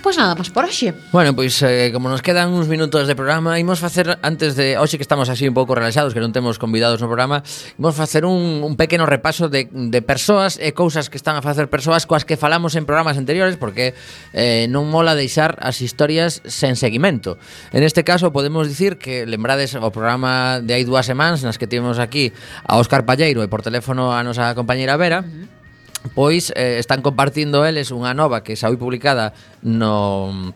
Pois 0.02 0.18
nada 0.18 0.34
máis 0.34 0.50
por 0.50 0.66
hoxe. 0.66 0.90
Bueno, 1.14 1.30
pois 1.30 1.62
eh, 1.62 1.94
como 1.94 2.10
nos 2.10 2.26
quedan 2.26 2.50
uns 2.50 2.66
minutos 2.66 3.06
de 3.06 3.14
programa, 3.14 3.62
imos 3.62 3.78
facer 3.78 4.18
antes 4.26 4.58
de 4.58 4.74
hoxe 4.74 4.98
que 4.98 5.06
estamos 5.06 5.30
así 5.30 5.46
un 5.46 5.54
pouco 5.54 5.78
relaxados, 5.78 6.10
que 6.10 6.18
non 6.18 6.34
temos 6.34 6.58
convidados 6.58 6.98
no 6.98 7.06
programa, 7.06 7.46
imos 7.78 7.94
facer 7.94 8.26
un, 8.26 8.66
un 8.66 8.74
pequeno 8.74 9.06
repaso 9.06 9.46
de, 9.46 9.70
de 9.70 10.00
persoas 10.02 10.58
e 10.58 10.74
cousas 10.74 11.06
que 11.06 11.14
están 11.14 11.38
a 11.38 11.42
facer 11.46 11.70
persoas 11.70 12.02
coas 12.02 12.26
que 12.26 12.34
falamos 12.34 12.74
en 12.74 12.82
programas 12.82 13.14
anteriores, 13.14 13.54
porque 13.54 13.94
eh, 14.34 14.66
non 14.66 14.90
mola 14.90 15.14
deixar 15.14 15.54
as 15.62 15.78
historias 15.78 16.42
sen 16.50 16.74
seguimento. 16.74 17.38
En 17.70 17.86
este 17.86 18.02
caso 18.02 18.34
podemos 18.34 18.66
dicir 18.66 18.98
que 18.98 19.22
lembrades 19.22 19.78
o 19.78 19.86
programa 19.94 20.58
de 20.58 20.74
hai 20.74 20.82
dúas 20.82 21.06
semanas 21.06 21.46
nas 21.46 21.62
que 21.62 21.70
tivemos 21.70 22.02
aquí 22.02 22.34
a 22.66 22.82
Óscar 22.82 23.06
Palleiro 23.06 23.46
e 23.46 23.46
por 23.46 23.62
teléfono 23.62 24.10
a 24.10 24.26
nosa 24.26 24.50
compañeira 24.58 24.98
Vera, 24.98 25.22
uh 25.22 25.30
-huh 25.30 25.61
pois 26.14 26.52
eh, 26.56 26.78
están 26.78 27.00
compartindo 27.02 27.64
eles 27.64 27.94
unha 27.94 28.12
nova 28.12 28.42
que 28.42 28.58
xa 28.58 28.68
foi 28.68 28.78
publicada 28.78 29.32
no 29.62 30.52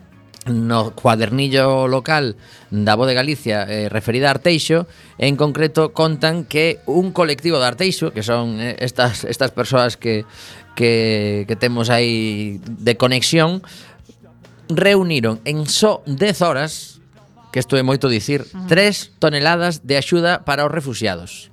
no 0.47 0.95
cuadernillo 0.95 1.87
local 1.87 2.35
da 2.71 2.95
Voz 2.95 3.07
de 3.07 3.15
Galicia 3.15 3.67
eh, 3.67 3.89
referida 3.89 4.27
a 4.27 4.35
Arteixo, 4.35 4.87
en 5.19 5.35
concreto 5.35 5.91
contan 5.91 6.47
que 6.47 6.79
un 6.87 7.11
colectivo 7.11 7.59
de 7.59 7.67
Arteixo, 7.67 8.11
que 8.11 8.23
son 8.23 8.59
eh, 8.59 8.79
estas 8.79 9.23
estas 9.23 9.51
persoas 9.51 9.97
que 9.97 10.23
que 10.75 11.45
que 11.47 11.55
temos 11.55 11.89
aí 11.89 12.61
de 12.63 12.95
conexión, 12.95 13.63
reuniron 14.69 15.39
en 15.45 15.67
só 15.67 16.03
10 16.05 16.41
horas, 16.41 16.99
que 17.51 17.59
isto 17.59 17.75
é 17.75 17.83
moito 17.83 18.11
dicir, 18.11 18.45
3 18.67 19.19
toneladas 19.19 19.87
de 19.87 19.97
axuda 19.97 20.43
para 20.43 20.65
os 20.67 20.71
refugiados 20.71 21.51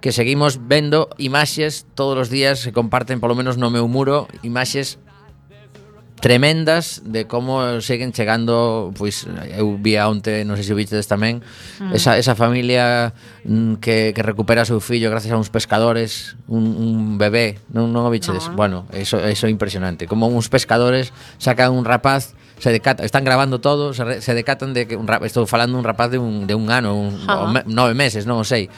que 0.00 0.12
seguimos 0.12 0.60
vendo 0.60 1.08
imaxes 1.16 1.86
todos 1.94 2.16
os 2.16 2.28
días 2.28 2.60
se 2.60 2.72
comparten 2.72 3.20
polo 3.20 3.36
menos 3.36 3.56
no 3.56 3.72
meu 3.72 3.88
muro 3.88 4.28
imaxes 4.44 5.00
tremendas 6.24 7.02
de 7.04 7.26
como 7.26 7.80
seguen 7.84 8.12
chegando 8.16 8.92
pois 8.96 9.28
eu 9.52 9.76
vi 9.76 10.00
onte, 10.00 10.48
non 10.48 10.56
sei 10.56 10.64
se 10.64 10.72
o 10.72 10.78
viches 10.80 11.04
tamén, 11.04 11.44
mm. 11.84 11.92
esa, 11.92 12.16
esa 12.16 12.32
familia 12.32 13.12
mm, 13.44 13.76
que, 13.76 14.16
que 14.16 14.22
recupera 14.24 14.64
seu 14.64 14.80
fillo 14.80 15.12
gracias 15.12 15.36
a 15.36 15.40
uns 15.40 15.52
pescadores, 15.52 16.40
un, 16.48 16.64
un 16.80 17.20
bebé, 17.20 17.60
non, 17.68 17.92
non 17.92 18.08
o 18.08 18.10
viches? 18.12 18.48
No. 18.48 18.56
Bueno, 18.56 18.88
eso, 18.96 19.20
eso 19.20 19.44
é 19.44 19.52
impresionante, 19.52 20.08
como 20.08 20.24
uns 20.32 20.48
pescadores 20.48 21.12
sacan 21.36 21.76
un 21.76 21.84
rapaz 21.84 22.32
se 22.56 22.72
decata, 22.72 23.04
están 23.04 23.28
grabando 23.28 23.60
todo, 23.60 23.92
se, 23.92 24.04
re, 24.08 24.14
se 24.24 24.32
decatan 24.32 24.72
de 24.72 24.88
que 24.88 24.96
un 24.96 25.04
rap, 25.04 25.28
estou 25.28 25.44
falando 25.44 25.76
un 25.76 25.84
rapaz 25.84 26.08
de 26.08 26.16
un, 26.16 26.48
de 26.48 26.56
un 26.56 26.72
ano, 26.72 26.96
un, 26.96 27.20
ah. 27.28 27.44
o 27.44 27.52
me, 27.52 27.60
nove 27.68 27.92
meses, 27.92 28.24
non 28.24 28.40
o 28.40 28.48
sei 28.48 28.72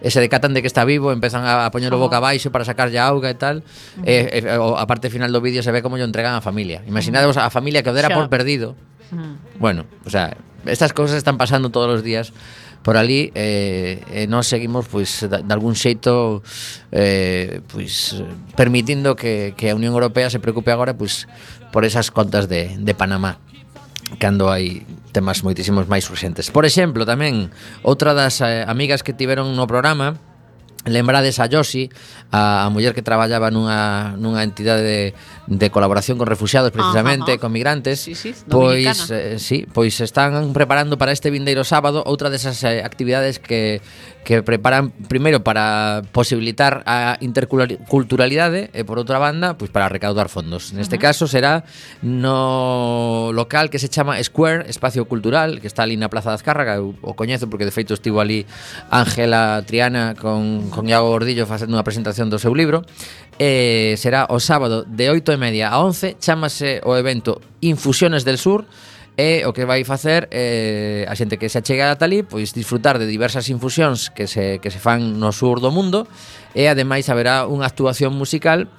e 0.00 0.08
se 0.08 0.20
decatan 0.20 0.56
de 0.56 0.64
que 0.64 0.68
está 0.68 0.88
vivo, 0.88 1.12
empezan 1.12 1.44
a, 1.44 1.68
a 1.68 1.70
poñelo 1.70 2.00
boca 2.00 2.18
abaixo 2.18 2.48
para 2.48 2.64
sacarlle 2.64 2.96
auga 2.96 3.28
e 3.28 3.36
tal. 3.36 3.60
Uh 3.60 4.02
-huh. 4.02 4.08
e, 4.08 4.40
e, 4.40 4.58
o, 4.58 4.80
a 4.80 4.84
parte 4.88 5.12
final 5.12 5.28
do 5.28 5.44
vídeo 5.44 5.60
se 5.60 5.70
ve 5.70 5.84
como 5.84 6.00
lle 6.00 6.08
entregan 6.08 6.32
a 6.32 6.42
familia. 6.42 6.80
Imaginadevos 6.88 7.36
a 7.36 7.52
familia 7.52 7.84
que 7.84 7.92
o 7.92 7.96
dera 7.96 8.08
por 8.10 8.32
perdido. 8.32 8.74
Uh 9.12 9.16
-huh. 9.16 9.34
Bueno, 9.60 9.84
o 10.04 10.10
sea, 10.10 10.36
estas 10.64 10.92
cousas 10.92 11.16
están 11.20 11.36
pasando 11.36 11.68
todos 11.70 12.00
os 12.00 12.02
días 12.02 12.32
por 12.82 12.96
ali 12.96 13.32
eh, 13.34 14.00
eh 14.08 14.24
e 14.24 14.26
nós 14.26 14.48
seguimos 14.48 14.88
pois 14.88 15.28
da, 15.28 15.44
de 15.44 15.52
algún 15.52 15.76
xeito 15.76 16.40
eh, 16.88 17.60
pois 17.68 18.24
permitindo 18.56 19.12
que, 19.12 19.52
que 19.52 19.68
a 19.68 19.76
Unión 19.76 19.92
Europea 19.92 20.32
se 20.32 20.40
preocupe 20.40 20.72
agora 20.72 20.96
pois 20.96 21.28
por 21.76 21.84
esas 21.84 22.08
contas 22.08 22.48
de, 22.48 22.80
de 22.80 22.92
Panamá 22.96 23.36
cando 24.16 24.48
hai 24.48 24.88
temas 25.10 25.42
moitísimos 25.42 25.90
máis 25.90 26.06
urxentes. 26.08 26.48
Por 26.48 26.64
exemplo, 26.64 27.04
tamén, 27.04 27.50
outra 27.82 28.14
das 28.14 28.40
eh, 28.40 28.62
amigas 28.64 29.02
que 29.04 29.12
tiveron 29.12 29.52
no 29.58 29.66
programa 29.66 30.29
Lembrades 30.86 31.40
a 31.40 31.46
Yosi, 31.46 31.90
a, 32.32 32.64
a 32.64 32.70
muller 32.70 32.94
que 32.94 33.02
traballaba 33.02 33.50
nunha, 33.50 34.16
nunha 34.16 34.40
entidade 34.40 34.80
de, 34.80 35.14
de 35.46 35.68
colaboración 35.68 36.16
con 36.16 36.24
refugiados 36.24 36.72
precisamente, 36.72 37.36
ajá, 37.36 37.36
ajá. 37.36 37.40
con 37.40 37.52
migrantes, 37.52 38.00
sí, 38.00 38.14
sí, 38.14 38.32
pois 38.48 39.10
eh, 39.10 39.38
sí, 39.38 39.66
pois 39.68 40.00
están 40.00 40.54
preparando 40.56 40.96
para 40.96 41.12
este 41.12 41.28
vindeiro 41.28 41.68
sábado 41.68 42.00
outra 42.08 42.32
desas 42.32 42.64
eh, 42.64 42.80
actividades 42.80 43.36
que 43.36 43.84
que 44.24 44.42
preparan 44.42 44.92
primeiro 45.08 45.42
para 45.42 46.02
posibilitar 46.12 46.84
a 46.84 47.16
interculturalidade 47.20 48.68
e 48.76 48.84
por 48.84 49.00
outra 49.00 49.16
banda, 49.16 49.56
pois 49.56 49.72
para 49.72 49.88
recaudar 49.88 50.28
fondos. 50.28 50.76
Neste 50.76 50.96
uh 50.96 50.98
-huh. 51.00 51.08
caso 51.08 51.24
será 51.24 51.64
no 52.04 53.32
local 53.32 53.72
que 53.72 53.80
se 53.80 53.88
chama 53.88 54.20
Square, 54.22 54.68
Espacio 54.68 55.08
Cultural, 55.08 55.60
que 55.60 55.66
está 55.66 55.88
ali 55.88 55.96
na 55.96 56.12
Plaza 56.12 56.30
de 56.30 56.36
Azcárraga, 56.36 56.76
eu 56.76 56.92
o 57.00 57.16
coñezo 57.16 57.48
porque 57.48 57.64
de 57.64 57.72
feito 57.72 57.96
estivo 57.96 58.20
ali 58.20 58.44
Ángela 58.92 59.64
Triana 59.64 60.12
con 60.14 60.68
con 60.70 60.88
Iago 60.88 61.10
Gordillo 61.10 61.44
facendo 61.44 61.76
unha 61.76 61.84
presentación 61.84 62.30
do 62.30 62.38
seu 62.38 62.54
libro 62.54 62.86
eh, 63.36 63.98
será 63.98 64.30
o 64.30 64.38
sábado 64.38 64.86
de 64.86 65.10
8 65.10 65.34
e 65.34 65.38
media 65.38 65.74
a 65.74 65.82
11 65.82 66.16
chamase 66.22 66.80
o 66.86 66.96
evento 66.96 67.42
Infusiones 67.60 68.24
del 68.24 68.38
Sur 68.38 68.64
e 69.18 69.44
o 69.44 69.52
que 69.52 69.68
vai 69.68 69.84
facer 69.84 70.30
eh, 70.32 71.04
a 71.04 71.12
xente 71.18 71.36
que 71.36 71.50
se 71.52 71.60
achega 71.60 71.92
a 71.92 71.98
Talí 71.98 72.22
pois 72.22 72.54
disfrutar 72.56 72.96
de 72.96 73.10
diversas 73.10 73.50
infusións 73.52 74.08
que 74.08 74.24
se, 74.30 74.62
que 74.62 74.70
se 74.70 74.80
fan 74.80 75.18
no 75.20 75.34
sur 75.34 75.60
do 75.60 75.68
mundo 75.68 76.08
e 76.56 76.70
ademais 76.70 77.10
haberá 77.12 77.44
unha 77.44 77.68
actuación 77.68 78.16
musical 78.16 78.70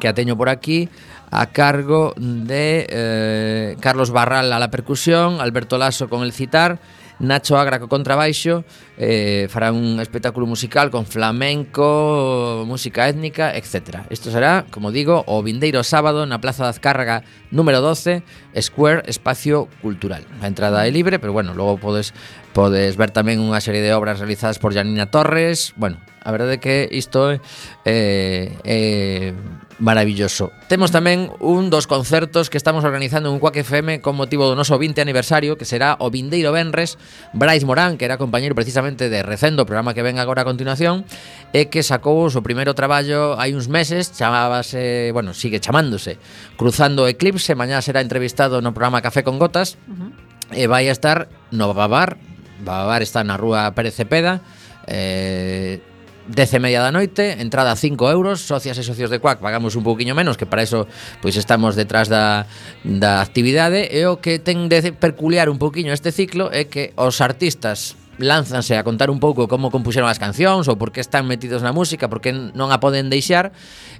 que 0.00 0.08
a 0.08 0.16
teño 0.16 0.38
por 0.38 0.48
aquí 0.48 0.88
a 1.30 1.52
cargo 1.52 2.14
de 2.16 2.86
eh, 2.88 3.76
Carlos 3.80 4.10
Barral 4.10 4.52
a 4.52 4.58
la 4.58 4.70
percusión, 4.70 5.40
Alberto 5.40 5.76
Lasso 5.76 6.08
con 6.08 6.22
el 6.22 6.32
citar 6.32 6.80
Nacho 7.18 7.58
Agra 7.58 7.82
co 7.82 7.90
contrabaixo 7.90 8.62
eh, 8.96 9.50
fará 9.50 9.74
un 9.74 9.98
espectáculo 9.98 10.46
musical 10.46 10.90
con 10.90 11.06
flamenco, 11.06 12.64
música 12.66 13.08
étnica, 13.08 13.54
etc. 13.54 14.06
Isto 14.10 14.30
será, 14.30 14.66
como 14.70 14.92
digo, 14.92 15.24
o 15.26 15.42
vindeiro 15.42 15.82
sábado 15.82 16.26
na 16.26 16.38
Plaza 16.38 16.64
de 16.64 16.74
Azcárraga 16.74 17.26
número 17.50 17.82
12, 17.82 18.22
Square 18.58 19.02
Espacio 19.06 19.66
Cultural. 19.82 20.22
A 20.42 20.46
entrada 20.46 20.86
é 20.86 20.90
libre, 20.90 21.18
pero 21.18 21.32
bueno, 21.34 21.54
logo 21.54 21.78
podes 21.78 22.14
podes 22.54 22.98
ver 22.98 23.14
tamén 23.14 23.38
unha 23.38 23.62
serie 23.62 23.82
de 23.82 23.94
obras 23.94 24.18
realizadas 24.18 24.58
por 24.58 24.74
Janina 24.74 25.10
Torres, 25.10 25.74
bueno, 25.78 26.02
A 26.28 26.30
verdade 26.30 26.56
é 26.56 26.60
que 26.60 26.92
isto 26.92 27.32
é 27.32 27.40
eh, 27.88 28.52
eh, 28.68 29.32
maravilloso. 29.80 30.52
Temos 30.68 30.92
tamén 30.92 31.32
un 31.40 31.72
dos 31.72 31.88
concertos 31.88 32.52
que 32.52 32.60
estamos 32.60 32.84
organizando 32.84 33.32
en 33.32 33.40
Cuac 33.40 33.56
FM 33.56 34.04
con 34.04 34.12
motivo 34.12 34.44
do 34.44 34.52
noso 34.52 34.76
20 34.76 35.00
aniversario, 35.00 35.56
que 35.56 35.64
será 35.64 35.96
o 36.04 36.12
Vindeiro 36.12 36.52
Benres, 36.52 37.00
Brais 37.32 37.64
Morán, 37.64 37.96
que 37.96 38.04
era 38.04 38.20
compañeiro 38.20 38.52
precisamente 38.52 39.08
de 39.08 39.24
Recendo, 39.24 39.64
o 39.64 39.68
programa 39.70 39.96
que 39.96 40.04
ven 40.04 40.20
agora 40.20 40.44
a 40.44 40.50
continuación, 40.50 41.08
e 41.56 41.72
que 41.72 41.80
sacou 41.80 42.20
o 42.20 42.28
seu 42.28 42.44
primeiro 42.44 42.76
traballo 42.76 43.40
hai 43.40 43.56
uns 43.56 43.72
meses, 43.72 44.12
chamábase, 44.12 45.08
bueno, 45.16 45.32
sigue 45.32 45.64
chamándose, 45.64 46.20
Cruzando 46.60 47.08
Eclipse, 47.08 47.56
mañá 47.56 47.80
será 47.80 48.04
entrevistado 48.04 48.60
no 48.60 48.76
programa 48.76 49.00
Café 49.00 49.24
con 49.24 49.40
Gotas, 49.40 49.80
uh 49.88 49.96
-huh. 49.96 50.10
e 50.52 50.68
vai 50.68 50.90
a 50.90 50.92
estar 50.92 51.32
no 51.56 51.72
Babar, 51.72 52.20
Babar 52.60 53.00
está 53.00 53.24
na 53.24 53.40
rúa 53.40 53.72
Pérez 53.72 53.96
Cepeda, 53.96 54.44
eh, 54.84 55.80
10 56.28 56.54
e 56.54 56.60
media 56.60 56.84
da 56.84 56.92
noite, 56.92 57.40
entrada 57.40 57.72
5 57.72 57.96
euros, 58.12 58.44
socias 58.44 58.76
e 58.76 58.84
socios 58.84 59.08
de 59.08 59.16
CUAC 59.16 59.40
pagamos 59.40 59.74
un 59.80 59.82
pouquiño 59.82 60.12
menos, 60.12 60.36
que 60.36 60.44
para 60.44 60.60
eso 60.60 60.84
pois 61.24 61.40
estamos 61.40 61.72
detrás 61.72 62.12
da, 62.12 62.44
da 62.84 63.24
actividade, 63.24 63.88
e 63.88 64.04
o 64.04 64.20
que 64.20 64.36
ten 64.36 64.68
de 64.68 64.92
peculiar 64.92 65.48
un 65.48 65.56
pouquiño 65.56 65.96
este 65.96 66.12
ciclo 66.12 66.52
é 66.52 66.68
que 66.68 66.92
os 67.00 67.24
artistas 67.24 67.96
lánzanse 68.18 68.76
a 68.76 68.84
contar 68.84 69.08
un 69.08 69.22
pouco 69.22 69.48
como 69.48 69.70
compuxeron 69.70 70.10
as 70.10 70.18
cancións 70.18 70.66
ou 70.66 70.76
por 70.76 70.90
que 70.90 71.00
están 71.00 71.24
metidos 71.24 71.62
na 71.62 71.72
música, 71.72 72.10
por 72.10 72.20
que 72.20 72.34
non 72.34 72.74
a 72.74 72.82
poden 72.82 73.08
deixar. 73.08 73.54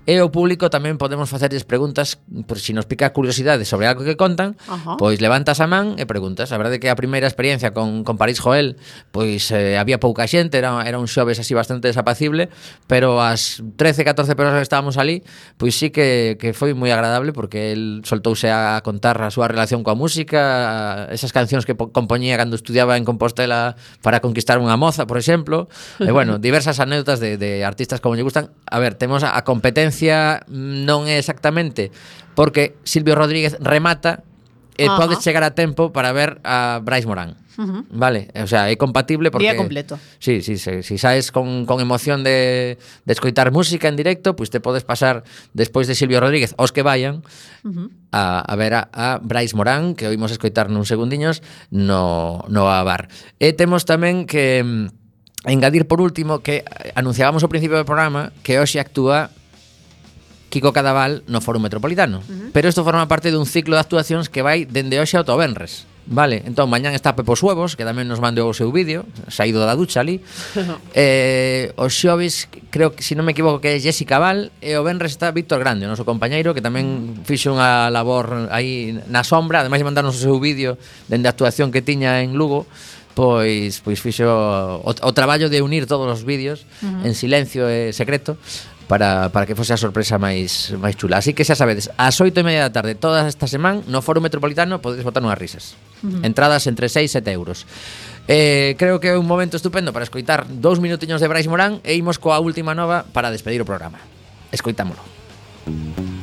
E 0.08 0.24
o 0.24 0.32
público 0.32 0.72
tamén 0.72 0.96
podemos 0.96 1.28
facerlles 1.28 1.68
preguntas 1.68 2.16
por 2.48 2.56
si 2.56 2.72
nos 2.72 2.88
pica 2.88 3.12
curiosidade 3.12 3.68
sobre 3.68 3.84
algo 3.84 4.08
que 4.08 4.16
contan, 4.16 4.56
Ajá. 4.64 4.96
pois 4.96 5.20
levantas 5.20 5.60
a 5.60 5.68
man 5.68 6.00
e 6.00 6.08
preguntas. 6.08 6.48
A 6.48 6.56
verdade 6.56 6.80
que 6.80 6.88
a 6.88 6.96
primeira 6.96 7.28
experiencia 7.28 7.76
con, 7.76 8.08
con 8.08 8.16
París 8.16 8.40
Joel, 8.40 8.80
pois 9.12 9.52
eh, 9.52 9.76
había 9.76 10.00
pouca 10.00 10.24
xente, 10.24 10.56
era, 10.56 10.80
era 10.88 10.96
un 10.96 11.12
xoves 11.12 11.36
así 11.36 11.52
bastante 11.52 11.92
desapacible, 11.92 12.48
pero 12.88 13.20
as 13.20 13.60
13, 13.76 14.08
14 14.08 14.32
persoas 14.32 14.56
que 14.56 14.64
estábamos 14.64 14.96
ali, 14.96 15.28
pois 15.60 15.76
sí 15.76 15.92
que, 15.92 16.40
que 16.40 16.56
foi 16.56 16.72
moi 16.72 16.88
agradable 16.88 17.36
porque 17.36 17.76
el 17.76 18.00
soltouse 18.08 18.48
a 18.48 18.80
contar 18.80 19.20
a 19.20 19.28
súa 19.28 19.44
relación 19.44 19.84
coa 19.84 19.92
música, 19.92 21.04
esas 21.12 21.36
cancións 21.36 21.68
que 21.68 21.76
compoñía 21.76 22.40
cando 22.40 22.56
estudiaba 22.56 22.96
en 22.96 23.04
Compostela 23.04 23.76
para 24.00 24.24
conquistar 24.24 24.56
unha 24.56 24.80
moza, 24.80 25.04
por 25.04 25.20
exemplo. 25.20 25.68
E 26.00 26.08
bueno, 26.16 26.40
diversas 26.48 26.80
anécdotas 26.80 27.20
de, 27.20 27.36
de 27.36 27.60
artistas 27.68 28.00
como 28.00 28.16
lle 28.16 28.24
gustan. 28.24 28.56
A 28.64 28.80
ver, 28.80 28.96
temos 28.96 29.20
a 29.20 29.36
competencia 29.44 29.97
diferencia 29.98 30.46
non 30.48 31.10
é 31.10 31.18
exactamente 31.18 31.90
porque 32.38 32.78
Silvio 32.86 33.18
Rodríguez 33.18 33.58
remata 33.58 34.22
e 34.78 34.86
Ajá. 34.86 34.94
podes 34.94 35.18
chegar 35.26 35.42
a 35.42 35.58
tempo 35.58 35.90
para 35.90 36.14
ver 36.14 36.38
a 36.46 36.78
Brais 36.78 37.02
Morán. 37.02 37.34
Uh 37.58 37.66
-huh. 37.66 37.82
Vale, 37.90 38.30
o 38.38 38.46
sea, 38.46 38.70
é 38.70 38.78
compatible 38.78 39.34
porque 39.34 39.50
Día 39.50 39.58
completo. 39.58 39.98
Sí, 40.22 40.38
sí, 40.46 40.54
sí, 40.54 40.86
si 40.86 40.94
saes 41.02 41.34
con 41.34 41.66
con 41.66 41.82
emoción 41.82 42.22
de 42.22 42.78
de 42.78 43.12
escoitar 43.12 43.50
música 43.50 43.90
en 43.90 43.98
directo, 43.98 44.38
pois 44.38 44.46
pues 44.46 44.54
te 44.54 44.62
podes 44.62 44.86
pasar 44.86 45.26
despois 45.50 45.90
de 45.90 45.98
Silvio 45.98 46.22
Rodríguez, 46.22 46.54
os 46.54 46.70
que 46.70 46.86
vayan, 46.86 47.26
uh 47.66 47.74
-huh. 47.74 47.90
a 48.14 48.38
a 48.46 48.54
ver 48.54 48.78
a, 48.78 48.86
a 48.94 49.18
Brais 49.18 49.58
Morán, 49.58 49.98
que 49.98 50.06
oímos 50.06 50.30
escoitar 50.30 50.70
nun 50.70 50.86
segundiños 50.86 51.42
no 51.74 52.46
no 52.46 52.70
a 52.70 52.86
bar. 52.86 53.10
E 53.42 53.50
temos 53.58 53.82
tamén 53.82 54.30
que 54.30 54.62
mm, 54.62 54.94
engadir 55.50 55.86
por 55.90 56.00
último 56.00 56.42
que 56.42 56.62
anunciábamos 56.94 57.42
ao 57.42 57.50
principio 57.50 57.78
do 57.78 57.86
programa 57.86 58.30
que 58.42 58.58
hoxe 58.58 58.78
actúa 58.78 59.30
Kiko 60.48 60.72
Cadaval 60.72 61.22
no 61.28 61.40
Foro 61.40 61.60
Metropolitano. 61.60 62.18
Uh 62.18 62.24
-huh. 62.24 62.50
Pero 62.52 62.68
isto 62.68 62.84
forma 62.84 63.06
parte 63.08 63.30
dun 63.30 63.46
ciclo 63.46 63.76
de 63.76 63.84
actuacións 63.84 64.32
que 64.32 64.42
vai 64.42 64.64
dende 64.64 65.00
hoxe 65.00 65.16
ao 65.16 65.36
Benres. 65.36 65.86
Vale, 66.08 66.40
entón 66.48 66.72
mañán 66.72 66.96
está 66.96 67.12
Pepo 67.12 67.36
Suevos 67.36 67.76
Que 67.76 67.84
tamén 67.84 68.08
nos 68.08 68.16
mandou 68.16 68.48
o 68.48 68.56
seu 68.56 68.72
vídeo 68.72 69.04
Saído 69.28 69.60
da 69.60 69.76
ducha 69.76 70.00
ali 70.00 70.24
eh, 70.96 71.76
O 71.76 71.92
xoves, 71.92 72.48
creo 72.72 72.96
que, 72.96 73.04
se 73.04 73.12
si 73.12 73.14
non 73.14 73.28
me 73.28 73.36
equivoco 73.36 73.60
Que 73.60 73.76
é 73.76 73.78
Jessica 73.80 74.16
Val 74.16 74.48
E 74.64 74.72
o 74.80 74.82
Benres 74.88 75.12
está 75.12 75.28
Víctor 75.36 75.60
Grande, 75.60 75.84
o 75.84 75.92
noso 75.92 76.08
compañeiro 76.08 76.56
Que 76.56 76.64
tamén 76.64 77.20
mm. 77.20 77.28
fixo 77.28 77.52
unha 77.52 77.92
labor 77.92 78.48
aí 78.48 78.96
na 79.12 79.20
sombra 79.20 79.60
Ademais 79.60 79.84
de 79.84 79.88
mandarnos 79.92 80.16
o 80.16 80.22
seu 80.24 80.40
vídeo 80.40 80.80
Dende 81.12 81.28
a 81.28 81.36
actuación 81.36 81.68
que 81.68 81.84
tiña 81.84 82.24
en 82.24 82.40
Lugo 82.40 82.64
Pois, 83.12 83.84
pois 83.84 84.00
fixo 84.00 84.24
o, 84.32 84.88
o 84.88 85.12
traballo 85.12 85.52
de 85.52 85.60
unir 85.60 85.84
todos 85.84 86.08
os 86.08 86.24
vídeos 86.24 86.64
uh 86.80 86.88
-huh. 86.88 87.04
En 87.04 87.12
silencio 87.12 87.68
e 87.68 87.92
secreto 87.92 88.40
para, 88.88 89.28
para 89.28 89.44
que 89.44 89.54
fose 89.54 89.76
a 89.76 89.78
sorpresa 89.78 90.16
máis 90.16 90.72
máis 90.80 90.96
chula. 90.96 91.20
Así 91.20 91.36
que 91.36 91.44
xa 91.44 91.54
sabedes, 91.54 91.92
ás 92.00 92.16
oito 92.24 92.40
e 92.40 92.44
media 92.44 92.66
da 92.66 92.72
tarde 92.72 92.96
toda 92.96 93.28
esta 93.28 93.44
semana 93.44 93.84
no 93.86 94.00
Foro 94.00 94.24
Metropolitano 94.24 94.80
podedes 94.80 95.04
botar 95.04 95.20
unhas 95.20 95.38
risas. 95.38 95.76
Uh 96.00 96.08
-huh. 96.08 96.26
Entradas 96.26 96.64
entre 96.66 96.88
6 96.88 97.04
e 97.04 97.20
7 97.20 97.30
euros. 97.36 97.68
Eh, 98.26 98.74
creo 98.80 98.98
que 98.98 99.12
é 99.12 99.16
un 99.16 99.28
momento 99.28 99.60
estupendo 99.60 99.92
para 99.92 100.08
escoitar 100.08 100.48
dous 100.48 100.80
minutiños 100.80 101.20
de 101.20 101.28
Brais 101.28 101.46
Morán 101.46 101.84
e 101.84 101.94
imos 101.94 102.16
coa 102.16 102.40
última 102.40 102.72
nova 102.72 103.04
para 103.12 103.28
despedir 103.28 103.60
o 103.60 103.68
programa. 103.68 104.00
Escoitámolo. 104.50 105.00
Música 105.68 106.17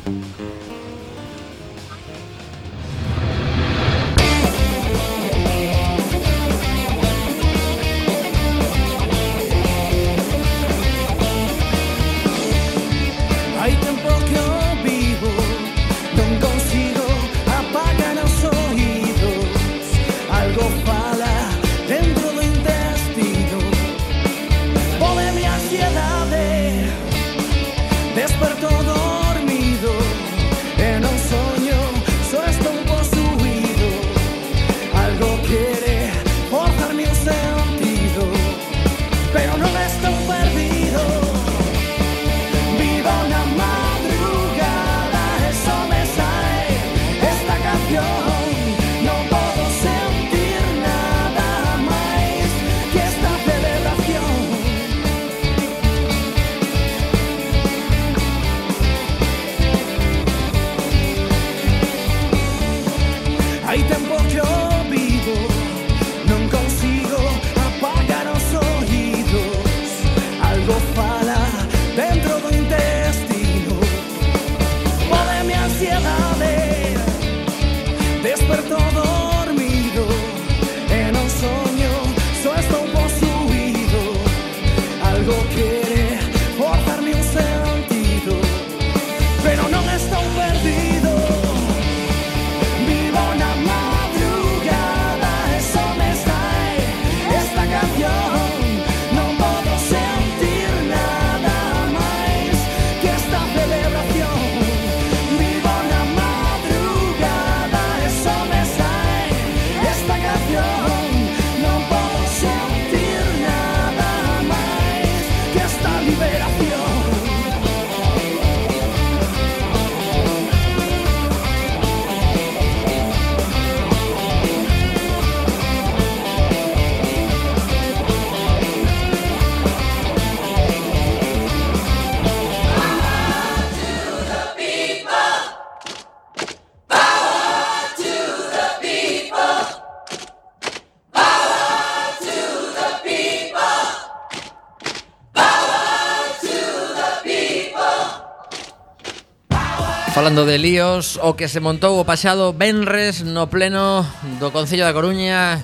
Falando 150.35 150.51
de 150.51 150.59
líos, 150.59 151.17
o 151.23 151.39
que 151.39 151.47
se 151.47 151.63
montou 151.63 151.95
o 151.95 152.03
pasado 152.03 152.51
Benres 152.51 153.23
no 153.23 153.47
pleno 153.47 154.03
do 154.35 154.51
Concello 154.51 154.83
da 154.83 154.91
Coruña 154.91 155.63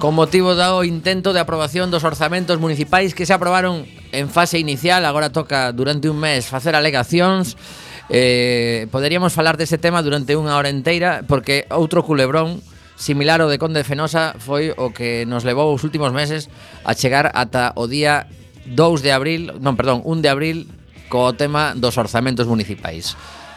con 0.00 0.16
motivo 0.16 0.56
do 0.56 0.88
intento 0.88 1.36
de 1.36 1.44
aprobación 1.44 1.92
dos 1.92 2.00
orzamentos 2.00 2.56
municipais 2.56 3.12
que 3.12 3.28
se 3.28 3.36
aprobaron 3.36 3.84
en 4.16 4.32
fase 4.32 4.56
inicial, 4.56 5.04
agora 5.04 5.36
toca 5.36 5.68
durante 5.76 6.08
un 6.08 6.16
mes 6.16 6.48
facer 6.48 6.72
alegacións. 6.72 7.60
Eh, 8.08 8.88
poderíamos 8.88 9.36
falar 9.36 9.60
dese 9.60 9.76
tema 9.76 10.00
durante 10.00 10.32
unha 10.32 10.56
hora 10.56 10.72
inteira 10.72 11.20
porque 11.28 11.68
outro 11.68 12.00
culebrón 12.00 12.64
similar 12.96 13.44
ao 13.44 13.52
de 13.52 13.60
Conde 13.60 13.84
Fenosa 13.84 14.32
foi 14.40 14.72
o 14.80 14.96
que 14.96 15.28
nos 15.28 15.44
levou 15.44 15.76
os 15.76 15.84
últimos 15.84 16.16
meses 16.16 16.48
a 16.88 16.96
chegar 16.96 17.36
ata 17.36 17.76
o 17.76 17.84
día 17.84 18.32
2 18.64 19.04
de 19.04 19.12
abril, 19.12 19.60
non, 19.60 19.76
perdón, 19.76 20.00
1 20.08 20.24
de 20.24 20.32
abril 20.32 20.58
co 21.12 21.36
tema 21.36 21.76
dos 21.76 22.00
orzamentos 22.00 22.48
municipais 22.48 23.12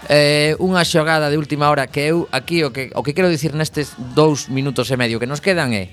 eh, 0.07 0.55
unha 0.63 0.87
xogada 0.87 1.27
de 1.27 1.35
última 1.35 1.67
hora 1.67 1.91
que 1.91 2.07
eu 2.07 2.31
aquí 2.31 2.63
o 2.63 2.71
que, 2.71 2.93
o 2.95 3.03
que 3.03 3.11
quero 3.11 3.27
dicir 3.27 3.51
nestes 3.51 3.97
dous 4.15 4.47
minutos 4.47 4.87
e 4.87 4.95
medio 4.95 5.19
que 5.19 5.27
nos 5.27 5.43
quedan 5.43 5.75
é 5.75 5.91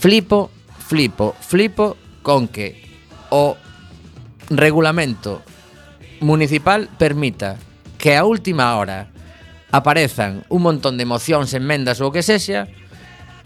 flipo, 0.00 0.48
flipo, 0.80 1.36
flipo 1.38 2.00
con 2.24 2.48
que 2.48 2.80
o 3.28 3.54
regulamento 4.48 5.44
municipal 6.24 6.88
permita 6.96 7.60
que 7.98 8.16
a 8.16 8.24
última 8.24 8.74
hora 8.76 9.12
aparezan 9.70 10.44
un 10.48 10.62
montón 10.62 10.96
de 10.96 11.08
mocións, 11.08 11.52
enmendas 11.52 12.00
ou 12.00 12.08
o 12.10 12.14
que 12.14 12.24
sexa 12.24 12.68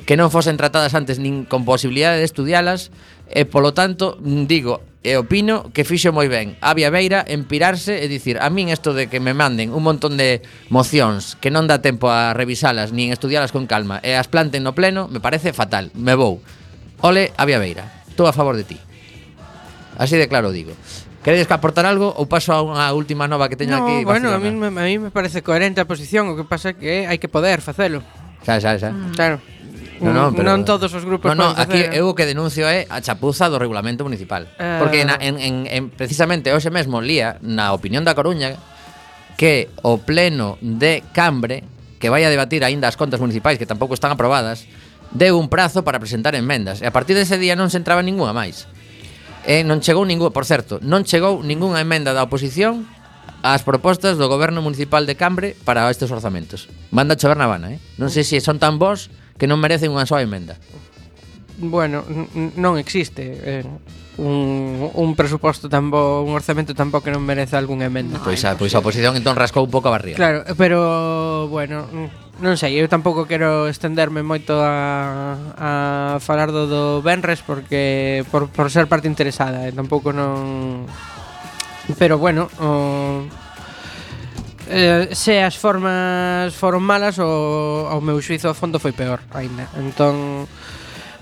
que 0.06 0.14
non 0.14 0.30
fosen 0.30 0.54
tratadas 0.54 0.94
antes 0.94 1.18
nin 1.18 1.42
con 1.44 1.66
posibilidade 1.66 2.22
de 2.22 2.28
estudialas 2.30 2.94
E 3.26 3.44
polo 3.44 3.74
tanto, 3.74 4.16
digo, 4.22 4.80
e 5.06 5.14
opino 5.14 5.70
que 5.70 5.86
fixo 5.86 6.10
moi 6.10 6.26
ben 6.26 6.58
a 6.58 6.74
Viaveira 6.74 7.22
empirarse 7.30 8.02
e 8.02 8.10
dicir 8.10 8.42
a 8.42 8.50
min 8.50 8.74
isto 8.74 8.90
de 8.90 9.06
que 9.06 9.22
me 9.22 9.38
manden 9.38 9.70
un 9.70 9.86
montón 9.86 10.18
de 10.18 10.42
mocións 10.66 11.38
que 11.38 11.54
non 11.54 11.70
dá 11.70 11.78
tempo 11.78 12.10
a 12.10 12.34
revisalas 12.34 12.90
nin 12.90 13.14
estudialas 13.14 13.54
con 13.54 13.70
calma 13.70 14.02
e 14.02 14.18
as 14.18 14.26
planten 14.26 14.66
no 14.66 14.74
pleno 14.74 15.06
me 15.06 15.22
parece 15.22 15.54
fatal, 15.54 15.94
me 15.94 16.18
vou 16.18 16.42
ole 17.06 17.30
a 17.38 17.46
Viaveira, 17.46 17.86
estou 18.10 18.26
a 18.26 18.34
favor 18.34 18.58
de 18.58 18.66
ti 18.66 18.78
así 19.94 20.18
de 20.18 20.26
claro 20.26 20.50
digo 20.50 20.74
Queredes 21.22 21.50
que 21.50 21.54
aportar 21.54 21.86
algo 21.86 22.14
ou 22.14 22.30
paso 22.30 22.54
a 22.54 22.62
unha 22.62 22.86
última 22.94 23.26
nova 23.26 23.50
que 23.50 23.58
teño 23.58 23.78
no, 23.78 23.82
aquí? 23.82 24.06
bueno, 24.06 24.30
a 24.30 24.38
mí, 24.38 24.46
a 24.46 24.70
mí 24.86 24.94
me 25.02 25.10
parece 25.10 25.42
coherente 25.42 25.82
a 25.82 25.86
posición, 25.86 26.30
o 26.30 26.38
que 26.38 26.46
pasa 26.46 26.70
é 26.70 26.78
que 26.78 27.02
hai 27.10 27.18
que 27.18 27.26
poder 27.26 27.58
facelo. 27.58 27.98
Xa, 28.46 28.62
xa, 28.62 28.78
xa. 28.78 28.94
Mm. 28.94 29.10
Claro. 29.18 29.42
No, 30.00 30.12
no, 30.12 30.30
mm, 30.30 30.34
pero, 30.36 30.46
non 30.52 30.62
todos 30.68 30.92
os 30.92 31.04
grupos 31.04 31.32
no, 31.32 31.40
no, 31.40 31.48
aquí 31.56 31.88
hacer. 31.88 31.96
eu 31.96 32.10
o 32.10 32.16
que 32.16 32.28
denuncio 32.28 32.68
é 32.68 32.84
a 32.92 33.00
chapuza 33.00 33.48
do 33.48 33.56
regulamento 33.56 34.04
municipal. 34.04 34.44
Eh... 34.60 34.76
Porque 34.80 35.04
na, 35.08 35.16
en, 35.16 35.40
en, 35.40 35.54
en, 35.68 35.82
precisamente 35.88 36.52
hoxe 36.52 36.68
mesmo 36.68 37.00
lía 37.00 37.40
na 37.40 37.72
opinión 37.72 38.04
da 38.04 38.12
Coruña 38.12 38.60
que 39.40 39.72
o 39.80 40.00
pleno 40.00 40.60
de 40.60 41.04
Cambre 41.12 41.64
que 41.96 42.12
vai 42.12 42.24
a 42.24 42.30
debatir 42.32 42.60
aínda 42.64 42.88
as 42.88 42.96
contas 43.00 43.20
municipais 43.20 43.56
que 43.56 43.64
tampouco 43.64 43.96
están 43.96 44.12
aprobadas 44.12 44.68
deu 45.16 45.40
un 45.40 45.48
prazo 45.48 45.80
para 45.80 46.00
presentar 46.02 46.36
enmendas 46.36 46.84
e 46.84 46.86
a 46.86 46.92
partir 46.92 47.16
dese 47.16 47.40
día 47.40 47.56
non 47.56 47.72
se 47.72 47.80
entraba 47.80 48.04
ninguna 48.04 48.36
máis. 48.36 48.68
E 49.46 49.62
non 49.62 49.78
chegou 49.78 50.02
ningún, 50.02 50.34
por 50.34 50.44
certo, 50.44 50.82
non 50.82 51.06
chegou 51.06 51.40
ningunha 51.40 51.80
emenda 51.80 52.12
da 52.12 52.26
oposición 52.26 52.84
as 53.46 53.62
propostas 53.62 54.18
do 54.18 54.26
goberno 54.26 54.58
municipal 54.60 55.06
de 55.06 55.14
Cambre 55.14 55.54
para 55.62 55.86
estes 55.86 56.10
orzamentos. 56.10 56.66
Manda 56.90 57.14
chover 57.14 57.38
na 57.38 57.46
Habana, 57.46 57.72
eh? 57.72 57.78
Non 57.96 58.10
sei 58.10 58.26
se 58.26 58.42
son 58.42 58.58
tan 58.58 58.76
bons 58.76 59.08
que 59.36 59.46
non 59.48 59.60
merecen 59.60 59.92
unha 59.92 60.08
soa 60.08 60.24
emenda. 60.24 60.56
Bueno, 61.56 62.04
non 62.36 62.76
existe 62.76 63.32
eh, 63.40 63.64
un, 64.18 64.90
un 64.92 65.14
presuposto 65.16 65.68
tan 65.68 65.88
bo, 65.88 66.20
un 66.20 66.36
orzamento 66.36 66.76
tan 66.76 66.92
bo 66.92 67.00
que 67.00 67.12
non 67.12 67.24
merece 67.24 67.56
algunha 67.56 67.88
emenda. 67.88 68.20
Ah, 68.20 68.24
pois, 68.24 68.44
a, 68.44 68.56
pois 68.56 68.72
a 68.76 68.80
oposición 68.80 69.16
entón 69.16 69.36
rascou 69.36 69.64
un 69.64 69.72
pouco 69.72 69.88
a 69.88 69.96
barriga. 69.96 70.16
Claro, 70.20 70.44
pero 70.56 71.48
bueno, 71.48 71.88
non 72.40 72.54
sei, 72.60 72.76
eu 72.76 72.88
tampouco 72.88 73.24
quero 73.24 73.68
estenderme 73.68 74.20
moito 74.20 74.60
a, 74.60 75.36
a 75.56 75.70
falar 76.20 76.52
do, 76.52 76.68
do 76.68 76.82
Benres 77.00 77.40
porque 77.40 78.24
por, 78.28 78.52
por 78.52 78.68
ser 78.68 78.88
parte 78.88 79.08
interesada, 79.08 79.64
eh, 79.64 79.72
tampouco 79.72 80.12
non... 80.12 80.84
Pero 81.96 82.18
bueno, 82.18 82.50
o... 82.60 83.24
Oh 83.24 83.45
eh, 84.68 85.08
se 85.12 85.42
as 85.42 85.56
formas 85.56 86.54
foron 86.54 86.82
malas 86.82 87.18
o, 87.18 87.86
ao 87.90 88.02
meu 88.02 88.18
xuizo 88.22 88.50
a 88.50 88.54
fondo 88.54 88.78
foi 88.78 88.92
peor 88.92 89.22
aínda. 89.32 89.70
Entón, 89.78 90.46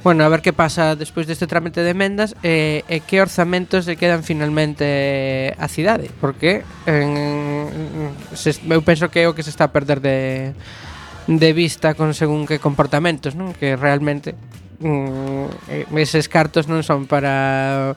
bueno, 0.04 0.24
a 0.24 0.28
ver 0.28 0.44
que 0.44 0.52
pasa 0.52 0.96
despois 0.96 1.24
deste 1.24 1.48
trámite 1.48 1.80
de 1.80 1.92
emendas 1.92 2.36
e, 2.44 2.84
eh, 2.84 3.00
e 3.00 3.04
que 3.04 3.24
orzamentos 3.24 3.88
se 3.88 3.96
quedan 3.96 4.20
finalmente 4.20 5.56
a 5.56 5.66
cidade, 5.68 6.12
porque 6.20 6.60
en, 6.84 8.12
se, 8.36 8.52
eu 8.68 8.84
penso 8.84 9.08
que 9.08 9.24
é 9.24 9.28
o 9.28 9.32
que 9.32 9.44
se 9.44 9.52
está 9.52 9.68
a 9.68 9.74
perder 9.74 10.04
de 10.04 10.52
de 11.26 11.52
vista 11.56 11.96
con 11.96 12.12
según 12.12 12.44
que 12.44 12.60
comportamentos, 12.60 13.32
non? 13.32 13.56
Que 13.56 13.80
realmente 13.80 14.36
mm, 14.80 15.94
eses 15.98 16.26
cartos 16.30 16.66
non 16.66 16.82
son 16.82 17.06
para 17.06 17.94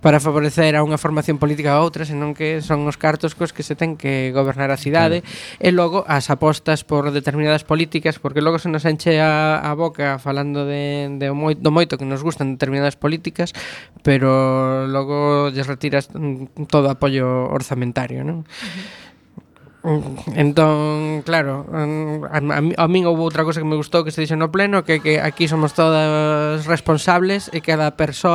para 0.00 0.16
favorecer 0.16 0.72
a 0.76 0.84
unha 0.84 0.96
formación 0.96 1.36
política 1.36 1.76
ou 1.76 1.84
outra, 1.84 2.08
senón 2.08 2.32
que 2.32 2.64
son 2.64 2.88
os 2.88 2.96
cartos 2.96 3.36
cos 3.36 3.52
que 3.52 3.60
se 3.60 3.76
ten 3.76 4.00
que 4.00 4.32
gobernar 4.32 4.72
a 4.72 4.80
cidade 4.80 5.20
claro. 5.20 5.60
e 5.60 5.68
logo 5.76 5.98
as 6.08 6.32
apostas 6.32 6.88
por 6.88 7.12
determinadas 7.12 7.68
políticas, 7.68 8.16
porque 8.16 8.40
logo 8.40 8.56
se 8.56 8.72
nos 8.72 8.88
enche 8.88 9.20
a, 9.20 9.60
a 9.60 9.76
boca 9.76 10.16
falando 10.16 10.64
de, 10.64 11.12
de 11.20 11.28
moi, 11.36 11.52
do 11.52 11.68
moito 11.68 12.00
que 12.00 12.08
nos 12.08 12.24
gustan 12.24 12.56
determinadas 12.56 12.96
políticas, 12.96 13.52
pero 14.00 14.88
logo 14.88 15.52
lles 15.52 15.68
retiras 15.68 16.08
mm, 16.16 16.64
todo 16.72 16.88
apoio 16.88 17.52
orzamentario, 17.52 18.24
non? 18.24 18.42
Uh 18.42 18.48
-huh. 18.48 19.09
Entón, 20.36 21.22
claro, 21.24 21.64
a, 21.72 22.36
a, 22.36 22.84
a 22.84 22.86
min 22.92 23.08
houve 23.08 23.24
outra 23.24 23.48
cosa 23.48 23.64
que 23.64 23.68
me 23.68 23.80
gustou 23.80 24.04
que 24.04 24.12
se 24.12 24.20
dixo 24.20 24.36
no 24.36 24.52
pleno, 24.52 24.84
que, 24.84 25.00
que 25.00 25.16
aquí 25.24 25.48
somos 25.48 25.72
todas 25.72 26.68
responsables 26.68 27.48
e 27.48 27.64
cada 27.64 27.96
persoa 27.96 28.28